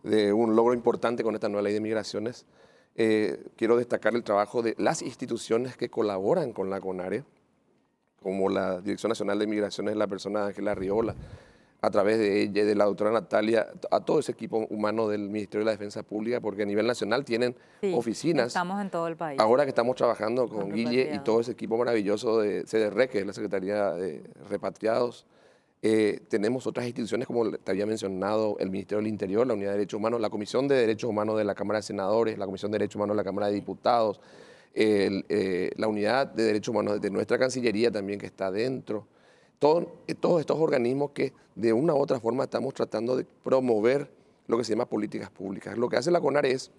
de 0.04 0.32
un 0.32 0.54
logro 0.54 0.74
importante 0.74 1.22
con 1.24 1.34
esta 1.34 1.48
nueva 1.48 1.62
ley 1.62 1.72
de 1.72 1.80
migraciones. 1.80 2.46
Eh, 2.96 3.44
quiero 3.56 3.76
destacar 3.76 4.14
el 4.14 4.22
trabajo 4.22 4.62
de 4.62 4.74
las 4.78 5.02
instituciones 5.02 5.76
que 5.76 5.88
colaboran 5.88 6.52
con 6.52 6.70
la 6.70 6.80
CONARE, 6.80 7.24
como 8.24 8.48
la 8.48 8.80
Dirección 8.80 9.10
Nacional 9.10 9.38
de 9.38 9.46
Migraciones, 9.46 9.94
la 9.96 10.06
persona 10.08 10.46
Ángela 10.46 10.72
Arriola, 10.72 11.14
a 11.82 11.90
través 11.90 12.16
de 12.18 12.40
ella 12.40 12.62
y 12.62 12.64
de 12.64 12.74
la 12.74 12.86
doctora 12.86 13.12
Natalia, 13.12 13.66
a 13.90 14.00
todo 14.00 14.18
ese 14.18 14.32
equipo 14.32 14.66
humano 14.70 15.06
del 15.06 15.28
Ministerio 15.28 15.60
de 15.60 15.66
la 15.66 15.70
Defensa 15.72 16.02
Pública, 16.02 16.40
porque 16.40 16.62
a 16.62 16.66
nivel 16.66 16.86
nacional 16.86 17.26
tienen 17.26 17.54
Sí, 17.82 17.92
oficinas. 17.94 18.46
Estamos 18.46 18.80
en 18.80 18.88
todo 18.88 19.06
el 19.06 19.16
país. 19.16 19.38
Ahora 19.38 19.64
que 19.64 19.68
estamos 19.68 19.94
trabajando 19.94 20.48
con 20.48 20.60
Con 20.62 20.72
Guille 20.72 21.14
y 21.14 21.18
todo 21.18 21.40
ese 21.40 21.52
equipo 21.52 21.76
maravilloso 21.76 22.40
de 22.40 22.64
CDR, 22.64 23.06
que 23.10 23.18
es 23.18 23.26
la 23.26 23.34
Secretaría 23.34 23.90
de 23.92 24.22
Repatriados, 24.48 25.26
eh, 25.82 26.20
tenemos 26.28 26.66
otras 26.66 26.86
instituciones, 26.86 27.26
como 27.26 27.50
te 27.50 27.70
había 27.70 27.84
mencionado, 27.84 28.56
el 28.58 28.70
Ministerio 28.70 29.02
del 29.02 29.08
Interior, 29.08 29.46
la 29.46 29.52
Unidad 29.52 29.72
de 29.72 29.76
Derechos 29.76 29.98
Humanos, 29.98 30.18
la 30.22 30.30
Comisión 30.30 30.66
de 30.66 30.76
Derechos 30.76 31.10
Humanos 31.10 31.36
de 31.36 31.44
la 31.44 31.54
Cámara 31.54 31.80
de 31.80 31.82
Senadores, 31.82 32.38
la 32.38 32.46
Comisión 32.46 32.72
de 32.72 32.78
Derechos 32.78 32.96
Humanos 32.96 33.14
de 33.14 33.18
la 33.20 33.24
Cámara 33.24 33.48
de 33.48 33.52
Diputados, 33.52 34.18
el, 34.74 35.24
eh, 35.28 35.70
la 35.76 35.88
Unidad 35.88 36.26
de 36.26 36.42
Derechos 36.42 36.68
Humanos 36.68 37.00
de 37.00 37.10
nuestra 37.10 37.38
Cancillería 37.38 37.90
también 37.90 38.18
que 38.18 38.26
está 38.26 38.50
dentro. 38.50 39.06
Eh, 40.06 40.14
todos 40.14 40.40
estos 40.40 40.58
organismos 40.58 41.12
que 41.12 41.32
de 41.54 41.72
una 41.72 41.94
u 41.94 41.98
otra 41.98 42.20
forma 42.20 42.44
estamos 42.44 42.74
tratando 42.74 43.16
de 43.16 43.24
promover 43.24 44.10
lo 44.46 44.58
que 44.58 44.64
se 44.64 44.72
llama 44.72 44.84
políticas 44.84 45.30
públicas. 45.30 45.78
Lo 45.78 45.88
que 45.88 45.96
hace 45.96 46.10
la 46.10 46.20
CONAR 46.20 46.44
es 46.44 46.70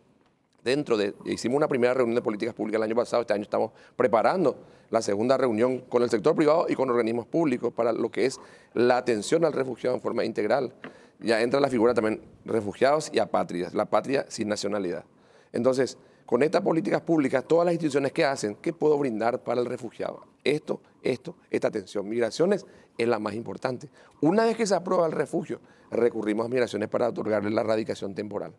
dentro 0.63 0.95
de, 0.95 1.15
hicimos 1.25 1.58
una 1.58 1.67
primera 1.67 1.95
reunión 1.95 2.13
de 2.13 2.21
políticas 2.21 2.53
públicas 2.53 2.77
el 2.77 2.84
año 2.84 2.95
pasado, 2.95 3.21
este 3.21 3.34
año 3.34 3.41
estamos 3.41 3.71
preparando 3.95 4.55
la 4.91 5.01
segunda 5.01 5.36
reunión 5.36 5.79
con 5.79 6.03
el 6.03 6.12
sector 6.12 6.36
privado 6.36 6.67
y 6.69 6.75
con 6.75 6.88
organismos 6.89 7.25
públicos 7.25 7.73
para 7.73 7.91
lo 7.91 8.12
que 8.12 8.27
es 8.27 8.39
la 8.75 8.97
atención 8.97 9.45
al 9.45 9.53
refugiado 9.53 9.95
en 9.95 10.01
forma 10.01 10.23
integral. 10.23 10.73
Ya 11.19 11.41
entra 11.41 11.60
la 11.60 11.69
figura 11.69 11.95
también 11.95 12.21
refugiados 12.45 13.10
y 13.12 13.17
apátridas, 13.17 13.73
la 13.73 13.86
patria 13.86 14.25
sin 14.27 14.47
nacionalidad. 14.47 15.05
Entonces, 15.53 15.97
con 16.26 16.42
estas 16.42 16.62
políticas 16.62 17.02
públicas, 17.02 17.46
todas 17.48 17.66
las 17.66 17.74
instituciones 17.74 18.12
que 18.12 18.26
hacen, 18.26 18.56
¿qué 18.56 18.74
puedo 18.74 18.98
brindar 18.98 19.44
para 19.44 19.62
el 19.62 19.68
refugiado? 19.68 20.24
Esto, 20.44 20.82
esto, 21.04 21.36
esta 21.50 21.68
atención. 21.68 22.08
Migraciones 22.08 22.66
es 22.98 23.08
la 23.08 23.20
más 23.20 23.34
importante. 23.36 23.90
Una 24.22 24.46
vez 24.46 24.58
que 24.58 24.66
se 24.66 24.76
aprueba 24.76 25.06
el 25.06 25.12
refugio, 25.12 25.60
recurrimos 25.92 26.46
a 26.46 26.50
migraciones 26.50 26.90
para 26.90 27.10
otorgarle 27.10 27.52
la 27.52 27.64
radicación 27.64 28.16
temporal, 28.16 28.54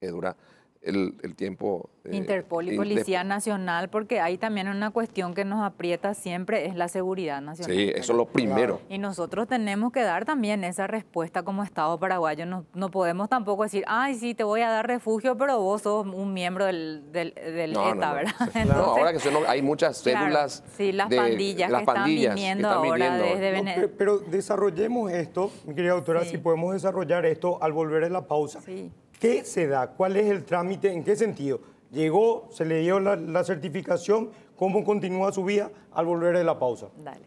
que 0.00 0.08
dura 0.08 0.36
el, 0.82 1.14
el 1.22 1.34
tiempo. 1.36 1.90
eh, 2.04 2.16
Interpol 2.16 2.68
y 2.72 2.76
Policía 2.76 3.22
Nacional, 3.24 3.88
porque 3.88 4.20
hay 4.20 4.36
también 4.36 4.68
una 4.68 4.90
cuestión 4.90 5.34
que 5.34 5.44
nos 5.44 5.62
aprieta 5.62 6.14
siempre, 6.14 6.66
es 6.66 6.74
la 6.74 6.88
seguridad 6.88 7.40
nacional. 7.40 7.76
Sí, 7.76 7.92
eso 7.94 8.12
es 8.12 8.16
lo 8.16 8.26
primero. 8.26 8.80
Y 8.88 8.98
nosotros 8.98 9.46
tenemos 9.46 9.92
que 9.92 10.02
dar 10.02 10.24
también 10.24 10.64
esa 10.64 10.86
respuesta 10.88 11.44
como 11.44 11.62
Estado 11.62 11.98
paraguayo. 12.00 12.44
No, 12.46 12.64
no 12.74 12.90
podemos 12.90 13.28
tampoco 13.28 13.62
decir, 13.62 13.84
ay, 13.86 14.16
sí, 14.16 14.34
te 14.34 14.42
voy 14.44 14.62
a 14.62 14.70
dar 14.70 14.86
refugio, 14.88 15.36
pero 15.38 15.60
vos 15.60 15.82
sos 15.82 16.04
un 16.06 16.32
miembro 16.34 16.64
del, 16.66 17.04
del, 17.12 17.32
del 17.34 17.72
No, 17.72 17.88
ETA, 17.94 18.08
no. 18.08 18.14
¿verdad? 18.14 18.32
No, 18.40 18.46
Entonces, 18.60 18.74
ahora 18.76 19.12
que 19.12 19.18
son- 19.20 19.34
hay 19.46 19.62
muchas 19.62 20.02
claro, 20.02 20.20
cédulas. 20.26 20.64
sí, 20.76 20.90
las 20.92 21.08
de- 21.08 21.16
pandillas 21.16 21.70
las 21.70 21.78
que 21.78 21.82
están 21.82 21.94
pandillas 21.94 22.34
viniendo 22.34 22.68
están 22.68 22.84
ahora 22.84 22.94
viniendo. 23.10 23.24
desde 23.24 23.52
No, 23.52 23.64
Vene- 23.64 23.88
pero, 23.96 24.18
desarrollemos 24.18 25.12
esto, 25.12 25.50
mi 25.66 25.74
querida 25.74 25.92
doctora, 25.92 26.22
Sí. 26.24 26.30
si 26.30 26.38
podemos 26.38 26.72
desarrollar 26.72 27.24
esto 27.26 27.62
al 27.62 27.72
volver 27.72 28.02
de 28.02 28.10
la 28.10 28.26
pausa. 28.26 28.60
Sí. 28.60 28.90
¿Qué 29.22 29.44
se 29.44 29.68
da? 29.68 29.86
¿Cuál 29.86 30.16
es 30.16 30.28
el 30.28 30.44
trámite? 30.44 30.92
¿En 30.92 31.04
qué 31.04 31.14
sentido? 31.14 31.60
¿Llegó, 31.92 32.48
se 32.50 32.64
le 32.64 32.80
dio 32.80 32.98
la, 32.98 33.44
certificación? 33.44 34.30
¿Cómo 34.56 34.82
continúa 34.82 35.30
su 35.30 35.44
vida 35.44 35.70
al 35.92 36.06
volver 36.06 36.36
de 36.36 36.42
la 36.42 36.58
pausa? 36.58 36.88
Dale, 36.96 37.24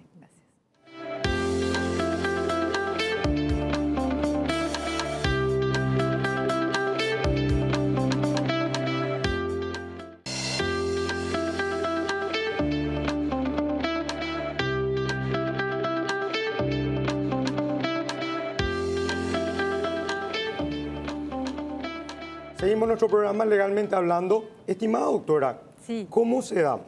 Nuestro 22.76 23.08
programa 23.08 23.46
legalmente 23.46 23.96
hablando. 23.96 24.50
Estimada 24.68 25.06
doctora, 25.06 25.62
Sí. 25.82 26.06
¿cómo 26.10 26.42
se 26.42 26.62
da? 26.62 26.80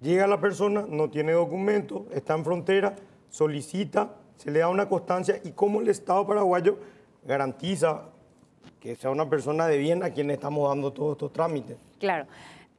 Llega 0.00 0.26
la 0.26 0.40
persona, 0.40 0.84
no 0.88 1.08
tiene 1.08 1.32
documento, 1.32 2.06
está 2.12 2.34
en 2.34 2.44
frontera, 2.44 2.94
solicita, 3.30 4.10
se 4.36 4.50
le 4.50 4.58
da 4.58 4.68
una 4.68 4.88
constancia 4.88 5.40
y 5.44 5.52
cómo 5.52 5.80
el 5.80 5.88
Estado 5.88 6.26
paraguayo 6.26 6.78
garantiza 7.24 8.02
que 8.80 8.96
sea 8.96 9.10
una 9.10 9.28
persona 9.30 9.66
de 9.66 9.78
bien 9.78 10.02
a 10.02 10.10
quien 10.10 10.30
estamos 10.30 10.68
dando 10.68 10.92
todos 10.92 11.12
estos 11.12 11.32
trámites. 11.32 11.76
Claro. 11.98 12.26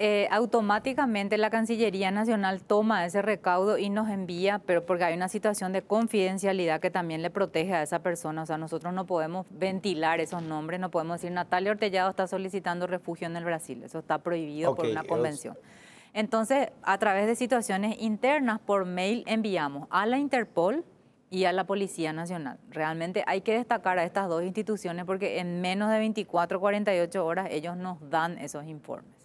Eh, 0.02 0.30
automáticamente 0.32 1.38
la 1.38 1.50
Cancillería 1.50 2.10
Nacional 2.10 2.64
toma 2.64 3.06
ese 3.06 3.22
recaudo 3.22 3.78
y 3.78 3.90
nos 3.90 4.10
envía, 4.10 4.60
pero 4.66 4.86
porque 4.86 5.04
hay 5.04 5.14
una 5.14 5.28
situación 5.28 5.74
de 5.74 5.82
confidencialidad 5.82 6.80
que 6.80 6.90
también 6.90 7.22
le 7.22 7.30
protege 7.30 7.74
a 7.74 7.84
esa 7.84 8.00
persona. 8.00 8.44
O 8.44 8.46
sea, 8.46 8.58
nosotros 8.58 8.94
no 8.94 9.06
podemos 9.06 9.46
ventilar 9.50 10.22
esos 10.22 10.42
nombres, 10.42 10.80
no 10.80 10.90
podemos 10.90 11.18
decir 11.18 11.34
Natalia 11.34 11.72
Ortellado 11.72 12.10
está 12.10 12.28
solicitando 12.28 12.88
refugio 12.88 13.28
en 13.28 13.36
el 13.36 13.44
Brasil. 13.44 13.84
Eso 13.84 14.00
está 14.00 14.20
prohibido 14.20 14.74
por 14.74 14.86
una 14.86 15.04
convención. 15.04 15.58
Entonces, 16.14 16.70
a 16.82 16.98
través 16.98 17.28
de 17.28 17.36
situaciones 17.36 17.98
internas, 18.00 18.60
por 18.60 18.86
mail 18.86 19.26
enviamos 19.28 19.88
a 19.92 20.06
la 20.06 20.18
Interpol 20.18 20.86
y 21.30 21.46
a 21.46 21.54
la 21.54 21.66
Policía 21.66 22.14
Nacional. 22.14 22.58
Realmente 22.70 23.24
hay 23.28 23.42
que 23.42 23.54
destacar 23.54 24.00
a 24.00 24.04
estas 24.04 24.28
dos 24.30 24.44
instituciones 24.44 25.06
porque 25.06 25.40
en 25.40 25.62
menos 25.62 25.92
de 25.92 26.00
24, 26.00 26.60
48 26.60 27.26
horas 27.26 27.48
ellos 27.52 27.78
nos 27.78 27.98
dan 28.10 28.38
esos 28.40 28.66
informes, 28.66 29.19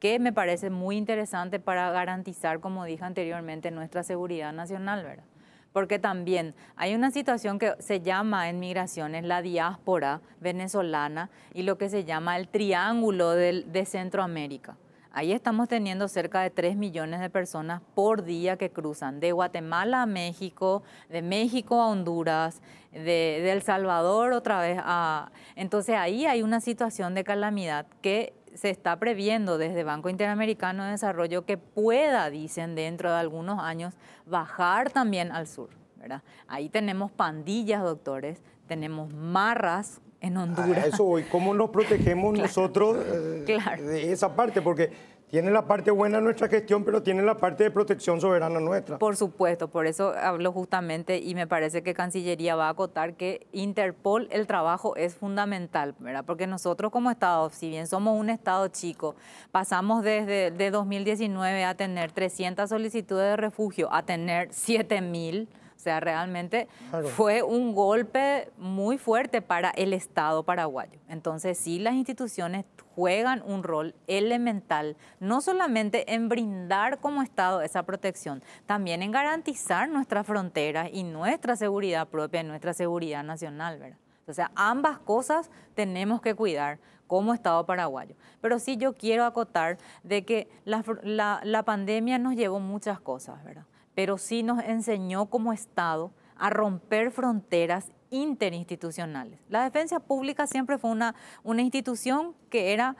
que 0.00 0.18
me 0.18 0.32
parece 0.32 0.70
muy 0.70 0.96
interesante 0.96 1.60
para 1.60 1.90
garantizar, 1.90 2.60
como 2.60 2.84
dije 2.84 3.04
anteriormente, 3.04 3.70
nuestra 3.70 4.02
seguridad 4.02 4.52
nacional, 4.52 5.04
¿verdad? 5.04 5.24
Porque 5.72 5.98
también 5.98 6.54
hay 6.76 6.94
una 6.94 7.10
situación 7.10 7.58
que 7.58 7.74
se 7.78 8.00
llama 8.00 8.48
en 8.48 8.58
migraciones 8.58 9.24
la 9.24 9.42
diáspora 9.42 10.20
venezolana 10.40 11.30
y 11.52 11.62
lo 11.62 11.78
que 11.78 11.88
se 11.88 12.04
llama 12.04 12.36
el 12.36 12.48
triángulo 12.48 13.32
de 13.32 13.84
Centroamérica. 13.86 14.76
Ahí 15.10 15.32
estamos 15.32 15.68
teniendo 15.68 16.06
cerca 16.06 16.42
de 16.42 16.50
3 16.50 16.76
millones 16.76 17.20
de 17.20 17.30
personas 17.30 17.82
por 17.94 18.24
día 18.24 18.56
que 18.56 18.70
cruzan 18.70 19.20
de 19.20 19.32
Guatemala 19.32 20.02
a 20.02 20.06
México, 20.06 20.82
de 21.08 21.22
México 21.22 21.80
a 21.80 21.88
Honduras, 21.88 22.60
de, 22.92 23.00
de 23.00 23.50
El 23.50 23.62
Salvador 23.62 24.32
otra 24.32 24.60
vez 24.60 24.78
a... 24.80 25.32
Entonces 25.56 25.96
ahí 25.96 26.26
hay 26.26 26.42
una 26.42 26.60
situación 26.60 27.14
de 27.14 27.24
calamidad 27.24 27.86
que 28.02 28.32
se 28.58 28.70
está 28.70 28.98
previendo 28.98 29.56
desde 29.56 29.84
Banco 29.84 30.08
Interamericano 30.08 30.84
de 30.84 30.90
Desarrollo 30.90 31.44
que 31.46 31.56
pueda, 31.58 32.28
dicen, 32.28 32.74
dentro 32.74 33.08
de 33.10 33.16
algunos 33.16 33.60
años, 33.60 33.94
bajar 34.26 34.90
también 34.90 35.30
al 35.30 35.46
sur. 35.46 35.70
¿verdad? 35.96 36.22
Ahí 36.48 36.68
tenemos 36.68 37.12
pandillas, 37.12 37.82
doctores, 37.82 38.42
tenemos 38.66 39.12
marras 39.14 40.00
en 40.20 40.36
Honduras. 40.36 40.84
A 40.84 40.86
eso 40.88 41.04
voy. 41.04 41.22
¿Cómo 41.24 41.54
nos 41.54 41.70
protegemos 41.70 42.36
nosotros 42.38 42.96
eh, 43.06 43.44
Claro. 43.46 43.84
de 43.84 44.10
esa 44.12 44.34
parte? 44.34 44.60
Porque 44.60 44.90
tiene 45.30 45.50
la 45.50 45.66
parte 45.66 45.90
buena 45.90 46.20
nuestra 46.20 46.48
gestión, 46.48 46.84
pero 46.84 47.02
tiene 47.02 47.22
la 47.22 47.36
parte 47.36 47.64
de 47.64 47.70
protección 47.70 48.20
soberana 48.20 48.60
nuestra. 48.60 48.98
Por 48.98 49.16
supuesto, 49.16 49.68
por 49.68 49.86
eso 49.86 50.14
hablo 50.16 50.52
justamente 50.52 51.18
y 51.18 51.34
me 51.34 51.46
parece 51.46 51.82
que 51.82 51.94
Cancillería 51.94 52.56
va 52.56 52.68
a 52.68 52.70
acotar 52.70 53.14
que 53.14 53.46
Interpol, 53.52 54.28
el 54.30 54.46
trabajo 54.46 54.96
es 54.96 55.14
fundamental, 55.14 55.94
¿verdad? 55.98 56.24
Porque 56.24 56.46
nosotros 56.46 56.90
como 56.90 57.10
Estado, 57.10 57.50
si 57.50 57.68
bien 57.68 57.86
somos 57.86 58.18
un 58.18 58.30
Estado 58.30 58.68
chico, 58.68 59.16
pasamos 59.52 60.02
desde 60.02 60.50
de 60.50 60.70
2019 60.70 61.64
a 61.64 61.74
tener 61.74 62.12
300 62.12 62.68
solicitudes 62.68 63.30
de 63.30 63.36
refugio 63.36 63.92
a 63.92 64.02
tener 64.02 64.52
7000. 64.52 65.48
O 65.78 65.80
sea, 65.80 66.00
realmente 66.00 66.66
Claro. 66.90 67.06
fue 67.06 67.40
un 67.44 67.72
golpe 67.72 68.50
muy 68.58 68.98
fuerte 68.98 69.40
para 69.40 69.70
el 69.70 69.92
Estado 69.92 70.42
paraguayo. 70.42 70.98
Entonces, 71.08 71.56
sí, 71.56 71.78
las 71.78 71.94
instituciones 71.94 72.64
juegan 72.96 73.42
un 73.46 73.62
rol 73.62 73.94
elemental, 74.08 74.96
no 75.20 75.40
solamente 75.40 76.12
en 76.12 76.28
brindar 76.28 76.98
como 76.98 77.22
Estado 77.22 77.62
esa 77.62 77.84
protección, 77.84 78.42
también 78.66 79.02
en 79.04 79.12
garantizar 79.12 79.88
nuestras 79.88 80.26
fronteras 80.26 80.88
y 80.92 81.04
nuestra 81.04 81.54
seguridad 81.54 82.08
propia, 82.08 82.42
nuestra 82.42 82.74
seguridad 82.74 83.22
nacional, 83.22 83.78
¿verdad? 83.78 83.98
O 84.26 84.32
sea, 84.32 84.50
ambas 84.56 84.98
cosas 84.98 85.48
tenemos 85.74 86.20
que 86.20 86.34
cuidar 86.34 86.78
como 87.06 87.32
Estado 87.34 87.64
paraguayo. 87.64 88.16
Pero 88.40 88.58
sí 88.58 88.76
yo 88.76 88.92
quiero 88.94 89.24
acotar 89.24 89.78
de 90.02 90.24
que 90.24 90.48
la, 90.64 90.82
la- 91.04 91.40
la 91.44 91.62
pandemia 91.62 92.18
nos 92.18 92.34
llevó 92.34 92.58
muchas 92.60 93.00
cosas, 93.00 93.42
¿verdad? 93.44 93.64
Pero 93.98 94.16
sí 94.16 94.44
nos 94.44 94.62
enseñó 94.62 95.26
como 95.26 95.52
Estado 95.52 96.12
a 96.36 96.50
romper 96.50 97.10
fronteras 97.10 97.90
interinstitucionales. 98.10 99.40
La 99.48 99.64
defensa 99.64 99.98
pública 99.98 100.46
siempre 100.46 100.78
fue 100.78 100.92
una, 100.92 101.16
una 101.42 101.62
institución 101.62 102.36
que 102.48 102.72
era 102.72 102.94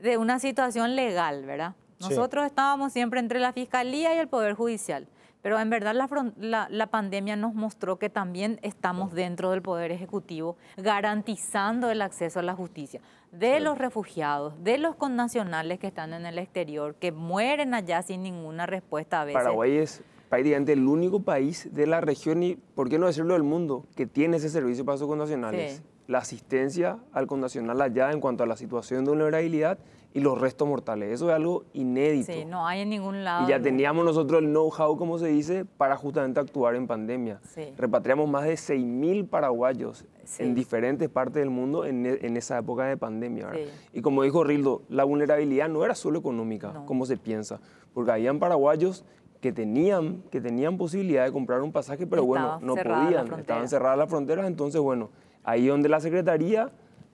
de 0.00 0.16
una 0.16 0.38
situación 0.38 0.94
legal, 0.94 1.44
¿verdad? 1.44 1.74
Nosotros 1.98 2.46
estábamos 2.46 2.92
siempre 2.92 3.18
entre 3.18 3.40
la 3.40 3.52
Fiscalía 3.52 4.14
y 4.14 4.18
el 4.18 4.28
Poder 4.28 4.54
Judicial. 4.54 5.08
Pero 5.42 5.58
en 5.58 5.70
verdad 5.70 5.92
la, 5.92 6.86
pandemia 6.86 7.34
nos 7.34 7.52
mostró 7.54 7.98
que 7.98 8.08
también 8.08 8.60
estamos 8.62 9.12
dentro 9.12 9.50
del 9.50 9.60
Poder 9.60 9.90
Ejecutivo 9.90 10.56
garantizando 10.76 11.90
el 11.90 12.00
acceso 12.00 12.38
a 12.38 12.42
la 12.44 12.54
justicia 12.54 13.00
de 13.32 13.58
los 13.58 13.76
refugiados, 13.76 14.54
de 14.62 14.78
los 14.78 14.94
connacionales 14.94 15.80
que 15.80 15.88
están 15.88 16.14
en 16.14 16.26
el 16.26 16.38
exterior, 16.38 16.94
que 16.94 17.10
mueren 17.10 17.74
allá 17.74 18.02
sin 18.02 18.22
ninguna 18.22 18.66
respuesta 18.66 19.20
a 19.20 19.24
veces. 19.24 19.42
Paraguay 19.42 19.78
es 19.78 20.02
prácticamente 20.34 20.72
el 20.72 20.88
único 20.88 21.20
país 21.20 21.68
de 21.72 21.86
la 21.86 22.00
región 22.00 22.42
y, 22.42 22.56
¿por 22.56 22.88
qué 22.88 22.98
no 22.98 23.06
decirlo 23.06 23.34
del 23.34 23.44
mundo?, 23.44 23.86
que 23.94 24.04
tiene 24.04 24.38
ese 24.38 24.48
servicio 24.48 24.84
para 24.84 24.98
sus 24.98 25.06
connacionales. 25.06 25.80
La 26.08 26.18
asistencia 26.18 26.98
al 27.12 27.28
connacional 27.28 27.80
allá 27.80 28.10
en 28.10 28.20
cuanto 28.20 28.42
a 28.42 28.46
la 28.46 28.56
situación 28.56 29.04
de 29.04 29.12
vulnerabilidad 29.12 29.78
y 30.12 30.18
los 30.20 30.40
restos 30.40 30.66
mortales. 30.66 31.12
Eso 31.12 31.28
es 31.28 31.36
algo 31.36 31.64
inédito. 31.72 32.32
Sí, 32.32 32.44
no 32.44 32.66
hay 32.66 32.80
en 32.80 32.90
ningún 32.90 33.22
lado. 33.22 33.46
Y 33.46 33.50
ya 33.50 33.60
teníamos 33.60 34.04
nosotros 34.04 34.42
el 34.42 34.48
know-how, 34.48 34.96
como 34.96 35.20
se 35.20 35.28
dice, 35.28 35.64
para 35.64 35.96
justamente 35.96 36.40
actuar 36.40 36.74
en 36.74 36.88
pandemia. 36.88 37.40
Repatriamos 37.78 38.28
más 38.28 38.44
de 38.44 38.54
6.000 38.54 39.28
paraguayos 39.28 40.04
en 40.38 40.56
diferentes 40.56 41.08
partes 41.08 41.36
del 41.42 41.50
mundo 41.50 41.84
en, 41.84 42.06
e, 42.06 42.18
en 42.22 42.36
esa 42.36 42.58
época 42.58 42.86
de 42.86 42.96
pandemia. 42.96 43.52
Y 43.92 44.00
como 44.00 44.24
dijo 44.24 44.42
Rildo, 44.42 44.82
la 44.88 45.04
vulnerabilidad 45.04 45.68
no 45.68 45.84
era 45.84 45.94
solo 45.94 46.18
económica, 46.18 46.82
como 46.86 47.06
se 47.06 47.16
piensa, 47.16 47.60
porque 47.92 48.10
habían 48.10 48.40
paraguayos 48.40 49.04
que 49.44 49.52
tenían, 49.52 50.22
que 50.30 50.40
tenían 50.40 50.78
posibilidad 50.78 51.26
de 51.26 51.30
comprar 51.30 51.60
un 51.60 51.70
pasaje, 51.70 52.06
pero 52.06 52.24
bueno, 52.24 52.58
no 52.62 52.76
podían, 52.76 53.30
estaban 53.38 53.68
cerradas 53.68 53.98
las 53.98 54.08
fronteras, 54.08 54.46
entonces 54.46 54.80
bueno, 54.80 55.10
ahí 55.42 55.66
donde 55.66 55.90
la 55.90 56.00
Secretaría 56.00 56.70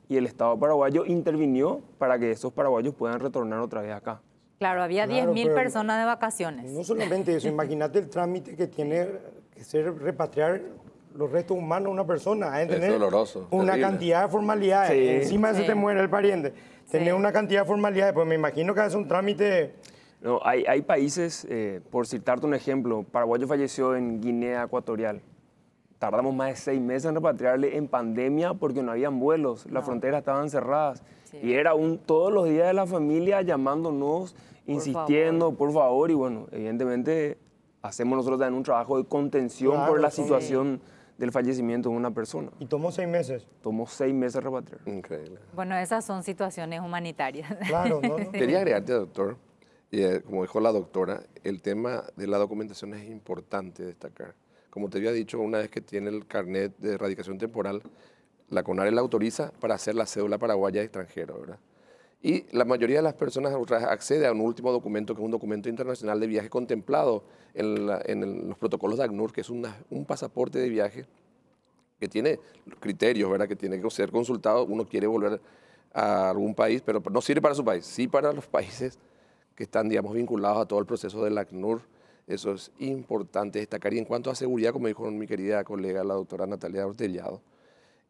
y 0.08 0.16
el 0.16 0.26
Estado 0.26 0.56
paraguayo 0.56 1.04
intervinió 1.06 1.80
para 1.98 2.20
que 2.20 2.30
esos 2.30 2.52
paraguayos 2.52 2.94
puedan 2.94 3.18
retornar 3.18 3.58
otra 3.58 3.82
vez 3.82 3.92
acá. 3.92 4.20
Claro, 4.60 4.80
había 4.80 5.08
10.000 5.08 5.52
personas 5.54 5.98
de 5.98 6.04
vacaciones. 6.04 6.70
No 6.70 6.84
solamente 6.84 7.34
eso, 7.34 7.48
imagínate 7.56 7.98
el 7.98 8.08
trámite 8.08 8.54
que 8.54 8.68
tiene 8.68 9.08
que 9.52 9.64
ser 9.64 9.92
repatriar 9.98 10.60
los 11.16 11.32
restos 11.32 11.56
humanos 11.56 11.86
de 11.86 11.94
una 11.94 12.06
persona. 12.06 12.62
Es 12.62 12.88
doloroso. 12.88 13.48
Una 13.50 13.76
cantidad 13.76 14.22
de 14.22 14.28
formalidades. 14.28 15.24
Encima 15.24 15.52
de 15.52 15.58
eso 15.58 15.66
te 15.66 15.74
muere 15.74 16.00
el 16.00 16.08
pariente. 16.08 16.54
Tener 16.92 17.12
una 17.12 17.32
cantidad 17.32 17.62
de 17.62 17.66
formalidades, 17.66 18.14
pues 18.14 18.24
me 18.24 18.36
imagino 18.36 18.72
que 18.72 18.86
es 18.86 18.94
un 18.94 19.08
trámite... 19.08 19.74
No, 20.20 20.40
hay, 20.44 20.64
hay 20.66 20.82
países, 20.82 21.46
eh, 21.48 21.80
por 21.90 22.06
citarte 22.06 22.46
un 22.46 22.54
ejemplo, 22.54 23.04
paraguayo 23.04 23.46
falleció 23.46 23.96
en 23.96 24.20
Guinea 24.20 24.64
Ecuatorial 24.64 25.22
tardamos 26.00 26.34
más 26.34 26.48
de 26.48 26.56
seis 26.56 26.80
meses 26.80 27.04
en 27.04 27.14
repatriarle 27.14 27.76
en 27.76 27.86
pandemia 27.86 28.54
porque 28.54 28.82
no 28.82 28.90
habían 28.90 29.20
vuelos, 29.20 29.66
las 29.70 29.84
fronteras 29.84 30.20
estaban 30.20 30.50
cerradas. 30.50 31.04
Y 31.42 31.52
era 31.52 31.74
un 31.74 31.98
todos 31.98 32.32
los 32.32 32.48
días 32.48 32.66
de 32.66 32.72
la 32.72 32.86
familia 32.86 33.42
llamándonos, 33.42 34.34
insistiendo, 34.66 35.52
por 35.52 35.72
favor. 35.72 36.10
Y 36.10 36.14
bueno, 36.14 36.46
evidentemente 36.50 37.38
hacemos 37.82 38.16
nosotros 38.16 38.40
también 38.40 38.56
un 38.56 38.64
trabajo 38.64 38.96
de 38.96 39.04
contención 39.04 39.86
por 39.86 40.00
la 40.00 40.10
situación 40.10 40.80
del 41.18 41.32
fallecimiento 41.32 41.90
de 41.90 41.96
una 41.96 42.10
persona. 42.10 42.50
¿Y 42.58 42.64
tomó 42.64 42.90
seis 42.90 43.06
meses? 43.06 43.46
Tomó 43.60 43.86
seis 43.86 44.14
meses 44.14 44.42
repatriar. 44.42 44.80
Increíble. 44.86 45.38
Bueno, 45.54 45.76
esas 45.76 46.02
son 46.04 46.22
situaciones 46.22 46.80
humanitarias. 46.80 47.54
Claro, 47.68 48.00
no, 48.02 48.16
Quería 48.32 48.56
agregarte, 48.58 48.94
doctor, 48.94 49.36
eh, 49.92 50.22
como 50.24 50.42
dijo 50.42 50.60
la 50.60 50.72
doctora, 50.72 51.22
el 51.42 51.62
tema 51.62 52.04
de 52.16 52.26
la 52.26 52.38
documentación 52.38 52.94
es 52.94 53.08
importante 53.08 53.84
destacar 53.84 54.34
como 54.70 54.88
te 54.88 54.98
había 54.98 55.12
dicho, 55.12 55.38
una 55.40 55.58
vez 55.58 55.68
que 55.68 55.80
tiene 55.80 56.08
el 56.10 56.26
carnet 56.26 56.76
de 56.78 56.94
erradicación 56.94 57.38
temporal, 57.38 57.82
la 58.48 58.62
CONARE 58.62 58.92
la 58.92 59.00
autoriza 59.00 59.52
para 59.60 59.74
hacer 59.74 59.94
la 59.94 60.06
cédula 60.06 60.38
paraguaya 60.38 60.80
de 60.80 60.86
extranjero, 60.86 61.40
¿verdad? 61.40 61.58
Y 62.22 62.44
la 62.54 62.64
mayoría 62.64 62.96
de 62.96 63.02
las 63.02 63.14
personas 63.14 63.54
accede 63.88 64.26
a 64.26 64.32
un 64.32 64.40
último 64.42 64.72
documento, 64.72 65.14
que 65.14 65.22
es 65.22 65.24
un 65.24 65.30
documento 65.30 65.68
internacional 65.68 66.20
de 66.20 66.26
viaje 66.26 66.50
contemplado 66.50 67.24
en, 67.54 67.86
los 68.48 68.58
protocolos 68.58 68.98
de 68.98 69.04
ACNUR, 69.04 69.32
que 69.32 69.40
es 69.40 69.50
un 69.50 70.04
pasaporte 70.06 70.58
de 70.58 70.68
viaje 70.68 71.06
que 71.98 72.08
tiene 72.08 72.38
criterios, 72.78 73.30
¿verdad? 73.30 73.48
Que 73.48 73.56
tiene 73.56 73.80
que 73.80 73.90
ser 73.90 74.10
consultado. 74.10 74.66
Uno 74.66 74.86
quiere 74.86 75.06
volver 75.06 75.40
a 75.94 76.30
algún 76.30 76.54
país, 76.54 76.82
pero 76.84 77.02
no 77.10 77.20
sirve 77.22 77.40
para 77.40 77.54
su 77.54 77.64
país, 77.64 77.86
sí 77.86 78.06
para 78.06 78.32
los 78.32 78.46
países 78.48 78.98
que 79.60 79.64
están, 79.64 79.90
digamos, 79.90 80.14
vinculados 80.14 80.62
a 80.62 80.64
todo 80.64 80.78
el 80.78 80.86
proceso 80.86 81.22
del 81.22 81.36
ACNUR 81.36 81.82
eso 82.26 82.52
es 82.54 82.72
importante 82.78 83.58
destacar. 83.58 83.92
Y 83.92 83.98
en 83.98 84.06
cuanto 84.06 84.30
a 84.30 84.34
seguridad, 84.34 84.72
como 84.72 84.86
dijo 84.86 85.10
mi 85.10 85.26
querida 85.26 85.62
colega, 85.64 86.02
la 86.02 86.14
doctora 86.14 86.46
Natalia 86.46 86.86
Ortellado, 86.86 87.42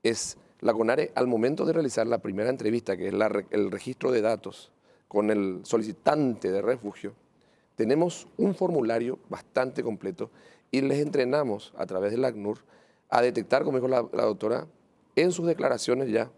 es 0.05 0.37
la 0.61 0.73
CONARE 0.73 1.11
al 1.17 1.27
momento 1.27 1.65
de 1.65 1.73
realizar 1.73 2.07
la 2.07 2.19
primera 2.19 2.51
entrevista, 2.51 2.97
que 2.97 3.09
es 3.09 3.15
el 3.51 3.71
registro 3.73 4.13
de 4.13 4.21
datos 4.21 4.71
con 5.09 5.29
el 5.29 5.63
solicitante 5.65 6.53
de 6.53 6.63
refugio, 6.63 7.15
tenemos 7.75 8.29
un 8.37 8.55
formulario 8.55 9.19
bastante 9.29 9.83
completo 9.83 10.31
y 10.71 10.83
les 10.83 11.01
entrenamos 11.01 11.75
a 11.77 11.85
través 11.85 12.13
del 12.13 12.25
ACNUR 12.25 12.59
a 13.09 13.23
detectar, 13.23 13.65
como 13.65 13.79
dijo 13.79 13.89
la, 13.89 14.03
doctora, 14.03 14.69
en 15.17 15.33
sus 15.33 15.49
declaraciones 15.49 16.13
ya 16.13 16.31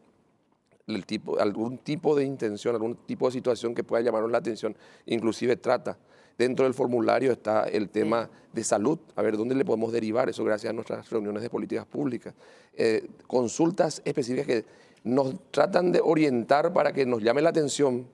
el 0.87 1.07
tipo, 1.07 1.39
algún 1.39 1.79
tipo 1.79 2.17
de 2.17 2.25
intención, 2.25 2.75
algún 2.75 2.97
tipo 3.07 3.27
de 3.27 3.33
situación 3.33 3.75
que 3.75 3.85
pueda 3.85 4.03
llamarnos 4.03 4.31
la 4.31 4.39
atención, 4.39 4.77
inclusive 5.07 5.57
trata. 5.57 5.99
Dentro 6.39 6.65
del 6.65 6.75
formulario 6.75 7.33
está 7.33 7.65
el 7.65 7.91
tema 7.91 8.29
de 8.53 8.65
salud, 8.65 8.99
a 9.15 9.23
ver 9.23 9.37
dónde 9.37 9.55
le 9.55 9.65
podemos 9.65 9.93
derivar 9.93 10.29
eso 10.29 10.45
gracias 10.45 10.71
a 10.71 10.73
nuestras 10.73 11.09
reuniones 11.11 11.43
de 11.43 11.51
políticas 11.51 11.87
públicas. 11.87 12.35
Eh, 12.75 13.07
consultas 13.27 14.03
específicas 14.05 14.47
que 14.47 14.65
nos 15.05 15.35
tratan 15.51 15.93
de 15.93 16.01
orientar 16.03 16.73
para 16.73 16.93
que 16.93 17.05
nos 17.07 17.23
llame 17.23 17.43
la 17.43 17.51
atención, 17.51 18.07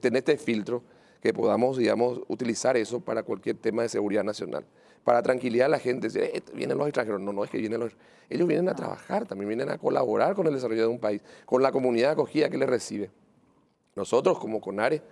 tener 0.00 0.18
este 0.18 0.36
filtro, 0.36 0.82
que 1.20 1.32
podamos, 1.34 1.76
digamos, 1.76 2.20
utilizar 2.28 2.76
eso 2.76 3.00
para 3.00 3.22
cualquier 3.22 3.56
tema 3.56 3.82
de 3.82 3.88
seguridad 3.88 4.24
nacional. 4.24 4.64
Para 5.04 5.22
tranquilidad 5.22 5.66
a 5.66 5.70
la 5.70 5.78
gente, 5.78 6.08
eh, 6.14 6.42
vienen 6.54 6.78
los 6.78 6.86
extranjeros. 6.86 7.20
No, 7.20 7.32
no 7.32 7.44
es 7.44 7.50
que 7.50 7.58
vienen 7.58 7.80
los 7.80 7.92
Ellos 8.28 8.46
vienen 8.46 8.68
a 8.68 8.74
trabajar, 8.74 9.26
también 9.26 9.48
vienen 9.48 9.70
a 9.70 9.78
colaborar 9.78 10.34
con 10.34 10.46
el 10.46 10.54
desarrollo 10.54 10.82
de 10.82 10.88
un 10.88 10.98
país, 10.98 11.22
con 11.46 11.62
la 11.62 11.72
comunidad 11.72 12.12
acogida 12.12 12.48
que 12.48 12.58
les 12.58 12.68
recibe. 12.68 13.10
Nosotros, 13.96 14.38
como 14.38 14.60
CONARE, 14.60 15.02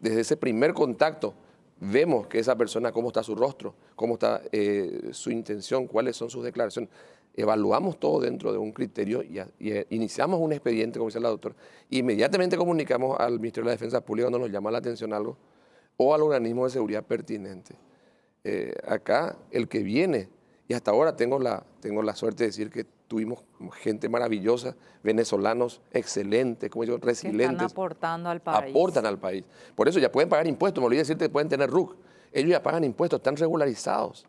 desde 0.00 0.20
ese 0.20 0.36
primer 0.36 0.74
contacto 0.74 1.34
vemos 1.80 2.26
que 2.26 2.38
esa 2.38 2.56
persona, 2.56 2.92
cómo 2.92 3.08
está 3.08 3.22
su 3.22 3.34
rostro, 3.34 3.74
cómo 3.96 4.14
está 4.14 4.42
eh, 4.52 5.10
su 5.12 5.30
intención, 5.30 5.86
cuáles 5.86 6.16
son 6.16 6.30
sus 6.30 6.44
declaraciones. 6.44 6.90
Evaluamos 7.34 7.98
todo 7.98 8.20
dentro 8.20 8.52
de 8.52 8.58
un 8.58 8.72
criterio 8.72 9.22
y, 9.22 9.38
eh, 9.38 9.86
iniciamos 9.90 10.40
un 10.40 10.52
expediente, 10.52 10.98
como 10.98 11.08
dice 11.08 11.20
la 11.20 11.28
doctora. 11.28 11.54
Inmediatamente 11.90 12.56
comunicamos 12.56 13.18
al 13.18 13.38
Ministerio 13.38 13.66
de 13.66 13.70
la 13.70 13.76
Defensa 13.76 14.04
Pública 14.04 14.26
cuando 14.26 14.40
nos 14.40 14.50
llama 14.50 14.70
la 14.70 14.78
atención 14.78 15.12
algo 15.12 15.36
o 15.96 16.14
al 16.14 16.22
organismo 16.22 16.64
de 16.64 16.70
seguridad 16.70 17.04
pertinente. 17.04 17.76
Eh, 18.42 18.74
acá, 18.86 19.36
el 19.50 19.68
que 19.68 19.82
viene, 19.82 20.28
y 20.66 20.74
hasta 20.74 20.90
ahora 20.90 21.14
tengo 21.14 21.38
la, 21.38 21.64
tengo 21.80 22.02
la 22.02 22.14
suerte 22.14 22.44
de 22.44 22.48
decir 22.48 22.70
que 22.70 22.84
tuvimos 23.06 23.44
gente 23.74 24.08
maravillosa, 24.08 24.76
venezolanos 25.02 25.80
excelentes, 25.90 26.70
como 26.70 26.84
yo, 26.84 26.96
resilientes. 26.96 27.50
están 27.50 27.66
aportando 27.66 28.30
al 28.30 28.40
país. 28.40 28.70
Aportan 28.70 29.04
al 29.04 29.18
país. 29.18 29.44
Por 29.74 29.88
eso 29.88 29.98
ya 29.98 30.10
pueden 30.12 30.28
pagar 30.28 30.46
impuestos, 30.46 30.80
me 30.80 30.86
olvidé 30.86 31.00
decirte 31.00 31.24
que 31.24 31.28
pueden 31.28 31.48
tener 31.48 31.68
RUC. 31.68 31.96
Ellos 32.32 32.50
ya 32.50 32.62
pagan 32.62 32.84
impuestos, 32.84 33.18
están 33.18 33.36
regularizados, 33.36 34.24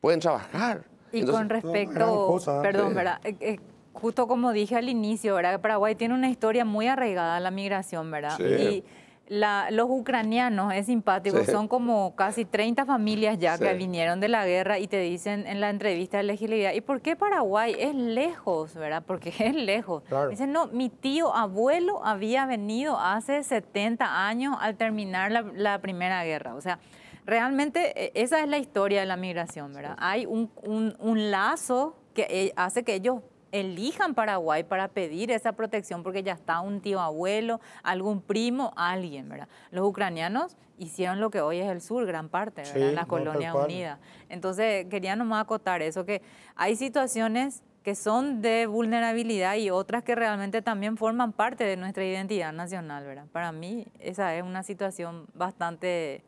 pueden 0.00 0.20
trabajar. 0.20 0.84
Y 1.14 1.24
con 1.24 1.48
respecto, 1.48 2.38
perdón, 2.62 2.94
¿verdad? 2.94 3.20
Eh, 3.24 3.36
eh, 3.40 3.60
justo 3.92 4.26
como 4.26 4.52
dije 4.52 4.76
al 4.76 4.88
inicio, 4.88 5.34
¿verdad? 5.34 5.60
Paraguay 5.60 5.94
tiene 5.94 6.14
una 6.14 6.28
historia 6.28 6.64
muy 6.64 6.88
arraigada 6.88 7.36
a 7.36 7.40
la 7.40 7.50
migración, 7.50 8.10
¿verdad? 8.10 8.36
Sí 8.36 8.84
los 9.28 9.88
ucranianos, 9.88 10.74
es 10.74 10.86
simpático, 10.86 11.44
son 11.44 11.66
como 11.66 12.14
casi 12.14 12.44
30 12.44 12.84
familias 12.84 13.38
ya 13.38 13.56
que 13.58 13.72
vinieron 13.74 14.20
de 14.20 14.28
la 14.28 14.44
guerra 14.44 14.78
y 14.78 14.86
te 14.86 15.00
dicen 15.00 15.46
en 15.46 15.60
la 15.60 15.70
entrevista 15.70 16.18
de 16.18 16.24
legibilidad, 16.24 16.72
¿y 16.74 16.80
por 16.82 17.00
qué 17.00 17.16
Paraguay? 17.16 17.74
Es 17.78 17.94
lejos, 17.94 18.74
¿verdad? 18.74 19.02
Porque 19.06 19.32
es 19.38 19.54
lejos. 19.54 20.02
Dicen, 20.30 20.52
no, 20.52 20.66
mi 20.66 20.90
tío 20.90 21.34
abuelo 21.34 22.04
había 22.04 22.44
venido 22.46 22.98
hace 22.98 23.42
70 23.42 24.26
años 24.26 24.56
al 24.60 24.76
terminar 24.76 25.32
la, 25.32 25.78
Primera 25.78 26.24
Guerra. 26.24 26.54
O 26.54 26.60
sea, 26.60 26.78
realmente 27.24 27.92
e, 27.96 28.12
esa 28.14 28.40
es 28.40 28.48
la 28.48 28.58
historia 28.58 29.00
de 29.00 29.06
la 29.06 29.16
migración, 29.16 29.72
¿verdad? 29.72 29.96
Hay 29.98 30.26
un, 30.26 30.50
un 30.62 31.30
lazo 31.30 31.96
que 32.14 32.26
eh, 32.30 32.52
hace 32.56 32.84
que 32.84 32.94
ellos 32.94 33.20
elijan 33.54 34.14
Paraguay 34.14 34.64
para 34.64 34.88
pedir 34.88 35.30
esa 35.30 35.52
protección 35.52 36.02
porque 36.02 36.24
ya 36.24 36.32
está 36.32 36.60
un 36.60 36.80
tío 36.80 37.00
abuelo, 37.00 37.60
algún 37.84 38.20
primo, 38.20 38.72
alguien, 38.76 39.28
¿verdad? 39.28 39.48
Los 39.70 39.86
ucranianos 39.86 40.56
hicieron 40.76 41.20
lo 41.20 41.30
que 41.30 41.40
hoy 41.40 41.58
es 41.58 41.68
el 41.70 41.80
sur, 41.80 42.04
gran 42.04 42.28
parte, 42.28 42.62
¿verdad? 42.74 42.92
la 42.92 43.06
colonia 43.06 43.54
unida. 43.54 44.00
Entonces, 44.28 44.86
quería 44.86 45.14
nomás 45.14 45.44
acotar 45.44 45.82
eso, 45.82 46.04
que 46.04 46.20
hay 46.56 46.74
situaciones 46.74 47.62
que 47.84 47.94
son 47.94 48.42
de 48.42 48.66
vulnerabilidad 48.66 49.54
y 49.54 49.70
otras 49.70 50.02
que 50.02 50.16
realmente 50.16 50.62
también 50.62 50.96
forman 50.96 51.32
parte 51.32 51.64
de 51.64 51.76
nuestra 51.76 52.04
identidad 52.04 52.52
nacional, 52.52 53.04
¿verdad? 53.04 53.26
Para 53.30 53.52
mí 53.52 53.86
esa 54.00 54.34
es 54.34 54.42
una 54.42 54.62
situación 54.62 55.26
bastante... 55.34 56.24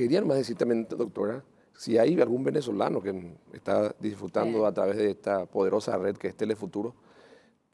Quería 0.00 0.24
más 0.24 0.38
decir 0.38 0.56
también, 0.56 0.86
doctora, 0.88 1.44
si 1.76 1.98
hay 1.98 2.18
algún 2.18 2.42
venezolano 2.42 3.02
que 3.02 3.34
está 3.52 3.94
disfrutando 4.00 4.60
Sí. 4.60 4.64
a 4.64 4.72
través 4.72 4.96
de 4.96 5.10
esta 5.10 5.44
poderosa 5.44 5.98
red 5.98 6.16
que 6.16 6.28
es 6.28 6.34
Telefuturo, 6.34 6.94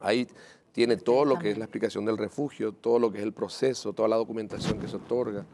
Ahí 0.01 0.28
tiene 0.73 0.97
todo 0.97 1.23
lo 1.23 1.39
que 1.39 1.51
es 1.51 1.57
la 1.57 1.63
explicación 1.63 2.03
del 2.03 2.17
refugio, 2.17 2.73
todo 2.73 2.99
lo 2.99 3.09
que 3.09 3.19
es 3.19 3.23
el 3.23 3.32
proceso, 3.32 3.93
toda 3.93 4.09
la 4.09 4.17
documentación 4.17 4.78
que 4.78 4.89
se 4.89 4.97
otorga. 4.97 5.45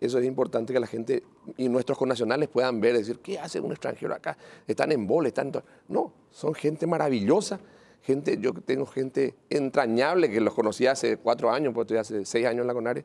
Eso 0.00 0.18
es 0.18 0.24
importante 0.24 0.72
que 0.72 0.80
la 0.80 0.86
gente 0.86 1.22
y 1.58 1.68
nuestros 1.68 1.98
connacionales 1.98 2.48
puedan 2.48 2.80
ver, 2.80 2.96
decir, 2.96 3.18
¿qué 3.18 3.38
hace 3.38 3.60
un 3.60 3.72
extranjero 3.72 4.14
acá? 4.14 4.38
Están 4.66 4.90
en 4.92 5.06
bola, 5.06 5.28
están... 5.28 5.48
en 5.48 5.52
to-". 5.52 5.62
No, 5.88 6.14
son 6.30 6.54
gente 6.54 6.86
maravillosa, 6.86 7.60
gente, 8.06 8.38
yo 8.40 8.52
tengo 8.54 8.86
gente 8.86 9.34
entrañable 9.50 10.30
que 10.30 10.40
los 10.40 10.54
conocí 10.54 10.86
hace 10.86 11.16
cuatro 11.16 11.50
años, 11.50 11.74
porque 11.74 11.94
estoy 11.94 12.16
hace 12.18 12.24
seis 12.24 12.46
años 12.46 12.60
en 12.62 12.68
la 12.68 12.74
CONARE, 12.74 13.04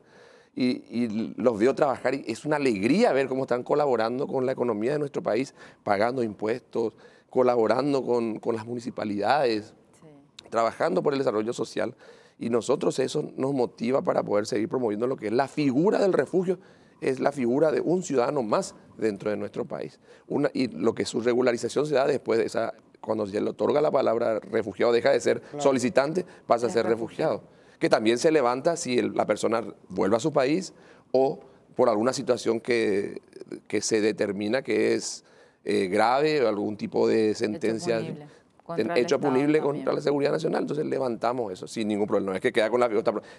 y, 0.54 0.84
y 0.90 1.34
los 1.36 1.58
veo 1.58 1.74
trabajar 1.74 2.14
y 2.14 2.24
es 2.26 2.44
una 2.44 2.56
alegría 2.56 3.12
ver 3.12 3.26
cómo 3.26 3.42
están 3.42 3.62
colaborando 3.62 4.26
con 4.26 4.46
la 4.46 4.52
economía 4.52 4.92
de 4.92 4.98
nuestro 4.98 5.22
país, 5.22 5.54
pagando 5.82 6.22
impuestos, 6.22 6.94
colaborando 7.30 8.04
con, 8.04 8.38
con 8.38 8.54
las 8.54 8.66
municipalidades, 8.66 9.74
Sí. 10.00 10.06
trabajando 10.50 11.02
por 11.02 11.14
el 11.14 11.18
desarrollo 11.18 11.52
social 11.52 11.94
y 12.38 12.50
nosotros 12.50 12.98
eso 12.98 13.32
nos 13.36 13.52
motiva 13.54 14.02
para 14.02 14.22
poder 14.22 14.46
seguir 14.46 14.68
promoviendo 14.68 15.06
lo 15.06 15.16
que 15.16 15.26
es 15.28 15.32
la 15.32 15.48
figura 15.48 15.98
del 15.98 16.12
refugio, 16.12 16.58
es 17.00 17.18
la 17.18 17.32
figura 17.32 17.72
de 17.72 17.80
un 17.80 18.02
ciudadano 18.02 18.42
más 18.42 18.74
dentro 18.98 19.30
de 19.30 19.36
nuestro 19.36 19.64
país. 19.64 19.98
Una, 20.28 20.50
y 20.52 20.68
lo 20.68 20.94
que 20.94 21.04
su 21.06 21.20
regularización 21.20 21.86
se 21.86 21.94
da 21.94 22.06
después 22.06 22.38
de 22.38 22.46
esa, 22.46 22.74
cuando 23.02 23.26
se 23.26 23.38
le 23.40 23.50
otorga 23.50 23.80
la 23.82 23.90
palabra 23.90 24.38
refugiado, 24.40 24.92
deja 24.92 25.10
de 25.10 25.20
ser 25.20 25.42
solicitante, 25.58 26.24
pasa 26.46 26.68
a 26.68 26.70
ser 26.70 26.86
refugiado. 26.86 27.38
refugiado, 27.38 27.78
que 27.78 27.88
también 27.90 28.16
se 28.18 28.30
levanta 28.30 28.76
si 28.76 28.98
el- 28.98 29.12
la 29.14 29.26
persona 29.26 29.62
vuelve 29.88 30.16
a 30.16 30.20
su 30.20 30.32
país 30.32 30.72
o 31.10 31.40
por 31.76 31.88
alguna 31.88 32.12
situación 32.12 32.60
que, 32.60 33.20
que 33.66 33.80
se 33.82 34.00
determina 34.00 34.62
que 34.62 34.94
es 34.94 35.24
eh, 35.64 35.86
grave 35.88 36.42
o 36.44 36.48
algún 36.48 36.76
tipo 36.76 37.06
de 37.08 37.34
sentencia 37.34 37.98
punible 37.98 38.26
contra 38.64 38.98
hecho 38.98 39.20
punible 39.20 39.58
también. 39.58 39.62
contra 39.84 39.92
la 39.92 40.00
seguridad 40.00 40.32
nacional, 40.32 40.62
entonces 40.62 40.86
levantamos 40.86 41.52
eso 41.52 41.66
sin 41.66 41.88
ningún 41.88 42.06
problema. 42.06 42.30
No 42.32 42.36
es 42.36 42.40
que 42.40 42.52
queda 42.52 42.70
con 42.70 42.80
la 42.80 42.88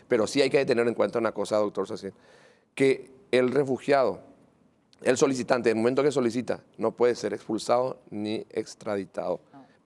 pero 0.08 0.28
sí 0.28 0.42
hay 0.42 0.50
que 0.50 0.66
tener 0.66 0.88
en 0.88 0.94
cuenta 0.94 1.20
una 1.20 1.32
cosa, 1.32 1.58
doctor 1.58 1.88
Sacien, 1.88 2.14
que 2.76 3.12
el 3.32 3.52
refugiado, 3.52 4.20
el 5.02 5.18
solicitante, 5.18 5.70
en 5.70 5.78
el 5.78 5.82
momento 5.84 6.02
que 6.04 6.12
solicita, 6.12 6.62
no 6.78 6.92
puede 6.92 7.16
ser 7.16 7.34
expulsado 7.34 8.00
ni 8.10 8.46
extraditado. 8.52 9.40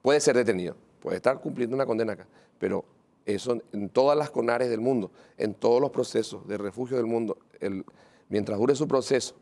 Puede 0.08 0.22
ser 0.22 0.38
detenido, 0.38 0.74
puede 1.02 1.18
estar 1.18 1.38
cumpliendo 1.42 1.76
una 1.76 1.86
condena 1.86 2.14
acá, 2.14 2.26
pero 2.58 2.86
eso 3.26 3.58
en 3.74 3.90
todas 3.90 4.18
las 4.18 4.30
conares 4.30 4.70
del 4.70 4.80
mundo, 4.80 5.12
en 5.38 5.54
todos 5.54 5.82
los 5.82 5.90
procesos 5.92 6.48
de 6.48 6.58
refugio 6.58 6.96
del 6.96 7.06
mundo, 7.08 7.38
el- 7.60 7.84
mientras 8.30 8.58
dure 8.58 8.74
su 8.74 8.88
proceso, 8.88 9.36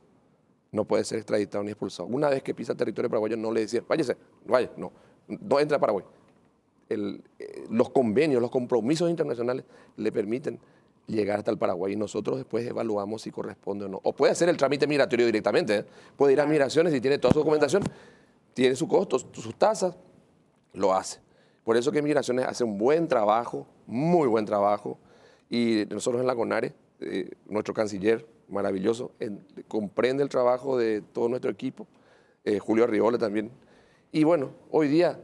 no 0.71 0.83
puede 0.83 1.03
ser 1.03 1.19
extraditado 1.19 1.63
ni 1.63 1.69
expulsado. 1.69 2.09
Una 2.09 2.29
vez 2.29 2.41
que 2.41 2.55
pisa 2.55 2.73
territorio 2.73 3.11
paraguayo, 3.11 3.37
no 3.37 3.51
le 3.51 3.59
decían, 3.59 3.85
váyase, 3.87 4.17
vaya, 4.47 4.71
no, 4.75 4.91
no 5.27 5.59
entra 5.59 5.77
a 5.77 5.79
Paraguay. 5.79 6.03
El, 6.89 7.21
eh, 7.37 7.65
los 7.69 7.91
convenios, 7.91 8.41
los 8.41 8.49
compromisos 8.49 9.07
internacionales 9.07 9.65
le 9.97 10.11
permiten 10.11 10.57
llegar 11.05 11.37
hasta 11.37 11.51
el 11.51 11.59
Paraguay 11.59 11.93
y 11.93 11.95
nosotros 11.95 12.37
después 12.37 12.65
evaluamos 12.65 13.21
si 13.21 13.29
corresponde 13.29 13.85
o 13.85 13.87
no. 13.87 13.99
O 14.01 14.13
puede 14.13 14.31
hacer 14.31 14.49
el 14.49 14.57
trámite 14.57 14.87
migratorio 14.87 15.27
directamente, 15.27 15.75
¿eh? 15.77 15.85
puede 16.17 16.33
ir 16.33 16.41
a 16.41 16.47
migraciones 16.47 16.91
y 16.95 16.99
tiene 17.01 17.19
toda 17.19 17.33
su 17.35 17.39
documentación, 17.41 17.83
tiene 18.55 18.75
su 18.75 18.87
costo, 18.87 19.19
sus 19.19 19.53
tasas, 19.59 19.95
lo 20.75 20.93
hace. 20.93 21.19
Por 21.63 21.77
eso 21.77 21.91
que 21.91 22.01
Migraciones 22.01 22.45
hace 22.45 22.63
un 22.63 22.77
buen 22.77 23.07
trabajo, 23.07 23.65
muy 23.87 24.27
buen 24.27 24.45
trabajo, 24.45 24.97
y 25.49 25.85
nosotros 25.89 26.21
en 26.21 26.27
la 26.27 26.35
CONARE, 26.35 26.73
eh, 26.99 27.31
nuestro 27.47 27.73
canciller 27.73 28.25
maravilloso, 28.47 29.11
en- 29.19 29.43
comprende 29.67 30.23
el 30.23 30.29
trabajo 30.29 30.77
de 30.77 31.01
todo 31.01 31.27
nuestro 31.29 31.49
equipo, 31.49 31.87
eh, 32.43 32.59
Julio 32.59 32.83
Arriola 32.83 33.17
también. 33.17 33.49
Y 34.11 34.23
bueno, 34.23 34.51
hoy 34.71 34.87
día, 34.87 35.19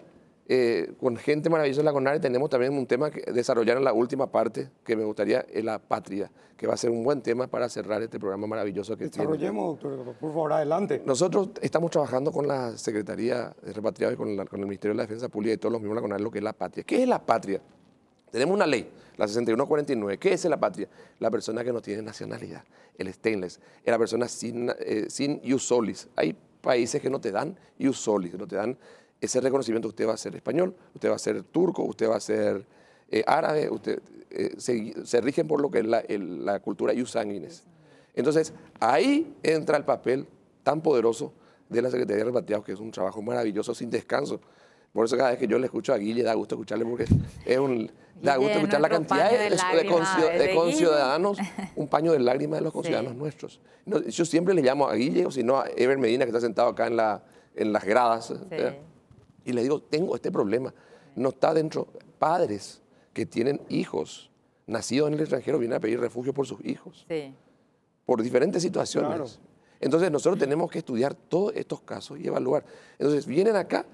eh, 0.48 0.94
con 1.00 1.16
gente 1.18 1.50
maravillosa 1.50 1.82
en 1.82 1.86
la 1.86 1.94
CONARE, 1.94 2.20
tenemos 2.20 2.50
también 2.50 2.74
un 2.74 2.86
tema 2.86 3.10
que 3.12 3.32
desarrollar 3.32 3.78
en 3.78 3.84
la 3.84 3.94
última 3.94 4.32
parte, 4.32 4.70
que 4.84 4.96
me 4.96 5.04
gustaría, 5.06 5.46
es 5.52 5.64
la 5.64 5.80
patria, 5.80 6.30
que 6.58 6.68
va 6.68 6.74
a 6.74 6.78
ser 6.78 6.90
un 6.90 7.04
buen 7.04 7.22
tema 7.22 7.48
para 7.48 7.70
cerrar 7.70 8.02
este 8.02 8.20
programa 8.20 8.48
maravilloso 8.48 8.98
que 8.98 9.08
tiene. 9.10 9.26
Desarrollemos, 9.32 9.80
doctor, 9.80 10.04
por 10.20 10.32
favor, 10.32 10.54
adelante. 10.54 11.02
Nosotros 11.06 11.50
estamos 11.62 11.90
trabajando 11.92 12.32
con 12.32 12.48
la 12.48 12.78
Secretaría 12.78 13.56
de 13.64 13.74
Repatriados 13.74 14.16
y 14.16 14.18
con, 14.18 14.36
la- 14.36 14.46
con 14.46 14.60
el 14.60 14.66
Ministerio 14.66 14.94
de 14.94 14.98
la 14.98 15.04
Defensa 15.04 15.30
Pública 15.30 15.54
y 15.54 15.58
todos 15.58 15.72
los 15.72 15.82
miembros 15.82 16.02
de 16.02 16.02
la 16.02 16.14
CONAR 16.16 16.22
lo 16.22 16.32
que 16.32 16.40
es 16.40 16.44
la 16.44 16.54
patria. 16.54 16.84
¿Qué 16.84 17.02
es 17.04 17.08
la 17.08 17.20
patria? 17.26 17.62
Tenemos 18.32 18.56
una 18.56 18.66
ley, 18.68 18.90
la 19.18 19.28
6149. 19.28 20.18
¿Qué 20.18 20.34
es 20.34 20.46
la 20.46 20.58
patria? 20.60 20.88
La 21.20 21.30
persona 21.32 21.64
que 21.64 21.74
no 21.74 21.82
tiene 21.82 22.02
nacionalidad, 22.02 22.64
el 22.98 23.12
stainless, 23.14 23.60
es 23.84 23.92
la 23.92 23.98
persona 23.98 24.28
sin, 24.28 24.72
eh, 24.80 25.06
sin 25.10 25.40
ius 25.44 25.64
solis. 25.68 26.08
Hay 26.16 26.36
países 26.62 27.02
que 27.02 27.10
no 27.10 27.20
te 27.20 27.32
dan 27.32 27.58
ius 27.80 27.98
solis, 28.00 28.34
no 28.36 28.48
te 28.48 28.56
dan 28.56 28.78
ese 29.22 29.40
reconocimiento. 29.40 29.88
Usted 29.88 30.08
va 30.08 30.14
a 30.14 30.18
ser 30.18 30.36
español, 30.36 30.76
usted 30.94 31.10
va 31.10 31.16
a 31.16 31.20
ser 31.20 31.44
turco, 31.44 31.84
usted 31.84 32.10
va 32.10 32.18
a 32.18 32.20
ser 32.20 32.66
eh, 33.10 33.24
árabe, 33.28 33.70
usted, 33.70 34.02
eh, 34.32 34.56
se, 34.58 34.94
se 35.06 35.22
rigen 35.22 35.48
por 35.48 35.62
lo 35.62 35.70
que 35.70 35.80
es 35.80 35.86
la, 35.86 36.00
el- 36.00 36.46
la 36.46 36.60
cultura 36.60 36.94
ius 36.94 37.12
sanguinis. 37.12 37.64
Entonces, 38.16 38.54
ahí 38.80 39.34
entra 39.44 39.78
el 39.78 39.86
papel 39.86 40.28
tan 40.64 40.82
poderoso 40.82 41.34
de 41.70 41.82
la 41.82 41.90
Secretaría 41.90 42.20
de 42.20 42.26
Repatriados, 42.26 42.66
que 42.66 42.74
es 42.74 42.80
un 42.80 42.92
trabajo 42.92 43.22
maravilloso 43.22 43.74
sin 43.74 43.90
descanso. 43.90 44.42
Por 44.94 45.06
eso 45.06 45.16
cada 45.16 45.30
vez 45.30 45.40
que 45.40 45.48
yo 45.48 45.58
le 45.58 45.66
escucho 45.68 45.94
a 45.94 45.98
Guille, 45.98 46.22
da 46.24 46.34
gusto 46.34 46.56
escucharle 46.56 46.84
porque 46.86 47.06
es 47.46 47.58
un, 47.58 47.90
da 48.22 48.36
gusto 48.36 48.52
es 48.52 48.58
escuchar 48.58 48.82
la 48.82 48.90
cantidad 48.90 49.30
de, 49.32 49.38
de 49.38 49.50
de- 49.52 49.90
concio- 49.90 50.38
de 50.38 50.54
conciudadanos, 50.54 51.38
un 51.78 51.88
paño 51.88 52.12
de 52.12 52.20
lágrimas 52.20 52.60
de 52.60 52.66
los 52.66 52.74
conciudadanos 52.74 53.14
Sí. 53.14 53.18
nuestros. 53.20 53.62
No, 53.86 54.02
yo 54.02 54.26
siempre 54.26 54.54
le 54.54 54.62
llamo 54.62 54.88
a 54.90 54.96
Guille, 54.96 55.26
o 55.26 55.32
si 55.32 55.44
no 55.44 55.60
a 55.60 55.68
Ever 55.78 55.98
Medina, 55.98 56.26
que 56.26 56.30
está 56.32 56.42
sentado 56.42 56.68
acá 56.70 56.88
en, 56.88 56.98
la, 56.98 57.24
en 57.56 57.72
las 57.72 57.86
gradas. 57.86 58.34
¿verdad? 58.50 58.76
Y 59.46 59.54
le 59.54 59.64
digo, 59.64 59.82
tengo 59.82 60.16
este 60.16 60.32
problema. 60.32 60.74
No 61.16 61.30
está 61.30 61.54
dentro. 61.54 61.88
Padres 62.20 62.82
que 63.14 63.26
tienen 63.26 63.62
hijos 63.70 64.30
nacidos 64.68 65.08
en 65.08 65.16
el 65.16 65.20
extranjero 65.22 65.58
vienen 65.60 65.78
a 65.78 65.80
pedir 65.80 66.00
refugio 66.00 66.34
por 66.34 66.46
sus 66.48 66.64
hijos 66.64 67.06
Sí. 67.10 67.34
por 68.06 68.22
diferentes 68.22 68.62
situaciones. 68.62 69.10
Claro. 69.10 69.26
Entonces 69.80 70.12
nosotros 70.12 70.40
tenemos 70.40 70.70
que 70.72 70.78
estudiar 70.80 71.16
todos 71.16 71.54
estos 71.56 71.82
casos 71.82 72.20
y 72.20 72.28
evaluar. 72.28 72.64
Entonces 73.00 73.26
vienen 73.26 73.56
acá 73.56 73.86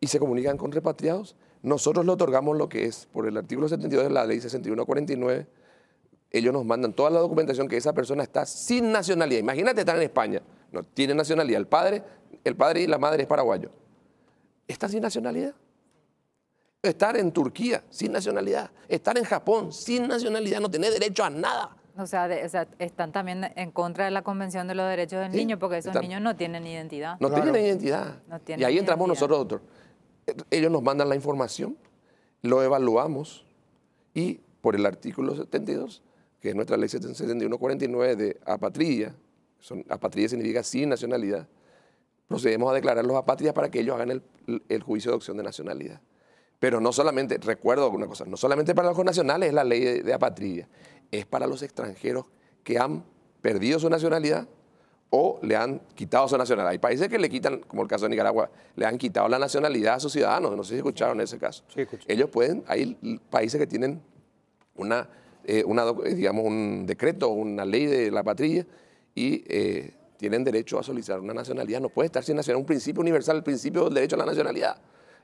y 0.00 0.06
se 0.06 0.18
comunican 0.20 0.56
con 0.56 0.70
repatriados. 0.70 1.34
Nosotros 1.62 2.06
le 2.06 2.12
otorgamos 2.12 2.56
lo 2.56 2.68
que 2.68 2.84
es, 2.84 3.06
por 3.12 3.26
el 3.26 3.36
artículo 3.36 3.68
72 3.68 4.04
de 4.04 4.10
la 4.10 4.24
ley 4.24 4.40
6149, 4.40 5.46
ellos 6.30 6.52
nos 6.52 6.64
mandan 6.64 6.92
toda 6.92 7.10
la 7.10 7.18
documentación 7.18 7.66
que 7.68 7.76
esa 7.76 7.92
persona 7.92 8.22
está 8.22 8.46
sin 8.46 8.92
nacionalidad. 8.92 9.40
Imagínate 9.40 9.80
estar 9.80 9.96
en 9.96 10.02
España, 10.02 10.40
no 10.70 10.82
tiene 10.84 11.14
nacionalidad. 11.14 11.58
El 11.58 11.66
padre, 11.66 12.02
el 12.44 12.54
padre 12.54 12.82
y 12.82 12.86
la 12.86 12.98
madre 12.98 13.22
es 13.22 13.28
paraguayo. 13.28 13.70
Está 14.68 14.88
sin 14.88 15.00
nacionalidad. 15.02 15.54
Estar 16.82 17.16
en 17.16 17.32
Turquía 17.32 17.82
sin 17.90 18.12
nacionalidad. 18.12 18.70
Estar 18.88 19.18
en 19.18 19.24
Japón 19.24 19.72
sin 19.72 20.06
nacionalidad. 20.06 20.60
No 20.60 20.70
tiene 20.70 20.90
derecho 20.90 21.24
a 21.24 21.30
nada. 21.30 21.74
O 21.96 22.06
sea, 22.06 22.28
de- 22.28 22.44
o 22.44 22.48
sea, 22.48 22.68
están 22.78 23.10
también 23.10 23.50
en 23.56 23.72
contra 23.72 24.04
de 24.04 24.12
la 24.12 24.22
Convención 24.22 24.68
de 24.68 24.76
los 24.76 24.88
Derechos 24.88 25.18
del 25.18 25.32
Sí, 25.32 25.38
Niño 25.38 25.58
porque 25.58 25.78
esos 25.78 25.88
están- 25.90 26.02
niños 26.02 26.20
no 26.22 26.36
tienen 26.36 26.64
identidad. 26.64 27.16
No 27.18 27.28
Claro. 27.28 27.42
tienen 27.42 27.64
identidad. 27.66 28.22
No 28.28 28.38
tienen 28.40 28.62
y 28.62 28.64
ahí 28.64 28.78
entramos 28.78 29.08
nosotros, 29.08 29.38
doctor. 29.40 29.62
Ellos 30.50 30.70
nos 30.70 30.82
mandan 30.82 31.08
la 31.08 31.16
información, 31.16 31.76
lo 32.42 32.62
evaluamos 32.62 33.44
y 34.14 34.34
por 34.60 34.76
el 34.76 34.86
artículo 34.86 35.34
72, 35.34 36.02
que 36.40 36.50
es 36.50 36.54
nuestra 36.54 36.76
ley 36.76 36.88
7149 36.88 38.14
de 38.14 38.38
apatría, 38.46 39.16
son, 39.58 39.84
apatría 39.88 40.28
significa 40.28 40.62
sin 40.62 40.90
nacionalidad, 40.90 41.48
procedemos 42.28 42.70
a 42.70 42.74
declararlos 42.74 43.16
apátridas 43.16 43.54
para 43.54 43.70
que 43.70 43.80
ellos 43.80 43.96
hagan 43.96 44.10
el, 44.10 44.22
el 44.68 44.82
juicio 44.82 45.10
de 45.10 45.16
opción 45.16 45.36
de 45.36 45.42
nacionalidad. 45.42 46.00
Pero 46.58 46.80
no 46.80 46.92
solamente, 46.92 47.38
recuerdo 47.38 47.90
una 47.90 48.06
cosa, 48.06 48.24
no 48.26 48.36
solamente 48.36 48.74
para 48.74 48.88
los 48.88 49.04
nacionales 49.04 49.48
es 49.48 49.54
la 49.54 49.64
ley 49.64 49.80
de, 49.80 50.02
de 50.02 50.12
apatría, 50.12 50.68
es 51.10 51.24
para 51.24 51.46
los 51.46 51.62
extranjeros 51.62 52.26
que 52.62 52.78
han 52.78 53.04
perdido 53.40 53.78
su 53.78 53.88
nacionalidad 53.88 54.48
o 55.10 55.38
le 55.42 55.56
han 55.56 55.80
quitado 55.94 56.28
su 56.28 56.36
nacionalidad. 56.36 56.72
Hay 56.72 56.78
países 56.78 57.08
que 57.08 57.18
le 57.18 57.30
quitan, 57.30 57.60
como 57.60 57.82
el 57.82 57.88
caso 57.88 58.04
de 58.04 58.10
Nicaragua, 58.10 58.50
le 58.76 58.84
han 58.84 58.98
quitado 58.98 59.28
la 59.28 59.38
nacionalidad 59.38 59.94
a 59.94 60.00
sus 60.00 60.12
ciudadanos. 60.12 60.54
No 60.56 60.64
sé 60.64 60.74
si 60.74 60.76
escucharon 60.76 61.20
ese 61.20 61.38
caso. 61.38 61.64
Sí. 61.74 61.86
Ellos 62.06 62.28
pueden, 62.28 62.64
hay 62.66 62.94
países 63.30 63.58
que 63.58 63.66
tienen 63.66 64.02
una, 64.76 65.08
eh, 65.44 65.64
una 65.64 65.84
eh, 66.04 66.14
digamos, 66.14 66.44
un 66.44 66.84
decreto, 66.86 67.28
una 67.28 67.64
ley 67.64 67.86
de 67.86 68.10
la 68.10 68.22
patria 68.22 68.66
y 69.14 69.44
eh, 69.48 69.94
tienen 70.18 70.44
derecho 70.44 70.78
a 70.78 70.82
solicitar 70.82 71.20
una 71.20 71.32
nacionalidad. 71.32 71.80
No 71.80 71.88
puede 71.88 72.06
estar 72.06 72.22
sin 72.22 72.36
nacionalidad. 72.36 72.60
Un 72.60 72.66
principio 72.66 73.00
universal, 73.00 73.36
el 73.38 73.42
principio 73.42 73.84
del 73.84 73.94
derecho 73.94 74.16
a 74.16 74.18
la 74.18 74.26
nacionalidad, 74.26 74.76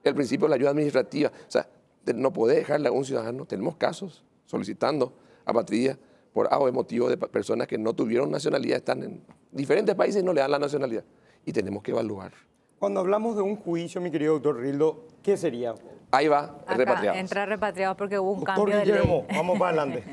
el 0.03 0.14
principio 0.14 0.47
de 0.47 0.51
la 0.51 0.55
ayuda 0.57 0.70
administrativa. 0.70 1.30
O 1.30 1.51
sea, 1.51 1.68
no 2.14 2.32
puede 2.32 2.57
dejarle 2.57 2.88
a 2.88 2.92
un 2.92 3.05
ciudadano. 3.05 3.45
Tenemos 3.45 3.76
casos 3.76 4.24
solicitando 4.47 5.12
apatría 5.45 5.99
por 6.32 6.53
A 6.53 6.59
o 6.59 6.64
B 6.64 6.72
motivo 6.72 7.09
de 7.11 7.16
personas 7.16 7.66
que 7.66 7.76
no 7.76 7.92
tuvieron 7.92 8.30
nacionalidad, 8.30 8.78
están 8.78 9.03
en 9.03 9.22
diferentes 9.53 9.95
países 9.95 10.22
y 10.22 10.24
no 10.24 10.32
le 10.32 10.40
dan 10.40 10.51
la 10.51 10.59
nacionalidad. 10.59 11.05
Y 11.45 11.53
tenemos 11.53 11.82
que 11.82 11.90
evaluar. 11.90 12.32
Cuando 12.78 13.01
hablamos 13.01 13.36
de 13.36 13.42
un 13.42 13.57
juicio, 13.57 14.01
mi 14.01 14.11
querido 14.11 14.34
doctor 14.34 14.61
Rildo, 14.61 15.07
¿qué 15.22 15.36
sería? 15.36 15.74
Ahí 16.11 16.28
va, 16.28 16.61
Acá 16.66 16.74
repatriados. 16.76 17.18
entra 17.20 17.47
repatriados 17.47 17.97
porque 17.97 18.18
hubo 18.18 18.32
un 18.32 18.40
Doctor 18.40 18.55
cambio 18.57 18.76
de 18.78 18.84
Guillermo, 18.84 19.24
ley. 19.28 19.36
vamos 19.36 19.59
para 19.59 19.82
adelante. 19.82 20.05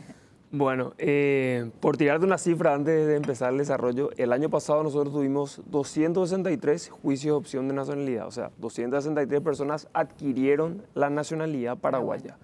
Bueno, 0.54 0.92
eh, 0.98 1.72
por 1.80 1.96
tirarte 1.96 2.26
una 2.26 2.38
cifra 2.38 2.74
antes 2.74 3.08
de 3.08 3.16
empezar 3.16 3.54
el 3.54 3.60
desarrollo, 3.60 4.10
el 4.18 4.34
año 4.34 4.50
pasado 4.50 4.84
nosotros 4.84 5.14
tuvimos 5.14 5.62
263 5.68 6.90
juicios 6.90 7.32
de 7.32 7.38
opción 7.38 7.70
de 7.70 7.74
nacionalidad, 7.74 8.28
o 8.28 8.32
sea, 8.32 8.52
263 8.58 9.40
personas 9.40 9.88
adquirieron 9.94 10.84
la 10.94 11.10
nacionalidad 11.10 11.78
paraguaya. 11.78 12.38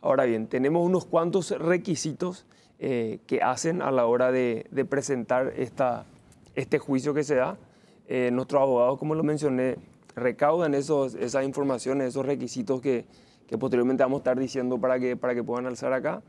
Ahora 0.00 0.24
bien, 0.24 0.46
tenemos 0.46 0.86
unos 0.86 1.04
cuantos 1.04 1.50
requisitos 1.50 2.46
eh, 2.78 3.18
que 3.26 3.42
hacen 3.42 3.82
a 3.82 3.90
la 3.90 4.06
hora 4.06 4.30
de, 4.30 4.68
presentar 4.88 5.52
este 6.54 6.78
juicio 6.78 7.12
que 7.12 7.24
se 7.24 7.34
da. 7.34 7.58
Eh, 8.06 8.30
nuestros 8.32 8.62
abogados, 8.62 9.00
como 9.00 9.16
lo 9.16 9.24
mencioné, 9.24 9.78
recaudan 10.14 10.74
esas 10.74 11.42
informaciones, 11.42 12.10
esos 12.10 12.24
requisitos 12.24 12.80
que, 12.80 13.04
posteriormente 13.58 14.04
vamos 14.04 14.18
a 14.18 14.20
estar 14.20 14.38
diciendo 14.38 14.78
para 14.78 15.00
que 15.00 15.42
puedan 15.42 15.66
alzar 15.66 15.92
acá 15.92 16.22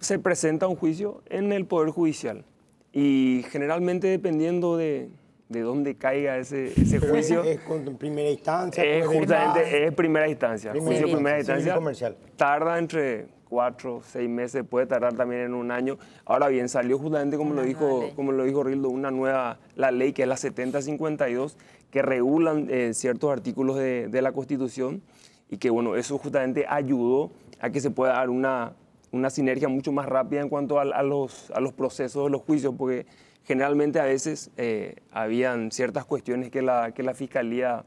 se 0.00 0.18
presenta 0.18 0.68
un 0.68 0.76
juicio 0.76 1.22
en 1.28 1.52
el 1.52 1.66
Poder 1.66 1.90
Judicial. 1.90 2.44
Y 2.92 3.44
generalmente 3.50 4.08
dependiendo 4.08 4.76
de, 4.76 5.10
de 5.48 5.60
dónde 5.60 5.96
caiga 5.96 6.38
ese, 6.38 6.72
juicio, 6.98 7.44
Es, 7.44 7.58
es 7.58 7.60
con 7.60 7.96
primera 7.96 8.30
instancia. 8.30 8.84
es 8.84 9.06
justamente 9.06 9.86
es 9.86 9.92
primera 9.92 10.28
instancia. 10.28 10.72
Primera 10.72 10.90
juicio 10.90 11.14
primera 11.14 11.38
instancia, 11.38 11.74
comercial. 11.74 12.16
tarda 12.36 12.78
entre 12.78 13.28
cuatro, 13.48 14.00
seis 14.04 14.28
meses, 14.28 14.64
puede 14.68 14.86
tardar 14.86 15.14
también 15.14 15.42
en 15.42 15.54
un 15.54 15.70
año. 15.70 15.98
Ahora 16.24 16.48
bien, 16.48 16.68
salió 16.68 16.98
justamente, 16.98 17.36
como 17.36 17.54
lo 17.54 17.62
dijo, 17.62 18.10
como 18.16 18.32
lo 18.32 18.44
dijo 18.44 18.64
Rildo, 18.64 18.88
una 18.88 19.10
nueva, 19.10 19.58
la 19.76 19.90
ley 19.90 20.12
que 20.12 20.22
es 20.22 20.28
la 20.28 20.36
7052, 20.36 21.56
que 21.90 22.02
regulan 22.02 22.66
eh, 22.70 22.92
ciertos 22.92 23.30
artículos 23.30 23.76
de, 23.76 24.08
de 24.08 24.22
la 24.22 24.32
Constitución 24.32 25.02
y 25.48 25.58
que, 25.58 25.70
bueno, 25.70 25.96
eso 25.96 26.18
justamente 26.18 26.66
ayudó 26.68 27.30
a 27.60 27.70
que 27.70 27.80
se 27.80 27.90
pueda 27.90 28.14
dar 28.14 28.30
una, 28.30 28.72
una 29.16 29.30
sinergia 29.30 29.68
mucho 29.68 29.92
más 29.92 30.06
rápida 30.06 30.40
en 30.40 30.48
cuanto 30.48 30.78
a, 30.78 31.02
los, 31.02 31.50
a 31.50 31.60
los 31.60 31.72
procesos 31.72 32.24
de 32.24 32.30
los 32.30 32.42
juicios, 32.42 32.74
porque 32.76 33.06
generalmente 33.44 34.00
a 34.00 34.04
veces 34.04 34.50
eh, 34.56 34.96
habían 35.10 35.70
ciertas 35.72 36.04
cuestiones 36.04 36.50
que 36.50 36.62
la, 36.62 36.92
que 36.92 37.02
la 37.02 37.14
Fiscalía 37.14 37.84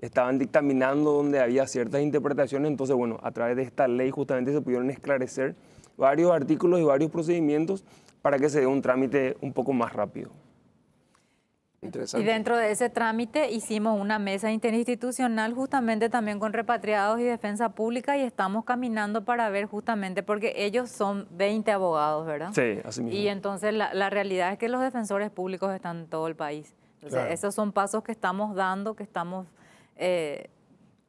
estaban 0.00 0.38
dictaminando 0.38 1.12
donde 1.12 1.40
había 1.40 1.66
ciertas 1.66 2.00
interpretaciones, 2.00 2.70
entonces 2.70 2.96
bueno, 2.96 3.18
a 3.22 3.30
través 3.32 3.56
de 3.56 3.62
esta 3.62 3.86
ley 3.86 4.10
justamente 4.10 4.52
se 4.52 4.60
pudieron 4.60 4.90
esclarecer 4.90 5.54
varios 5.96 6.32
artículos 6.32 6.80
y 6.80 6.84
varios 6.84 7.10
procedimientos 7.10 7.84
para 8.22 8.38
que 8.38 8.48
se 8.48 8.60
dé 8.60 8.66
un 8.66 8.80
trámite 8.82 9.36
un 9.40 9.52
poco 9.52 9.72
más 9.72 9.92
rápido. 9.92 10.30
Y 11.82 12.22
dentro 12.24 12.58
de 12.58 12.72
ese 12.72 12.90
trámite 12.90 13.50
hicimos 13.50 13.98
una 13.98 14.18
mesa 14.18 14.52
interinstitucional 14.52 15.54
justamente 15.54 16.10
también 16.10 16.38
con 16.38 16.52
repatriados 16.52 17.18
y 17.20 17.22
defensa 17.24 17.70
pública 17.70 18.18
y 18.18 18.20
estamos 18.20 18.66
caminando 18.66 19.24
para 19.24 19.48
ver 19.48 19.64
justamente, 19.64 20.22
porque 20.22 20.52
ellos 20.56 20.90
son 20.90 21.26
20 21.30 21.72
abogados, 21.72 22.26
¿verdad? 22.26 22.50
Sí, 22.52 22.80
así 22.84 23.02
mismo. 23.02 23.18
Y 23.18 23.28
entonces 23.28 23.72
la, 23.72 23.94
la 23.94 24.10
realidad 24.10 24.52
es 24.52 24.58
que 24.58 24.68
los 24.68 24.82
defensores 24.82 25.30
públicos 25.30 25.72
están 25.74 26.00
en 26.00 26.06
todo 26.08 26.26
el 26.28 26.36
país. 26.36 26.74
Entonces, 26.96 27.18
Claro. 27.20 27.32
esos 27.32 27.54
son 27.54 27.72
pasos 27.72 28.02
que 28.02 28.12
estamos 28.12 28.54
dando, 28.54 28.94
que 28.94 29.02
estamos 29.02 29.46
eh, 29.96 30.50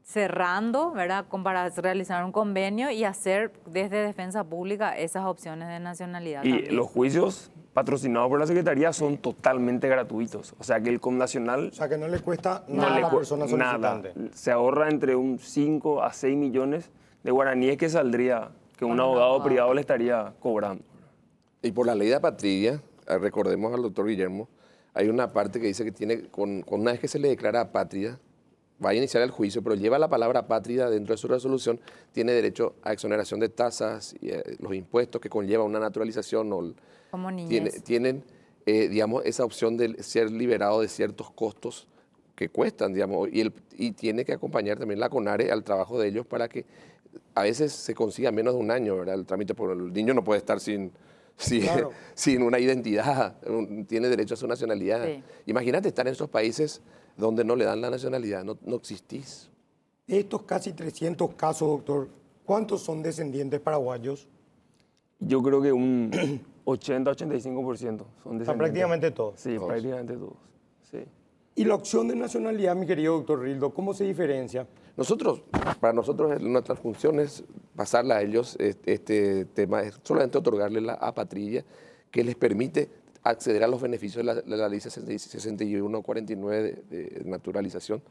cerrando, 0.03 0.91
¿verdad? 0.91 1.25
Con- 1.27 1.43
para 1.43 1.67
realizar 1.69 2.23
un 2.23 2.31
convenio 2.31 2.89
y 2.91 3.03
hacer 3.03 3.51
desde 3.65 3.97
defensa 3.97 4.45
pública 4.45 4.97
esas 4.97 5.25
opciones 5.25 5.67
de 5.67 5.81
nacionalidad. 5.81 6.45
Y 6.45 6.51
también. 6.53 6.75
los 6.77 6.87
juicios 6.87 7.51
patrocinados 7.73 8.29
por 8.29 8.39
la 8.39 8.47
Secretaría 8.47 8.91
son 8.93 9.17
totalmente 9.17 9.87
gratuitos, 9.87 10.53
o 10.59 10.63
sea 10.63 10.81
que 10.81 10.89
el 10.89 10.99
Connacional 10.99 11.69
O 11.71 11.75
sea, 11.75 11.87
que 11.87 11.97
no 11.97 12.07
le 12.07 12.19
cuesta 12.19 12.63
no 12.67 12.81
nada 12.81 12.95
a 12.95 12.99
la 12.99 13.09
persona 13.09 13.45
nada. 13.45 14.01
Se 14.33 14.51
ahorra 14.51 14.89
entre 14.89 15.15
un 15.15 15.39
5 15.39 16.03
a 16.03 16.11
6 16.11 16.37
millones 16.37 16.89
de 17.23 17.31
guaraníes 17.31 17.77
que 17.77 17.89
saldría, 17.89 18.49
que 18.77 18.85
un 18.85 18.99
abogado 18.99 19.43
privado 19.43 19.73
le 19.73 19.81
estaría 19.81 20.33
cobrando. 20.39 20.83
Y 21.61 21.71
por 21.71 21.85
la 21.85 21.95
ley 21.95 22.09
de 22.09 22.15
apatría, 22.15 22.81
eh, 23.07 23.17
recordemos 23.17 23.73
al 23.73 23.83
doctor 23.83 24.07
Guillermo, 24.07 24.49
hay 24.93 25.07
una 25.07 25.31
parte 25.31 25.59
que 25.61 25.67
dice 25.67 25.85
que 25.85 25.91
tiene, 25.91 26.23
con, 26.23 26.63
con 26.63 26.81
una 26.81 26.91
vez 26.91 26.99
que 26.99 27.07
se 27.07 27.19
le 27.19 27.29
declara 27.29 27.61
apátrida, 27.61 28.19
va 28.83 28.89
a 28.89 28.93
iniciar 28.93 29.21
el 29.23 29.31
juicio, 29.31 29.61
pero 29.61 29.75
lleva 29.75 29.99
la 29.99 30.09
palabra 30.09 30.41
apátrida 30.41 30.89
dentro 30.89 31.13
de 31.13 31.17
su 31.17 31.27
resolución, 31.27 31.79
tiene 32.11 32.31
derecho 32.33 32.75
a 32.83 32.93
exoneración 32.93 33.39
de 33.39 33.49
tasas 33.49 34.15
y 34.21 34.29
eh, 34.29 34.43
los 34.59 34.73
impuestos 34.73 35.21
que 35.21 35.29
conlleva 35.29 35.63
una 35.63 35.79
naturalización 35.79 36.51
o 36.53 36.59
el- 36.61 36.75
Como 37.11 37.29
niñez. 37.31 37.49
tiene- 37.49 37.69
tienen, 37.81 38.23
eh, 38.65 38.87
digamos, 38.89 39.23
esa 39.25 39.43
opción 39.45 39.77
de 39.77 40.01
ser 40.03 40.31
liberado 40.31 40.81
de 40.81 40.87
ciertos 40.87 41.29
costos 41.31 41.87
que 42.35 42.49
cuestan, 42.49 42.93
digamos, 42.93 43.29
y, 43.31 43.41
el, 43.41 43.53
y 43.77 43.91
tiene 43.91 44.25
que 44.25 44.33
acompañar 44.33 44.79
también 44.79 44.99
la 44.99 45.09
CONARE 45.09 45.51
al 45.51 45.63
trabajo 45.63 45.99
de 45.99 46.07
ellos 46.07 46.25
para 46.25 46.47
que 46.49 46.65
a 47.35 47.43
veces 47.43 47.71
se 47.73 47.93
consiga 47.93 48.31
menos 48.31 48.55
de 48.55 48.59
un 48.59 48.71
año, 48.71 48.95
¿verdad? 48.97 49.15
El 49.15 49.25
trámite, 49.25 49.53
por 49.53 49.71
el 49.71 49.93
niño 49.93 50.13
no 50.13 50.23
puede 50.23 50.39
estar 50.39 50.59
sin, 50.59 50.91
sin, 51.37 51.61
Claro. 51.61 51.91
sin 52.15 52.41
una 52.41 52.57
identidad, 52.57 53.35
un- 53.47 53.85
tiene 53.85 54.07
derecho 54.09 54.33
a 54.33 54.37
su 54.37 54.47
nacionalidad. 54.47 55.05
Sí. 55.05 55.21
Imagínate 55.45 55.87
estar 55.89 56.07
en 56.07 56.13
esos 56.13 56.29
países 56.29 56.81
donde 57.17 57.43
no 57.43 57.55
le 57.55 57.65
dan 57.65 57.81
la 57.81 57.89
nacionalidad, 57.89 58.43
no, 58.43 58.57
no 58.65 58.75
existís. 58.77 59.49
De 60.07 60.19
estos 60.19 60.43
casi 60.43 60.73
300 60.73 61.33
casos, 61.35 61.67
doctor, 61.67 62.09
¿cuántos 62.45 62.81
son 62.81 63.01
descendientes 63.01 63.59
paraguayos? 63.59 64.27
Yo 65.19 65.41
creo 65.41 65.61
que 65.61 65.71
un 65.71 66.11
80-85% 66.65 67.17
son 67.17 67.51
O 67.51 67.63
sea, 67.63 68.03
descendientes. 68.03 68.55
prácticamente 68.57 69.11
todos. 69.11 69.39
Sí, 69.39 69.55
Todos. 69.55 69.67
prácticamente 69.67 70.13
todos. 70.15 70.33
Sí. 70.89 70.97
Y 71.55 71.65
la 71.65 71.75
opción 71.75 72.07
de 72.07 72.15
nacionalidad, 72.15 72.75
mi 72.75 72.85
querido 72.87 73.13
doctor 73.17 73.41
Rildo, 73.41 73.73
¿cómo 73.73 73.93
se 73.93 74.05
diferencia? 74.05 74.67
Nosotros, 74.97 75.43
para 75.79 75.93
nosotros, 75.93 76.31
es- 76.33 76.41
nuestra 76.41 76.75
función 76.75 77.19
es 77.19 77.43
pasarle 77.75 78.13
a 78.13 78.21
ellos 78.21 78.55
este, 78.59 78.93
este 78.93 79.45
tema, 79.45 79.81
es 79.81 79.99
solamente 80.03 80.37
otorgarles 80.37 80.83
la 80.83 80.93
apatrilla 80.93 81.63
que 82.09 82.23
les 82.23 82.35
permite 82.35 82.89
acceder 83.23 83.63
a 83.63 83.67
los 83.67 83.81
beneficios 83.81 84.25
de 84.25 84.57
la, 84.57 84.69
ley 84.69 84.79
60 84.79 85.17
6149 85.17 86.83
de, 86.89 86.97
de 86.97 87.23
naturalización 87.25 88.01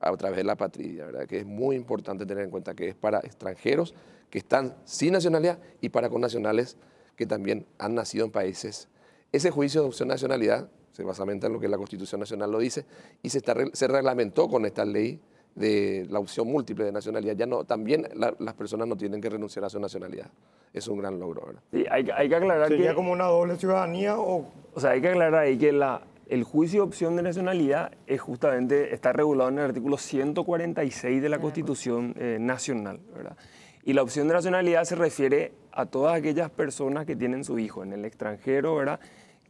a 0.00 0.16
través 0.16 0.38
de 0.38 0.44
la 0.44 0.54
¿verdad? 0.54 1.26
Que 1.26 1.40
es 1.40 1.46
muy 1.46 1.76
importante 1.76 2.24
tener 2.24 2.44
en 2.44 2.50
cuenta 2.50 2.74
que 2.74 2.88
es 2.88 2.94
para 2.94 3.18
extranjeros 3.18 3.94
que 4.30 4.38
están 4.38 4.74
sin 4.84 5.12
nacionalidad 5.12 5.58
y 5.80 5.90
para 5.90 6.08
connacionales 6.08 6.76
que 7.16 7.26
también 7.26 7.66
han 7.78 7.94
nacido 7.94 8.24
en 8.24 8.30
países. 8.30 8.88
Ese 9.30 9.50
juicio 9.50 9.82
de 9.82 9.88
opción 9.88 10.08
nacionalidad 10.08 10.70
se 10.92 11.04
basamenta 11.04 11.46
en 11.46 11.52
lo 11.52 11.60
que 11.60 11.68
la 11.68 11.76
Constitución 11.76 12.20
Nacional 12.20 12.50
lo 12.50 12.58
dice 12.58 12.86
y 13.22 13.28
se, 13.28 13.38
está, 13.38 13.54
se 13.72 13.88
reglamentó 13.88 14.48
con 14.48 14.64
esta 14.64 14.84
ley 14.84 15.20
de 15.54 16.06
la 16.10 16.18
opción 16.18 16.46
múltiple 16.48 16.84
de 16.84 16.92
nacionalidad. 16.92 17.34
Ya 17.36 17.46
no, 17.46 17.64
también 17.64 18.06
la- 18.14 18.34
las 18.38 18.54
personas 18.54 18.86
no 18.88 18.96
tienen 18.96 19.20
que 19.20 19.28
renunciar 19.28 19.64
a 19.64 19.70
su 19.70 19.78
nacionalidad. 19.80 20.26
Es 20.72 20.86
un 20.88 20.98
gran 20.98 21.18
logro, 21.18 21.42
¿verdad? 21.46 21.62
Sí, 21.72 21.84
hay, 21.90 22.04
que- 22.04 22.12
hay 22.12 22.28
que 22.28 22.36
aclarar 22.36 22.68
¿Sería 22.68 22.90
que... 22.90 22.94
como 22.94 23.12
una 23.12 23.24
doble 23.26 23.56
ciudadanía 23.56 24.18
o 24.18 24.46
O 24.72 24.78
sea, 24.80 24.90
hay 24.90 25.00
que 25.00 25.08
aclarar 25.08 25.34
ahí 25.42 25.58
que 25.58 25.72
la, 25.72 26.02
el 26.28 26.44
juicio 26.44 26.82
de 26.82 26.86
opción 26.86 27.16
de 27.16 27.22
nacionalidad 27.24 27.90
es 28.06 28.20
justamente, 28.20 28.94
está 28.94 29.12
regulado 29.12 29.48
en 29.50 29.58
el 29.58 29.64
artículo 29.64 29.96
146 29.98 31.20
de 31.20 31.28
la 31.28 31.40
Constitución 31.40 32.14
eh, 32.18 32.38
Nacional, 32.40 33.00
¿verdad? 33.14 33.36
Y 33.84 33.94
la 33.94 34.02
opción 34.02 34.28
de 34.28 34.34
nacionalidad 34.34 34.84
se 34.84 34.94
refiere 34.94 35.52
a 35.72 35.86
todas 35.86 36.14
aquellas 36.16 36.50
personas 36.50 37.04
que 37.06 37.16
tienen 37.16 37.42
su 37.44 37.58
hijo 37.58 37.82
en 37.82 37.92
el 37.92 38.04
extranjero, 38.04 38.76
¿verdad? 38.76 39.00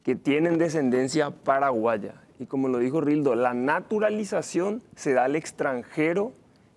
Que 0.02 0.14
tienen 0.16 0.56
descendencia 0.56 1.30
paraguaya. 1.30 2.14
Y 2.40 2.46
como 2.46 2.68
lo 2.68 2.78
dijo 2.78 3.02
Rildo, 3.02 3.34
la 3.34 3.52
naturalización 3.52 4.82
se 4.96 5.12
da 5.12 5.24
al 5.24 5.36
extranjero 5.36 6.32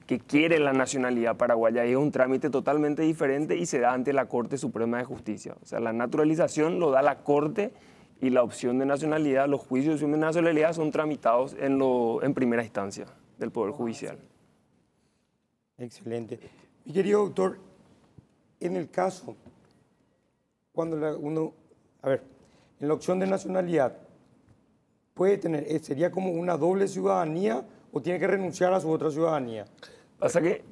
que 0.05 0.19
quiere 0.19 0.59
la 0.59 0.73
nacionalidad 0.73 1.37
paraguaya 1.37 1.85
y 1.85 1.91
es 1.91 1.95
un 1.97 2.11
trámite 2.11 2.49
totalmente 2.49 3.01
diferente 3.03 3.55
y 3.55 3.65
se 3.65 3.79
da 3.79 3.93
ante 3.93 4.11
la 4.11 4.27
Corte 4.27 4.57
Suprema 4.57 4.97
de 4.97 5.05
Justicia. 5.05 5.55
O 5.61 5.65
sea, 5.65 5.79
la 5.79 5.93
naturalización 5.93 6.81
lo 6.81 6.91
da 6.91 7.01
la 7.01 7.23
Corte 7.23 7.71
y 8.19 8.29
la 8.29 8.43
opción 8.43 8.77
de 8.77 8.85
nacionalidad, 8.85 9.47
los 9.47 9.61
juicios 9.61 10.01
de 10.01 10.07
nacionalidad 10.07 10.73
son 10.73 10.91
tramitados 10.91 11.55
en, 11.57 11.77
lo, 11.77 12.21
en 12.23 12.33
primera 12.33 12.61
instancia 12.61 13.05
del 13.39 13.51
Poder 13.51 13.71
Judicial. 13.71 14.17
Excelente. 15.77 16.39
Mi 16.83 16.91
querido 16.91 17.21
doctor, 17.23 17.57
en 18.59 18.75
el 18.75 18.89
caso, 18.89 19.37
cuando 20.73 20.97
la- 20.97 21.15
uno, 21.15 21.53
a 22.01 22.09
ver, 22.09 22.23
en 22.81 22.89
la 22.89 22.93
opción 22.93 23.19
de 23.19 23.27
nacionalidad, 23.27 23.95
puede 25.13 25.37
tener, 25.37 25.63
eh, 25.67 25.79
sería 25.79 26.11
como 26.11 26.31
una 26.31 26.57
doble 26.57 26.87
ciudadanía 26.87 27.63
o 27.91 28.01
tiene 28.01 28.19
que 28.19 28.27
renunciar 28.27 28.73
a 28.73 28.79
su 28.79 28.89
otra 28.89 29.11
ciudadanía. 29.11 29.65
Pasa 30.19 30.41
que, 30.41 30.63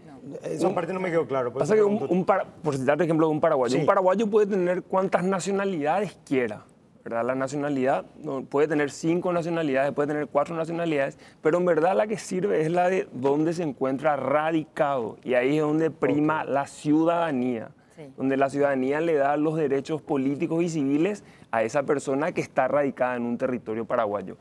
Esa 0.44 0.74
parte 0.74 0.94
no 0.94 1.00
me 1.00 1.10
quedó 1.10 1.26
claro. 1.28 1.52
pasa 1.52 1.74
que 1.76 1.82
un, 1.82 2.06
un 2.08 2.26
para- 2.26 2.46
por 2.46 2.78
citar 2.78 3.02
ejemplo 3.02 3.26
de 3.28 3.34
un 3.34 3.42
paraguayo, 3.42 3.74
Sí. 3.74 3.80
un 3.80 3.86
paraguayo 3.88 4.28
puede 4.28 4.46
tener 4.48 4.84
cuantas 4.84 5.24
nacionalidades 5.24 6.18
quiera. 6.26 6.64
¿verdad? 7.04 7.26
La 7.26 7.34
nacionalidad 7.34 8.06
no, 8.24 8.44
puede 8.44 8.68
tener 8.68 8.92
cinco 8.92 9.34
nacionalidades, 9.34 9.92
puede 9.92 10.10
tener 10.10 10.28
cuatro 10.28 10.56
nacionalidades, 10.56 11.18
pero 11.42 11.58
en 11.58 11.66
verdad 11.66 11.96
la 11.98 12.06
que 12.06 12.20
sirve 12.20 12.62
es 12.62 12.72
la 12.72 12.90
de 12.90 13.08
dónde 13.12 13.54
se 13.54 13.64
encuentra 13.64 14.16
radicado. 14.16 15.18
Y 15.24 15.34
ahí 15.34 15.56
es 15.58 15.64
donde 15.64 15.90
prima 15.90 16.44
la 16.44 16.68
ciudadanía, 16.68 17.72
Sí. 18.06 18.14
donde 18.18 18.38
la 18.38 18.50
ciudadanía 18.50 19.02
le 19.02 19.16
da 19.16 19.38
los 19.38 19.56
derechos 19.56 20.02
políticos 20.02 20.64
y 20.64 20.70
civiles 20.70 21.24
a 21.52 21.64
esa 21.64 21.84
persona 21.84 22.32
que 22.32 22.42
está 22.42 22.68
radicada 22.68 23.16
en 23.16 23.24
un 23.24 23.38
territorio 23.38 23.86
paraguayo. 23.86 24.38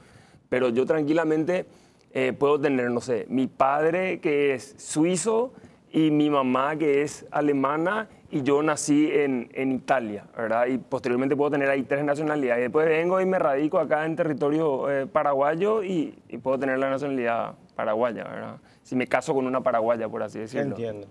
Pero 0.48 0.68
yo 0.68 0.86
tranquilamente 0.86 1.66
eh, 2.12 2.32
puedo 2.32 2.60
tener, 2.60 2.90
no 2.90 3.00
sé, 3.00 3.26
mi 3.28 3.46
padre 3.46 4.20
que 4.20 4.54
es 4.54 4.74
suizo 4.78 5.52
y 5.92 6.10
mi 6.10 6.30
mamá 6.30 6.76
que 6.76 7.02
es 7.02 7.26
alemana 7.30 8.08
y 8.30 8.42
yo 8.42 8.62
nací 8.62 9.10
en, 9.12 9.48
en, 9.54 9.72
Italia, 9.72 10.24
¿verdad? 10.36 10.66
Y 10.66 10.78
posteriormente 10.78 11.34
puedo 11.34 11.50
tener 11.50 11.68
ahí 11.68 11.82
tres 11.82 12.04
nacionalidades. 12.04 12.60
Y 12.60 12.62
después 12.62 12.86
vengo 12.86 13.20
y 13.20 13.26
me 13.26 13.40
radico 13.40 13.78
acá 13.78 14.06
en 14.06 14.14
territorio 14.14 14.88
eh, 14.88 15.06
paraguayo 15.06 15.82
y, 15.82 16.16
y, 16.28 16.38
puedo 16.38 16.58
tener 16.58 16.78
la 16.78 16.90
nacionalidad 16.90 17.54
paraguaya, 17.74 18.24
¿verdad? 18.24 18.56
Si 18.82 18.94
me 18.94 19.08
caso 19.08 19.34
con 19.34 19.46
una 19.46 19.62
paraguaya, 19.62 20.08
por 20.08 20.22
así 20.22 20.38
decirlo. 20.38 20.76
Entiendo. 20.76 21.08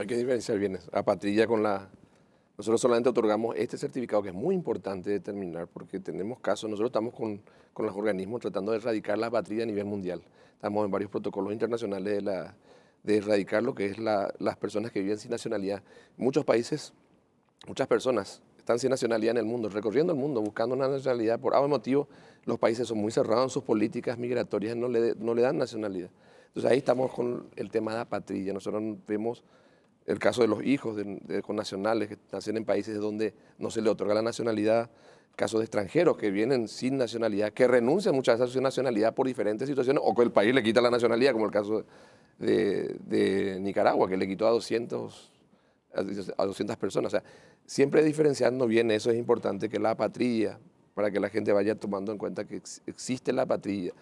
Hay 0.00 0.06
que 0.06 0.16
diferenciar. 0.16 0.60
A 0.92 1.02
Patrilla 1.02 1.48
con 1.48 1.60
la... 1.60 1.90
Nosotros 2.56 2.80
solamente 2.80 3.08
otorgamos 3.08 3.56
este 3.56 3.76
certificado 3.76 4.22
que 4.22 4.28
es 4.28 4.34
muy 4.34 4.54
importante 4.54 5.10
determinar 5.10 5.66
porque 5.66 5.98
tenemos 5.98 6.38
casos, 6.38 6.70
nosotros 6.70 6.90
estamos 6.90 7.12
con, 7.14 7.40
con 7.72 7.84
los 7.84 7.96
organismos 7.96 8.40
tratando 8.40 8.70
de 8.70 8.78
erradicar 8.78 9.18
la 9.18 9.28
patria 9.28 9.64
a 9.64 9.66
nivel 9.66 9.86
mundial. 9.86 10.22
Estamos 10.54 10.84
en 10.84 10.92
varios 10.92 11.10
protocolos 11.10 11.52
internacionales 11.52 12.14
de 12.14 12.22
la 12.22 12.54
de 13.02 13.16
erradicar 13.16 13.64
lo 13.64 13.74
que 13.74 13.86
es 13.86 13.98
la, 13.98 14.32
las 14.38 14.56
personas 14.56 14.92
que 14.92 15.00
viven 15.00 15.18
sin 15.18 15.32
nacionalidad. 15.32 15.82
Muchos 16.16 16.44
países, 16.44 16.92
muchas 17.66 17.88
personas 17.88 18.40
están 18.56 18.78
sin 18.78 18.90
nacionalidad 18.90 19.32
en 19.32 19.38
el 19.38 19.46
mundo, 19.46 19.68
recorriendo 19.68 20.12
el 20.12 20.18
mundo, 20.20 20.40
buscando 20.40 20.76
una 20.76 20.86
nacionalidad. 20.86 21.40
Por 21.40 21.54
algún 21.54 21.70
motivo, 21.70 22.06
los 22.44 22.58
países 22.60 22.86
son 22.86 22.98
muy 22.98 23.10
cerrados 23.10 23.44
en 23.44 23.50
sus 23.50 23.64
políticas 23.64 24.16
migratorias, 24.16 24.76
no 24.76 24.86
le, 24.86 25.16
no 25.16 25.34
le 25.34 25.42
dan 25.42 25.58
nacionalidad. 25.58 26.10
Entonces 26.48 26.70
ahí 26.70 26.78
estamos 26.78 27.12
con 27.12 27.48
el 27.56 27.70
tema 27.70 27.94
de 27.94 28.00
apatrilla. 28.00 28.52
Nosotros 28.52 28.82
vemos 29.08 29.42
el 30.08 30.18
caso 30.18 30.40
de 30.40 30.48
los 30.48 30.64
hijos 30.64 30.96
de, 30.96 31.04
de 31.22 31.42
connacionales 31.42 32.08
que 32.08 32.16
nacen 32.32 32.56
en 32.56 32.64
países 32.64 32.98
donde 32.98 33.34
no 33.58 33.70
se 33.70 33.82
le 33.82 33.90
otorga 33.90 34.14
la 34.14 34.22
nacionalidad, 34.22 34.90
casos 35.36 35.60
de 35.60 35.66
extranjeros 35.66 36.16
que 36.16 36.30
vienen 36.30 36.66
sin 36.66 36.96
nacionalidad, 36.96 37.52
que 37.52 37.68
renuncian 37.68 38.14
muchas 38.14 38.38
veces 38.38 38.50
a 38.50 38.54
su 38.54 38.60
nacionalidad 38.62 39.14
por 39.14 39.26
diferentes 39.26 39.68
situaciones, 39.68 40.02
o 40.04 40.14
que 40.14 40.22
el 40.22 40.32
país 40.32 40.54
le 40.54 40.62
quita 40.62 40.80
la 40.80 40.90
nacionalidad, 40.90 41.32
como 41.32 41.44
el 41.44 41.52
caso 41.52 41.84
de, 42.38 42.96
de 43.06 43.60
Nicaragua, 43.60 44.08
que 44.08 44.16
le 44.16 44.26
quitó 44.26 44.46
a 44.46 44.50
200, 44.50 45.30
a 45.94 46.44
200 46.46 46.76
personas. 46.78 47.12
O 47.12 47.16
sea, 47.18 47.22
siempre 47.66 48.02
diferenciando 48.02 48.66
bien 48.66 48.90
eso 48.90 49.10
es 49.10 49.18
importante, 49.18 49.68
que 49.68 49.78
la 49.78 49.94
patria, 49.94 50.58
para 50.94 51.10
que 51.10 51.20
la 51.20 51.28
gente 51.28 51.52
vaya 51.52 51.74
tomando 51.74 52.12
en 52.12 52.18
cuenta 52.18 52.46
que 52.46 52.62
existe 52.86 53.34
la 53.34 53.44
patria, 53.44 53.92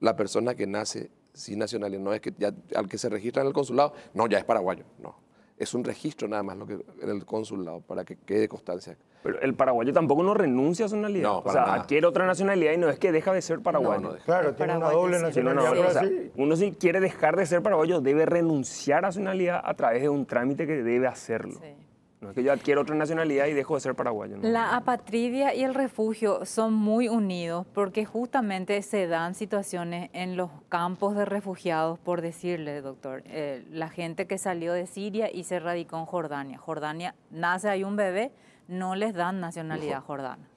la 0.00 0.16
persona 0.16 0.56
que 0.56 0.66
nace 0.66 1.08
sin 1.32 1.60
nacionalidad, 1.60 2.02
no 2.02 2.12
es 2.12 2.20
que 2.20 2.34
ya, 2.36 2.52
al 2.74 2.88
que 2.88 2.98
se 2.98 3.08
registra 3.08 3.42
en 3.42 3.48
el 3.48 3.54
consulado, 3.54 3.94
no, 4.12 4.26
ya 4.26 4.38
es 4.38 4.44
paraguayo, 4.44 4.84
no. 4.98 5.22
Es 5.62 5.74
un 5.74 5.84
registro 5.84 6.26
nada 6.26 6.42
más 6.42 6.56
lo 6.56 6.66
que, 6.66 6.74
en 6.74 7.08
el 7.08 7.24
consulado 7.24 7.80
para 7.82 8.04
que 8.04 8.16
quede 8.16 8.48
constancia. 8.48 8.96
Pero 9.22 9.40
el 9.40 9.54
paraguayo 9.54 9.92
tampoco 9.92 10.24
no 10.24 10.34
renuncia 10.34 10.86
a 10.86 10.88
su 10.88 10.96
nacionalidad. 10.96 11.28
No, 11.28 11.38
o 11.38 11.52
sea, 11.52 11.60
nada. 11.60 11.74
adquiere 11.74 12.04
otra 12.04 12.26
nacionalidad 12.26 12.72
y 12.72 12.78
no 12.78 12.88
es 12.88 12.98
que 12.98 13.12
deja 13.12 13.32
de 13.32 13.42
ser 13.42 13.60
paraguayo. 13.60 14.00
No, 14.00 14.08
no 14.08 14.14
deja. 14.14 14.24
Claro, 14.24 14.54
tiene 14.54 14.76
una 14.76 14.90
doble 14.90 15.18
sí. 15.18 15.22
Nacionalidad. 15.22 15.78
o 15.78 15.90
sea, 15.92 16.02
uno 16.34 16.56
si 16.56 16.72
quiere 16.72 16.98
dejar 16.98 17.36
de 17.36 17.46
ser 17.46 17.62
paraguayo 17.62 18.00
debe 18.00 18.26
renunciar 18.26 19.04
a 19.04 19.12
su 19.12 19.20
nacionalidad 19.20 19.60
a 19.64 19.74
través 19.74 20.02
de 20.02 20.08
un 20.08 20.26
trámite 20.26 20.66
que 20.66 20.82
debe 20.82 21.06
hacerlo. 21.06 21.60
Sí. 21.60 21.91
No 22.22 22.28
es 22.30 22.34
que 22.36 22.44
yo 22.44 22.52
adquiero 22.52 22.82
otra 22.82 22.94
nacionalidad 22.94 23.46
y 23.46 23.52
dejo 23.52 23.74
de 23.74 23.80
ser 23.80 23.94
paraguayo. 23.96 24.36
¿no? 24.36 24.48
La 24.48 24.76
apatridia 24.76 25.54
y 25.54 25.64
el 25.64 25.74
refugio 25.74 26.44
son 26.46 26.72
muy 26.72 27.08
unidos 27.08 27.66
porque 27.74 28.04
justamente 28.04 28.80
se 28.82 29.08
dan 29.08 29.34
situaciones 29.34 30.08
en 30.12 30.36
los 30.36 30.48
campos 30.68 31.16
de 31.16 31.24
refugiados, 31.24 31.98
por 31.98 32.20
decirle, 32.22 32.80
doctor. 32.80 33.24
Eh, 33.26 33.66
la 33.70 33.88
gente 33.88 34.28
que 34.28 34.38
salió 34.38 34.72
de 34.72 34.86
Siria 34.86 35.30
y 35.34 35.42
se 35.44 35.58
radicó 35.58 35.98
en 35.98 36.06
Jordania. 36.06 36.58
Jordania 36.58 37.16
nace 37.32 37.68
ahí 37.68 37.82
un 37.82 37.96
bebé, 37.96 38.30
no 38.68 38.94
les 38.94 39.14
dan 39.14 39.40
nacionalidad 39.40 40.00
jordana. 40.02 40.48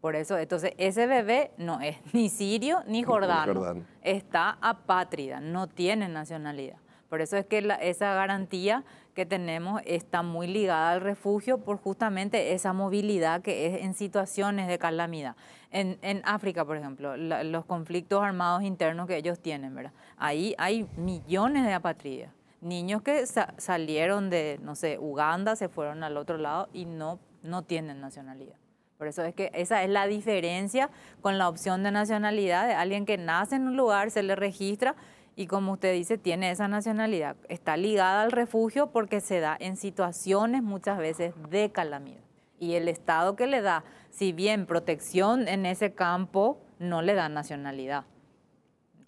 Por 0.00 0.16
eso, 0.16 0.38
entonces, 0.38 0.72
ese 0.78 1.06
bebé 1.06 1.50
no 1.58 1.82
es 1.82 1.98
ni 2.14 2.30
sirio 2.30 2.78
ni 2.86 3.02
jordano. 3.02 3.84
Está 4.00 4.56
apátrida, 4.62 5.40
no 5.40 5.66
tiene 5.66 6.08
nacionalidad. 6.08 6.76
Por 7.10 7.20
eso 7.20 7.36
es 7.36 7.44
que 7.44 7.60
la- 7.60 7.74
esa 7.74 8.14
garantía 8.14 8.84
que 9.20 9.26
tenemos 9.26 9.82
está 9.84 10.22
muy 10.22 10.46
ligada 10.46 10.92
al 10.92 11.02
refugio 11.02 11.58
por 11.58 11.76
justamente 11.76 12.54
esa 12.54 12.72
movilidad 12.72 13.42
que 13.42 13.66
es 13.66 13.82
en 13.84 13.92
situaciones 13.92 14.66
de 14.66 14.78
calamidad. 14.78 15.36
En, 15.70 15.98
en 16.00 16.22
África, 16.24 16.64
por 16.64 16.78
ejemplo, 16.78 17.18
la- 17.18 17.44
los 17.44 17.66
conflictos 17.66 18.22
armados 18.22 18.62
internos 18.62 19.06
que 19.06 19.18
ellos 19.18 19.38
tienen, 19.38 19.74
¿verdad? 19.74 19.92
Ahí 20.16 20.54
hay 20.56 20.86
millones 20.96 21.66
de 21.66 21.74
apátridas. 21.74 22.32
Niños 22.62 23.02
que 23.02 23.26
sa- 23.26 23.52
salieron 23.58 24.30
de, 24.30 24.58
no 24.62 24.74
sé, 24.74 24.96
Uganda, 24.98 25.54
se 25.54 25.68
fueron 25.68 26.02
al 26.02 26.16
otro 26.16 26.38
lado 26.38 26.70
y 26.72 26.86
no, 26.86 27.18
no 27.42 27.60
tienen 27.60 28.00
nacionalidad. 28.00 28.56
Por 28.96 29.06
eso 29.06 29.22
es 29.22 29.34
que 29.34 29.50
esa 29.52 29.82
es 29.82 29.90
la 29.90 30.06
diferencia 30.06 30.88
con 31.20 31.36
la 31.36 31.50
opción 31.50 31.82
de 31.82 31.90
nacionalidad 31.90 32.66
de 32.66 32.72
alguien 32.72 33.04
que 33.04 33.18
nace 33.18 33.56
en 33.56 33.66
un 33.66 33.76
lugar, 33.76 34.10
se 34.10 34.22
le 34.22 34.34
registra 34.34 34.94
y 35.40 35.46
como 35.46 35.72
usted 35.72 35.94
dice, 35.94 36.18
tiene 36.18 36.50
esa 36.50 36.68
nacionalidad. 36.68 37.34
Está 37.48 37.78
ligada 37.78 38.20
al 38.20 38.30
refugio 38.30 38.88
porque 38.88 39.20
se 39.22 39.40
da 39.40 39.56
en 39.58 39.76
situaciones 39.78 40.62
muchas 40.62 40.98
veces 40.98 41.32
de 41.48 41.70
calamidad. 41.72 42.20
Y 42.58 42.74
el 42.74 42.88
Estado 42.88 43.36
que 43.36 43.46
le 43.46 43.62
da, 43.62 43.82
si 44.10 44.32
bien 44.32 44.66
protección 44.66 45.48
en 45.48 45.64
ese 45.64 45.94
campo, 45.94 46.58
no 46.78 47.00
le 47.00 47.14
da 47.14 47.30
nacionalidad. 47.30 48.04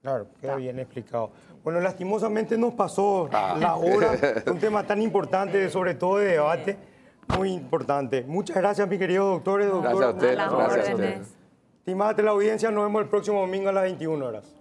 Claro, 0.00 0.26
queda 0.40 0.56
bien 0.56 0.78
explicado. 0.78 1.32
Bueno, 1.62 1.80
lastimosamente 1.80 2.56
nos 2.56 2.72
pasó 2.72 3.28
Ah. 3.30 3.54
la 3.60 3.76
hora, 3.76 4.12
un 4.46 4.58
tema 4.58 4.86
tan 4.86 5.02
importante, 5.02 5.68
sobre 5.68 5.94
todo 5.94 6.16
de 6.16 6.28
debate, 6.32 6.78
muy 7.36 7.52
importante. 7.52 8.22
Muchas 8.26 8.56
gracias, 8.56 8.88
mi 8.88 8.96
querido 8.98 9.26
doctor. 9.32 9.60
Gracias 9.82 10.02
a 10.02 10.10
usted. 10.12 10.30
A 10.30 10.34
las 10.36 10.50
Gracias 10.50 10.88
a 10.88 10.94
órdenes. 10.94 11.20
usted. 11.20 11.36
Estimada 11.80 12.16
teleaudiencia, 12.16 12.70
nos 12.70 12.84
vemos 12.84 13.02
el 13.02 13.08
próximo 13.10 13.40
domingo 13.42 13.68
a 13.68 13.72
las 13.72 13.82
21 13.82 14.24
horas. 14.24 14.56